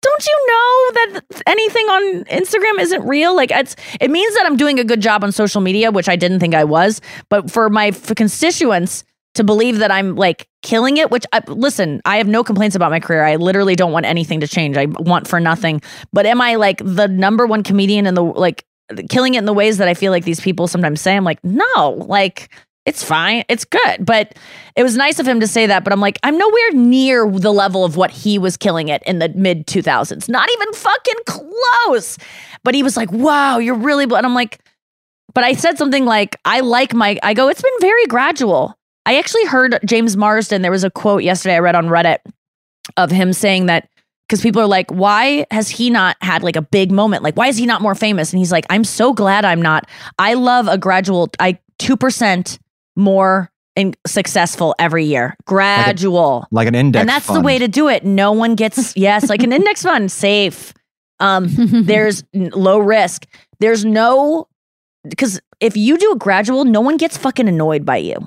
[0.00, 3.34] Don't you know that anything on Instagram isn't real?
[3.34, 6.14] Like it's it means that I'm doing a good job on social media, which I
[6.14, 7.00] didn't think I was.
[7.30, 9.02] But for my for constituents
[9.38, 12.90] to believe that I'm like killing it, which I, listen, I have no complaints about
[12.90, 13.24] my career.
[13.24, 14.76] I literally don't want anything to change.
[14.76, 15.80] I want for nothing.
[16.12, 18.64] But am I like the number one comedian in the like
[19.08, 21.16] killing it in the ways that I feel like these people sometimes say?
[21.16, 22.50] I'm like, no, like
[22.84, 23.44] it's fine.
[23.48, 24.04] It's good.
[24.04, 24.34] But
[24.74, 25.84] it was nice of him to say that.
[25.84, 29.18] But I'm like, I'm nowhere near the level of what he was killing it in
[29.18, 30.28] the mid 2000s.
[30.28, 32.16] Not even fucking close.
[32.64, 34.06] But he was like, wow, you're really.
[34.06, 34.60] bl-" And I'm like,
[35.34, 38.77] but I said something like, I like my, I go, it's been very gradual.
[39.08, 42.18] I actually heard James Marsden, there was a quote yesterday I read on Reddit
[42.98, 43.88] of him saying that
[44.28, 47.22] because people are like, why has he not had like a big moment?
[47.22, 48.34] Like, why is he not more famous?
[48.34, 49.88] And he's like, I'm so glad I'm not.
[50.18, 52.58] I love a gradual, I 2%
[52.96, 55.38] more in successful every year.
[55.46, 56.46] Gradual.
[56.50, 57.00] like an index.
[57.00, 58.04] And that's the way to do it.
[58.04, 60.74] No one gets, yes, like an index fund, safe.
[61.18, 63.24] Um, there's low risk.
[63.58, 64.48] There's no,
[65.08, 68.18] because if you do a gradual, no one gets fucking annoyed by you.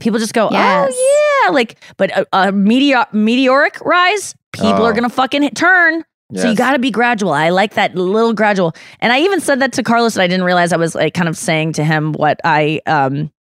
[0.00, 0.92] People just go, Yes.
[0.92, 4.84] oh yeah, like, but a, a meteor, meteoric rise, people Oh.
[4.84, 6.04] are gonna fucking hit, turn.
[6.34, 7.32] So you got to be gradual.
[7.32, 8.74] I like that little gradual.
[9.00, 11.26] And I even said that to Carlos, and I didn't realize I was like kind
[11.26, 13.32] of saying to him what I, um,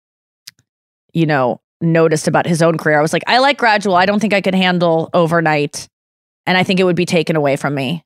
[1.12, 2.96] you know, noticed about his own career.
[2.96, 3.96] I was like, I like gradual.
[3.96, 5.88] I don't think I could handle overnight,
[6.46, 8.04] and I think it would be taken away from me,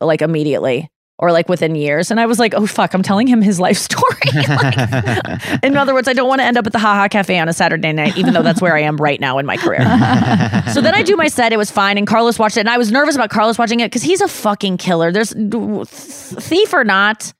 [0.00, 0.88] like immediately
[1.20, 2.10] or like within years.
[2.10, 4.02] And I was like, oh fuck, I'm telling him his life story.
[4.34, 7.48] Like, in other words, I don't want to end up at the Haha Cafe on
[7.48, 9.80] a Saturday night, even though that's where I am right now in my career.
[10.72, 11.52] so then I do my set.
[11.52, 13.86] It was fine, and Carlos watched it, and I was nervous about Carlos watching it
[13.86, 15.12] because he's a fucking killer.
[15.12, 17.32] There's thief or not,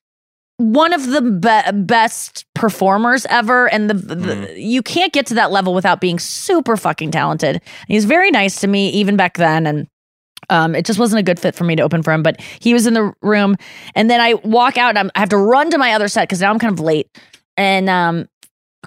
[0.60, 4.56] one of the be- best performers ever, and the, the mm-hmm.
[4.58, 7.56] you can't get to that level without being super fucking talented.
[7.56, 9.88] And he's very nice to me even back then, and
[10.50, 12.22] um, it just wasn't a good fit for me to open for him.
[12.22, 13.56] But he was in the room,
[13.94, 14.90] and then I walk out.
[14.90, 16.80] And I'm, I have to run to my other set because now I'm kind of
[16.80, 17.08] late,
[17.56, 18.28] and um,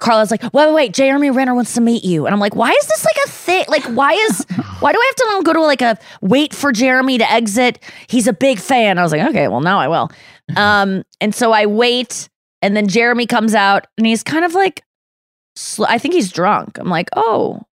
[0.00, 2.26] Carla's like, wait, wait, wait, Jeremy Renner wants to meet you.
[2.26, 3.64] And I'm like, why is this like a thing?
[3.68, 4.44] Like, why is,
[4.80, 7.78] why do I have to go to like a wait for Jeremy to exit?
[8.08, 8.98] He's a big fan.
[8.98, 10.10] I was like, okay, well, now I will.
[10.56, 12.28] Um, and so I wait,
[12.60, 14.82] and then Jeremy comes out, and he's kind of like,
[15.88, 16.78] I think he's drunk.
[16.78, 17.62] I'm like, oh,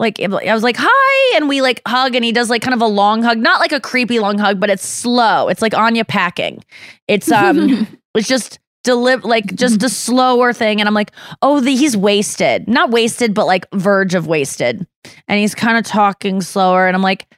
[0.00, 2.80] like I was like, hi, and we like hug, and he does like kind of
[2.80, 5.48] a long hug, not like a creepy long hug, but it's slow.
[5.48, 6.64] It's like Anya packing.
[7.06, 11.12] It's um, it's just deliver like just a slower thing, and I'm like,
[11.42, 14.86] oh, the, he's wasted, not wasted, but like verge of wasted,
[15.28, 17.28] and he's kind of talking slower, and I'm like.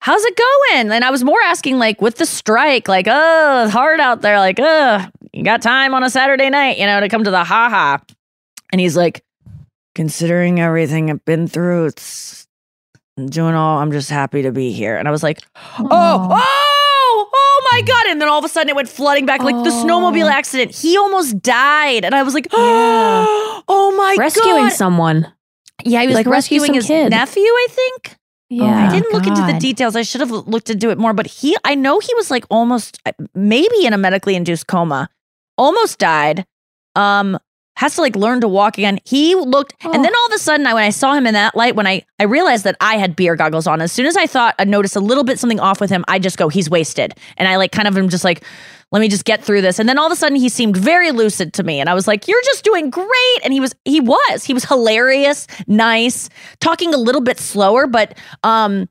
[0.00, 0.92] How's it going?
[0.92, 4.38] And I was more asking, like, with the strike, like, oh, it's hard out there.
[4.38, 5.02] Like, oh,
[5.32, 7.96] you got time on a Saturday night, you know, to come to the haha.
[8.70, 9.24] And he's like,
[9.94, 12.46] considering everything I've been through, it's
[13.16, 13.78] I'm doing all.
[13.78, 14.96] I'm just happy to be here.
[14.96, 15.40] And I was like,
[15.78, 18.06] oh, oh, oh my god!
[18.08, 20.74] And then all of a sudden it went flooding back, like the snowmobile accident.
[20.74, 24.54] He almost died, and I was like, oh my Rescuing god!
[24.64, 25.32] Rescuing someone.
[25.84, 27.10] Yeah, he was Like, like rescuing his kid.
[27.10, 27.42] nephew.
[27.42, 28.16] I think.
[28.50, 28.88] Yeah.
[28.88, 29.96] I didn't look into the details.
[29.96, 31.12] I should have looked into it more.
[31.12, 35.08] But he, I know he was like almost, uh, maybe in a medically induced coma,
[35.58, 36.46] almost died.
[36.94, 37.38] Um,
[37.76, 38.98] has to like learn to walk again.
[39.04, 41.56] He looked, and then all of a sudden, I when I saw him in that
[41.56, 43.80] light, when I I realized that I had beer goggles on.
[43.80, 46.18] As soon as I thought I noticed a little bit something off with him, I
[46.18, 48.44] just go, he's wasted, and I like kind of am just like.
[48.92, 49.80] Let me just get through this.
[49.80, 51.80] And then all of a sudden he seemed very lucid to me.
[51.80, 53.40] And I was like, You're just doing great.
[53.42, 56.28] And he was, he was, he was hilarious, nice,
[56.60, 58.88] talking a little bit slower, but um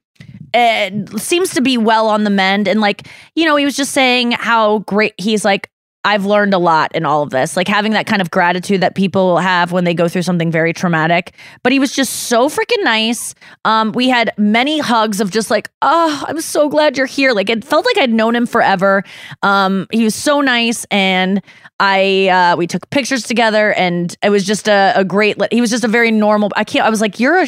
[0.53, 2.67] it seems to be well on the mend.
[2.67, 5.69] And like, you know, he was just saying how great he's like,
[6.05, 8.93] I've learned a lot in all of this, like having that kind of gratitude that
[8.93, 11.33] people have when they go through something very traumatic.
[11.63, 13.33] But he was just so freaking nice.
[13.63, 17.31] Um, we had many hugs of just like, oh, I'm so glad you're here.
[17.31, 19.03] Like it felt like I'd known him forever.
[19.43, 21.41] Um, he was so nice, and
[21.79, 25.37] I uh, we took pictures together, and it was just a, a great.
[25.51, 26.51] He was just a very normal.
[26.55, 26.85] I can't.
[26.85, 27.43] I was like, you're.
[27.43, 27.47] a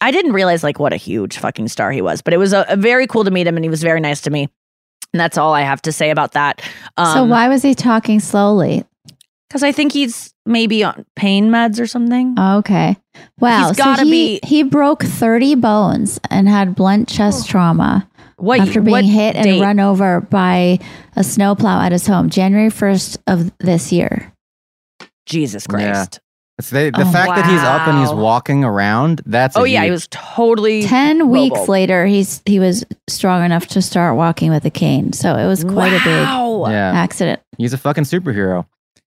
[0.00, 2.66] I didn't realize like what a huge fucking star he was, but it was a,
[2.68, 4.48] a very cool to meet him, and he was very nice to me.
[5.12, 6.62] And that's all I have to say about that.
[6.96, 8.84] Um, so why was he talking slowly?
[9.48, 12.36] Because I think he's maybe on pain meds or something.
[12.38, 12.96] Okay.
[13.40, 13.68] Wow.
[13.68, 18.60] He's so gotta he, be- he broke 30 bones and had blunt chest trauma What-
[18.60, 19.60] after being what hit and date?
[19.60, 20.78] run over by
[21.16, 24.32] a snowplow at his home, January 1st of this year.
[25.26, 25.92] Jesus Yeah.
[25.92, 26.20] Christ.
[26.60, 29.22] It's the, the Oh, fact that he's up and he's walking around.
[29.26, 33.66] That's a Oh yeah, he was totally 10 weeks later, he's he was strong enough
[33.68, 35.12] to start walking with a cane.
[35.14, 36.26] So it was quite a big
[36.72, 36.92] Yeah.
[36.94, 37.40] accident.
[37.58, 38.66] He's a fucking superhero.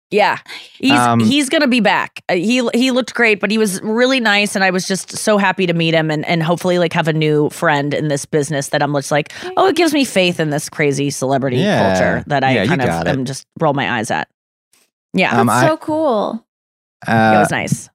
[0.10, 0.38] Yeah,
[0.78, 2.22] he's Um, he's gonna be back.
[2.30, 5.40] Uh, he he looked great, but he was really nice, and I was just so
[5.40, 8.70] happy to meet him, and and hopefully like have a new friend in this business
[8.70, 11.80] that I'm just like, oh, it gives me faith in this crazy celebrity Yeah.
[11.80, 13.08] culture that I Yeah, kind of it.
[13.08, 14.28] am just roll my eyes at.
[15.16, 16.46] Yeah, Um, I- so cool.
[17.08, 17.90] It Uh, was nice.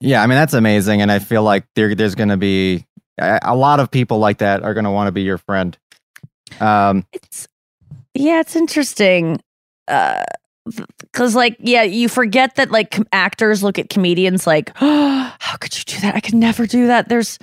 [0.00, 2.86] Yeah, I mean that's amazing, and I feel like there there's going to be
[3.18, 5.76] a, a lot of people like that are going to want to be your friend.
[6.60, 7.46] Um, It's
[8.14, 9.40] yeah, it's interesting.
[9.88, 10.22] Uh
[11.00, 15.56] because like yeah you forget that like com- actors look at comedians like oh, how
[15.56, 17.38] could you do that i could never do that there's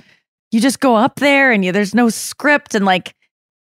[0.52, 3.14] you just go up there and you there's no script and like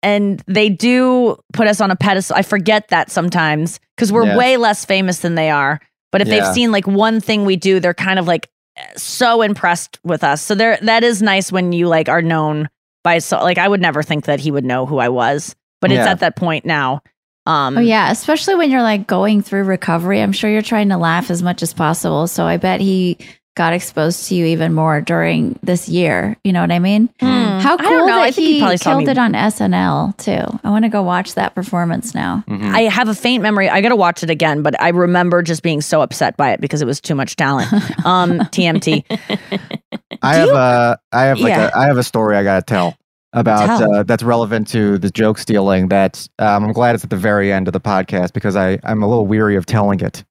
[0.02, 4.36] and they do put us on a pedestal i forget that sometimes because we're Yeah.
[4.36, 5.80] way less famous than they are
[6.12, 6.40] but if Yeah.
[6.40, 8.48] they've seen like one thing we do they're kind of like
[8.96, 12.68] so impressed with us so there that is nice when you like are known
[13.04, 15.90] by so like i would never think that he would know who i was but
[15.90, 16.10] it's Yeah.
[16.10, 17.02] at that point now
[17.46, 20.20] um Oh yeah, especially when you're like going through recovery.
[20.20, 22.26] I'm sure you're trying to laugh as much as possible.
[22.26, 23.18] So I bet he
[23.56, 26.36] got exposed to you even more during this year.
[26.44, 27.08] You know what I mean?
[27.20, 27.26] Hmm.
[27.58, 28.14] How I cool don't know.
[28.16, 30.58] that I think he he, probably killed me- it on SNL too.
[30.62, 32.44] I want to go watch that performance now.
[32.48, 32.72] mhm.
[32.72, 33.68] I have a faint memory.
[33.70, 36.60] I got to watch it again, but I remember just being so upset by it
[36.60, 37.68] because it was too much talent.
[38.04, 39.04] Um, TMT.
[40.22, 41.70] I have you- a I have like Yeah.
[41.74, 42.96] a I have a story I got to tell
[43.32, 45.88] about uh, that's relevant to the joke stealing.
[45.88, 49.02] That um, I'm glad it's at the very end of the podcast because I I'm
[49.02, 50.24] a little weary of telling it,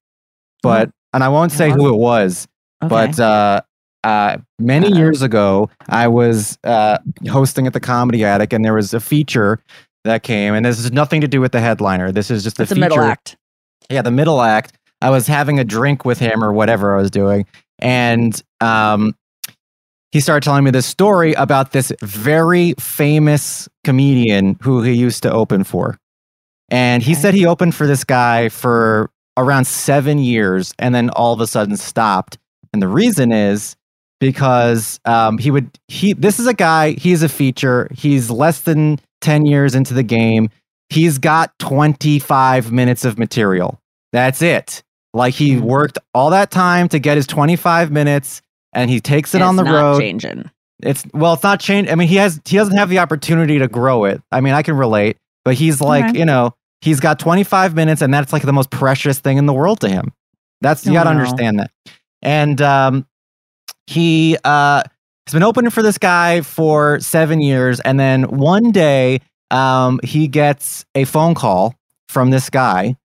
[0.62, 2.46] but and I won't say who it was,
[2.82, 2.88] Okay.
[2.88, 3.60] but uh,
[4.04, 6.98] uh, many years ago I was uh,
[7.28, 9.60] hosting at the Comedy Attic, and there was a feature
[10.04, 12.12] that came, and this is nothing to do with the headliner.
[12.12, 12.80] This is just the feature.
[12.80, 13.36] middle act.
[13.90, 14.74] Yeah, the middle act.
[15.02, 17.46] I was having a drink with him or whatever I was doing,
[17.78, 19.14] and um,
[20.12, 25.30] he started telling me this story about this very famous comedian who he used to
[25.30, 25.98] open for.
[26.70, 31.32] And he said he opened for this guy for around seven years and then all
[31.32, 32.38] of a sudden stopped.
[32.76, 33.74] And the reason is
[34.20, 38.98] because um, he would, he, this is a guy, he's a feature, he's less than
[39.22, 40.50] 10 years into the game.
[40.90, 43.80] He's got 25 minutes of material.
[44.12, 44.82] That's it.
[45.14, 48.42] Like he worked all that time to get his 25 minutes
[48.74, 49.98] and he takes it And on the road.
[50.00, 50.50] changing.
[50.82, 51.90] It's well, it's not changed.
[51.90, 54.20] I mean, he has he doesn't have the opportunity to grow it.
[54.30, 55.16] I mean, I can relate,
[55.46, 56.18] but he's like, Okay.
[56.18, 59.54] you know, he's got 25 minutes and that's like the most precious thing in the
[59.54, 60.12] world to him.
[60.60, 61.20] That's you Oh, got to no.
[61.20, 61.70] understand that.
[62.22, 63.06] And um
[63.86, 64.82] he uh
[65.26, 69.20] has been opening for this guy for 7 years and then one day
[69.50, 71.74] um he gets a phone call
[72.08, 72.96] from this guy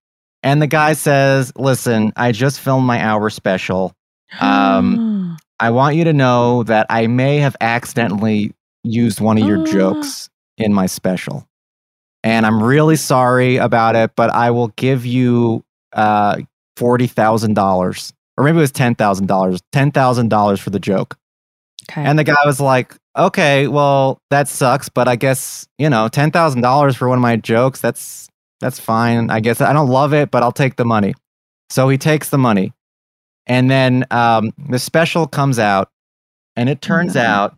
[0.44, 3.92] and the guy says, "Listen, I just filmed my hour special.
[4.40, 5.02] Um
[5.60, 8.52] I want you to know that I may have accidentally
[8.82, 10.28] used one of your jokes
[10.58, 11.46] in my special.
[12.24, 16.36] And I'm really sorry about it, but I will give you uh,
[16.76, 18.12] $40,000
[18.42, 18.96] or maybe it was $10,000,
[19.72, 21.16] $10,000 for the joke.
[21.88, 22.02] Okay.
[22.02, 26.96] And the guy was like, okay, well, that sucks, but I guess, you know, $10,000
[26.96, 28.28] for one of my jokes, that's,
[28.60, 29.30] that's fine.
[29.30, 31.14] I guess I don't love it, but I'll take the money.
[31.70, 32.72] So he takes the money.
[33.46, 35.88] And then um, the special comes out,
[36.56, 37.56] and it turns out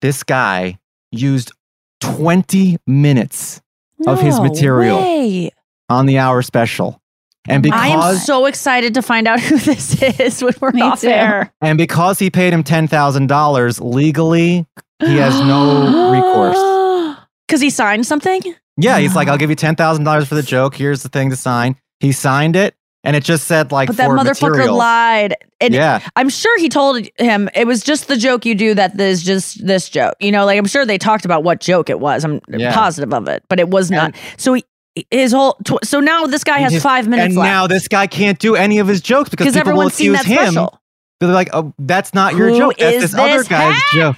[0.00, 0.78] this guy
[1.12, 1.52] used
[2.00, 3.60] 20 minutes
[4.08, 5.50] of his material way.
[5.88, 7.00] on the hour special.
[7.48, 11.00] And I am so excited to find out who this is when we're Me off
[11.00, 11.08] too.
[11.08, 11.52] air.
[11.60, 14.66] and because he paid him $10,000 legally,
[15.00, 17.18] he has no recourse.
[17.46, 18.40] Because he signed something?
[18.76, 20.74] Yeah, he's like, I'll give you $10,000 for the joke.
[20.74, 21.76] Here's the thing to sign.
[22.00, 22.74] He signed it,
[23.04, 24.76] and it just said, like, But that motherfucker material.
[24.76, 25.36] lied.
[25.60, 26.00] And Yeah.
[26.16, 29.64] I'm sure he told him it was just the joke you do that is just
[29.66, 30.14] this joke.
[30.20, 32.24] You know, like I'm sure they talked about what joke it was.
[32.24, 32.74] I'm Yeah.
[32.74, 34.14] positive of it, but it was not.
[34.36, 34.64] So he,
[35.10, 37.48] his whole tw- so now this guy has His- five minutes And left.
[37.52, 40.26] now this guy can't do any of his jokes because people will everyone's seen accuse
[40.26, 40.52] that him.
[40.52, 40.80] special.
[41.20, 42.76] They're like, oh, that's not your joke.
[42.78, 43.82] That's is this, other guy's hack?
[43.94, 44.16] joke.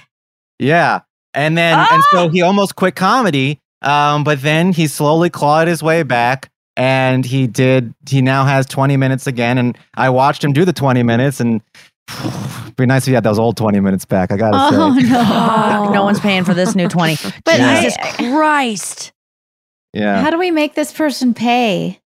[0.59, 0.99] Yeah.
[1.33, 2.03] And then, and Ah!
[2.11, 3.59] so he almost quit comedy.
[3.81, 8.65] Um, but then he slowly clawed his way back and he did, he now has
[8.65, 9.57] 20 minutes again.
[9.57, 11.61] And I watched him do the 20 minutes and
[12.25, 14.31] it'd be nice if he had those old 20 minutes back.
[14.33, 15.07] I gotta Oh say.
[15.07, 17.15] Fuck, no one's paying for this new 20.
[17.45, 19.13] But I- Jesus Christ.
[19.93, 20.21] Yeah.
[20.21, 21.99] How do we make this person pay?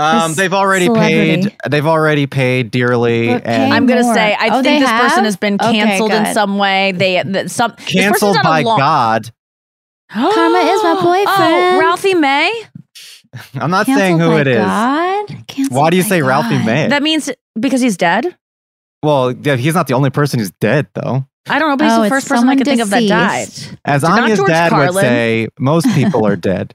[0.00, 1.42] Um, they've already celebrity.
[1.50, 1.56] paid.
[1.68, 4.14] They've already paid dearly, and I'm gonna more.
[4.14, 6.92] say I Oh, think they this person has been Okay, canceled in some way.
[6.92, 9.30] They that some this person's canceled by long- God.
[10.12, 11.78] Karma is my Oh, boyfriend.
[11.80, 12.62] Ralphie May.
[13.60, 14.58] I'm not Canceled saying who by it is.
[14.64, 15.26] God?
[15.48, 16.88] Canceled Why do you by say Ralphie May?
[16.88, 17.28] That means
[17.58, 18.36] because he's dead.
[19.02, 21.26] well, yeah, he's not the only person who's dead, though.
[21.48, 23.06] I don't know, but he's Oh, the first person I someone could think of that
[23.08, 23.46] died.
[23.48, 23.74] deceased.
[23.84, 25.02] As Not Anya's George dad would Carlin.
[25.04, 26.74] say, most people are dead.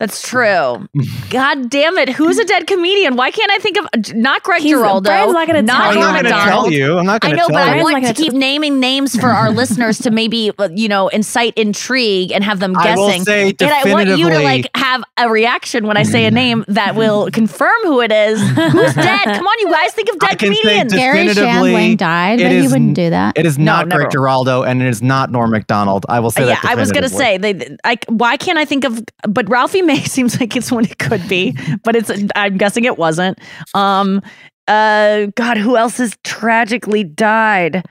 [0.00, 0.88] That's true.
[1.28, 2.08] God damn it!
[2.08, 3.16] Who's a dead comedian?
[3.16, 5.10] Why can't I think of not Greg He's- Giraldo?
[5.10, 6.00] Brian's not gonna not tell I'm you.
[6.00, 6.98] not going to tell you.
[6.98, 9.14] I'm not going to know, tell but I want not to gonna keep naming names
[9.14, 13.08] for our listeners to maybe uh, you know incite intrigue and have them I will
[13.08, 13.24] guessing.
[13.24, 16.64] say and I want you to like have a reaction when I say a name
[16.68, 18.40] that will confirm who it is.
[18.40, 19.24] Who's dead?
[19.24, 20.92] Come on, you guys, think of I dead can say comedians.
[20.94, 23.36] Gary Definitively, Shandling died, it but he wouldn't do that.
[23.36, 24.00] It is No, not never.
[24.02, 26.06] Greg Giraldo, and it is not Norm Macdonald.
[26.08, 26.64] I will say yeah, that.
[26.64, 27.76] I was gonna say they.
[27.84, 29.04] I, why can't I think of?
[29.28, 32.10] But Ralphie May seems like it's when it could be, but it's.
[32.36, 33.38] I'm guessing it wasn't.
[33.74, 34.22] Um.
[34.68, 35.26] Uh.
[35.36, 37.84] God, who else has tragically died?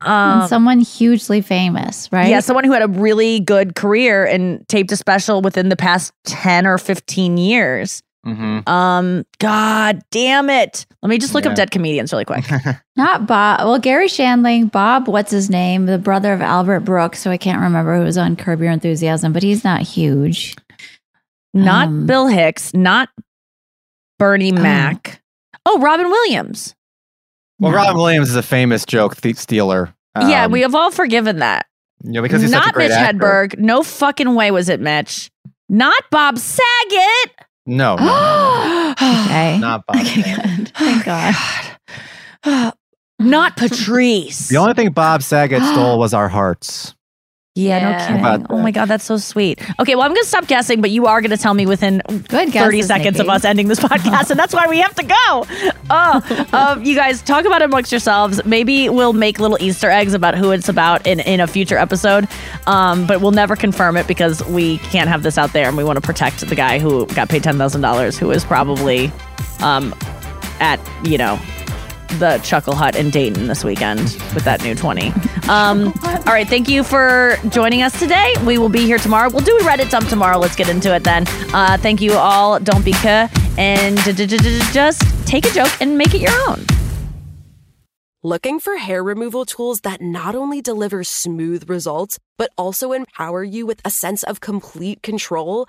[0.00, 0.48] And Um.
[0.48, 2.28] someone hugely famous, right?
[2.28, 6.12] Yeah, someone who had a really good career and taped a special within the past
[6.24, 8.02] ten or fifteen years.
[8.26, 8.68] Mhm.
[8.68, 9.24] Um.
[9.38, 10.86] God damn it!
[11.02, 12.44] Let me just look up dead comedians really quick.
[12.96, 13.60] Not Bob.
[13.60, 15.86] Well, Garry Shandling, Bob, what's his name?
[15.86, 17.20] The brother of Albert Brooks.
[17.20, 20.56] So I can't remember who was on Curb Your Enthusiasm, but he's not huge.
[21.64, 22.72] Not Um, Bill Hicks.
[22.74, 23.08] Not
[24.18, 24.60] Bernie Oh.
[24.60, 25.22] Mac.
[25.66, 26.74] Oh, Robin Williams.
[27.58, 27.78] Well, No.
[27.78, 29.94] Robin Williams is a famous joke thief stealer.
[30.20, 31.66] yeah, Um, we have all forgiven that.
[32.04, 33.18] you know, because he's such a Not great Mitch actor.
[33.18, 33.58] Hedberg.
[33.58, 35.30] No fucking way was it Mitch.
[35.68, 37.32] Not Bob Saget.
[37.66, 39.58] No, no, okay.
[39.58, 39.96] not Bob.
[39.96, 40.68] Okay, good.
[40.74, 41.34] Thank God.
[43.20, 44.48] Not Patrice.
[44.48, 46.94] The only thing Bob Saget stole was our hearts.
[47.58, 48.06] Yeah, no Yeah.
[48.06, 48.20] kidding.
[48.20, 49.60] About Oh my god, that's so sweet.
[49.80, 52.64] Okay, well I'm gonna stop guessing, but you are gonna tell me within Good guess.
[52.64, 55.46] 30 seconds of us ending this podcast, and that's why we have to go.
[55.90, 58.40] Oh, um, you guys talk about it amongst yourselves.
[58.44, 62.28] Maybe we'll make little Easter eggs about who it's about in, in a future episode,
[62.66, 65.84] um, but we'll never confirm it because we can't have this out there, and we
[65.84, 69.10] want to protect the guy who got paid ten thousand dollars, who is probably
[69.60, 69.94] um,
[70.60, 71.38] at you know
[72.18, 74.00] the Chuckle Hut in Dayton this weekend
[74.34, 75.08] with that new 20.
[75.48, 78.34] Um, all right, thank you for joining us today.
[78.44, 79.30] We will be here tomorrow.
[79.30, 80.38] We'll do a Reddit dump tomorrow.
[80.38, 81.24] Let's get into it then.
[81.52, 82.58] Uh, thank you all.
[82.58, 83.28] Don't be cuh
[83.58, 86.64] and just take a joke and make it your own.
[88.24, 93.64] Looking for hair removal tools that not only deliver smooth results, but also empower you
[93.64, 95.68] with a sense of complete control?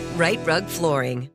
[0.21, 1.29] Rite Rug Flooring.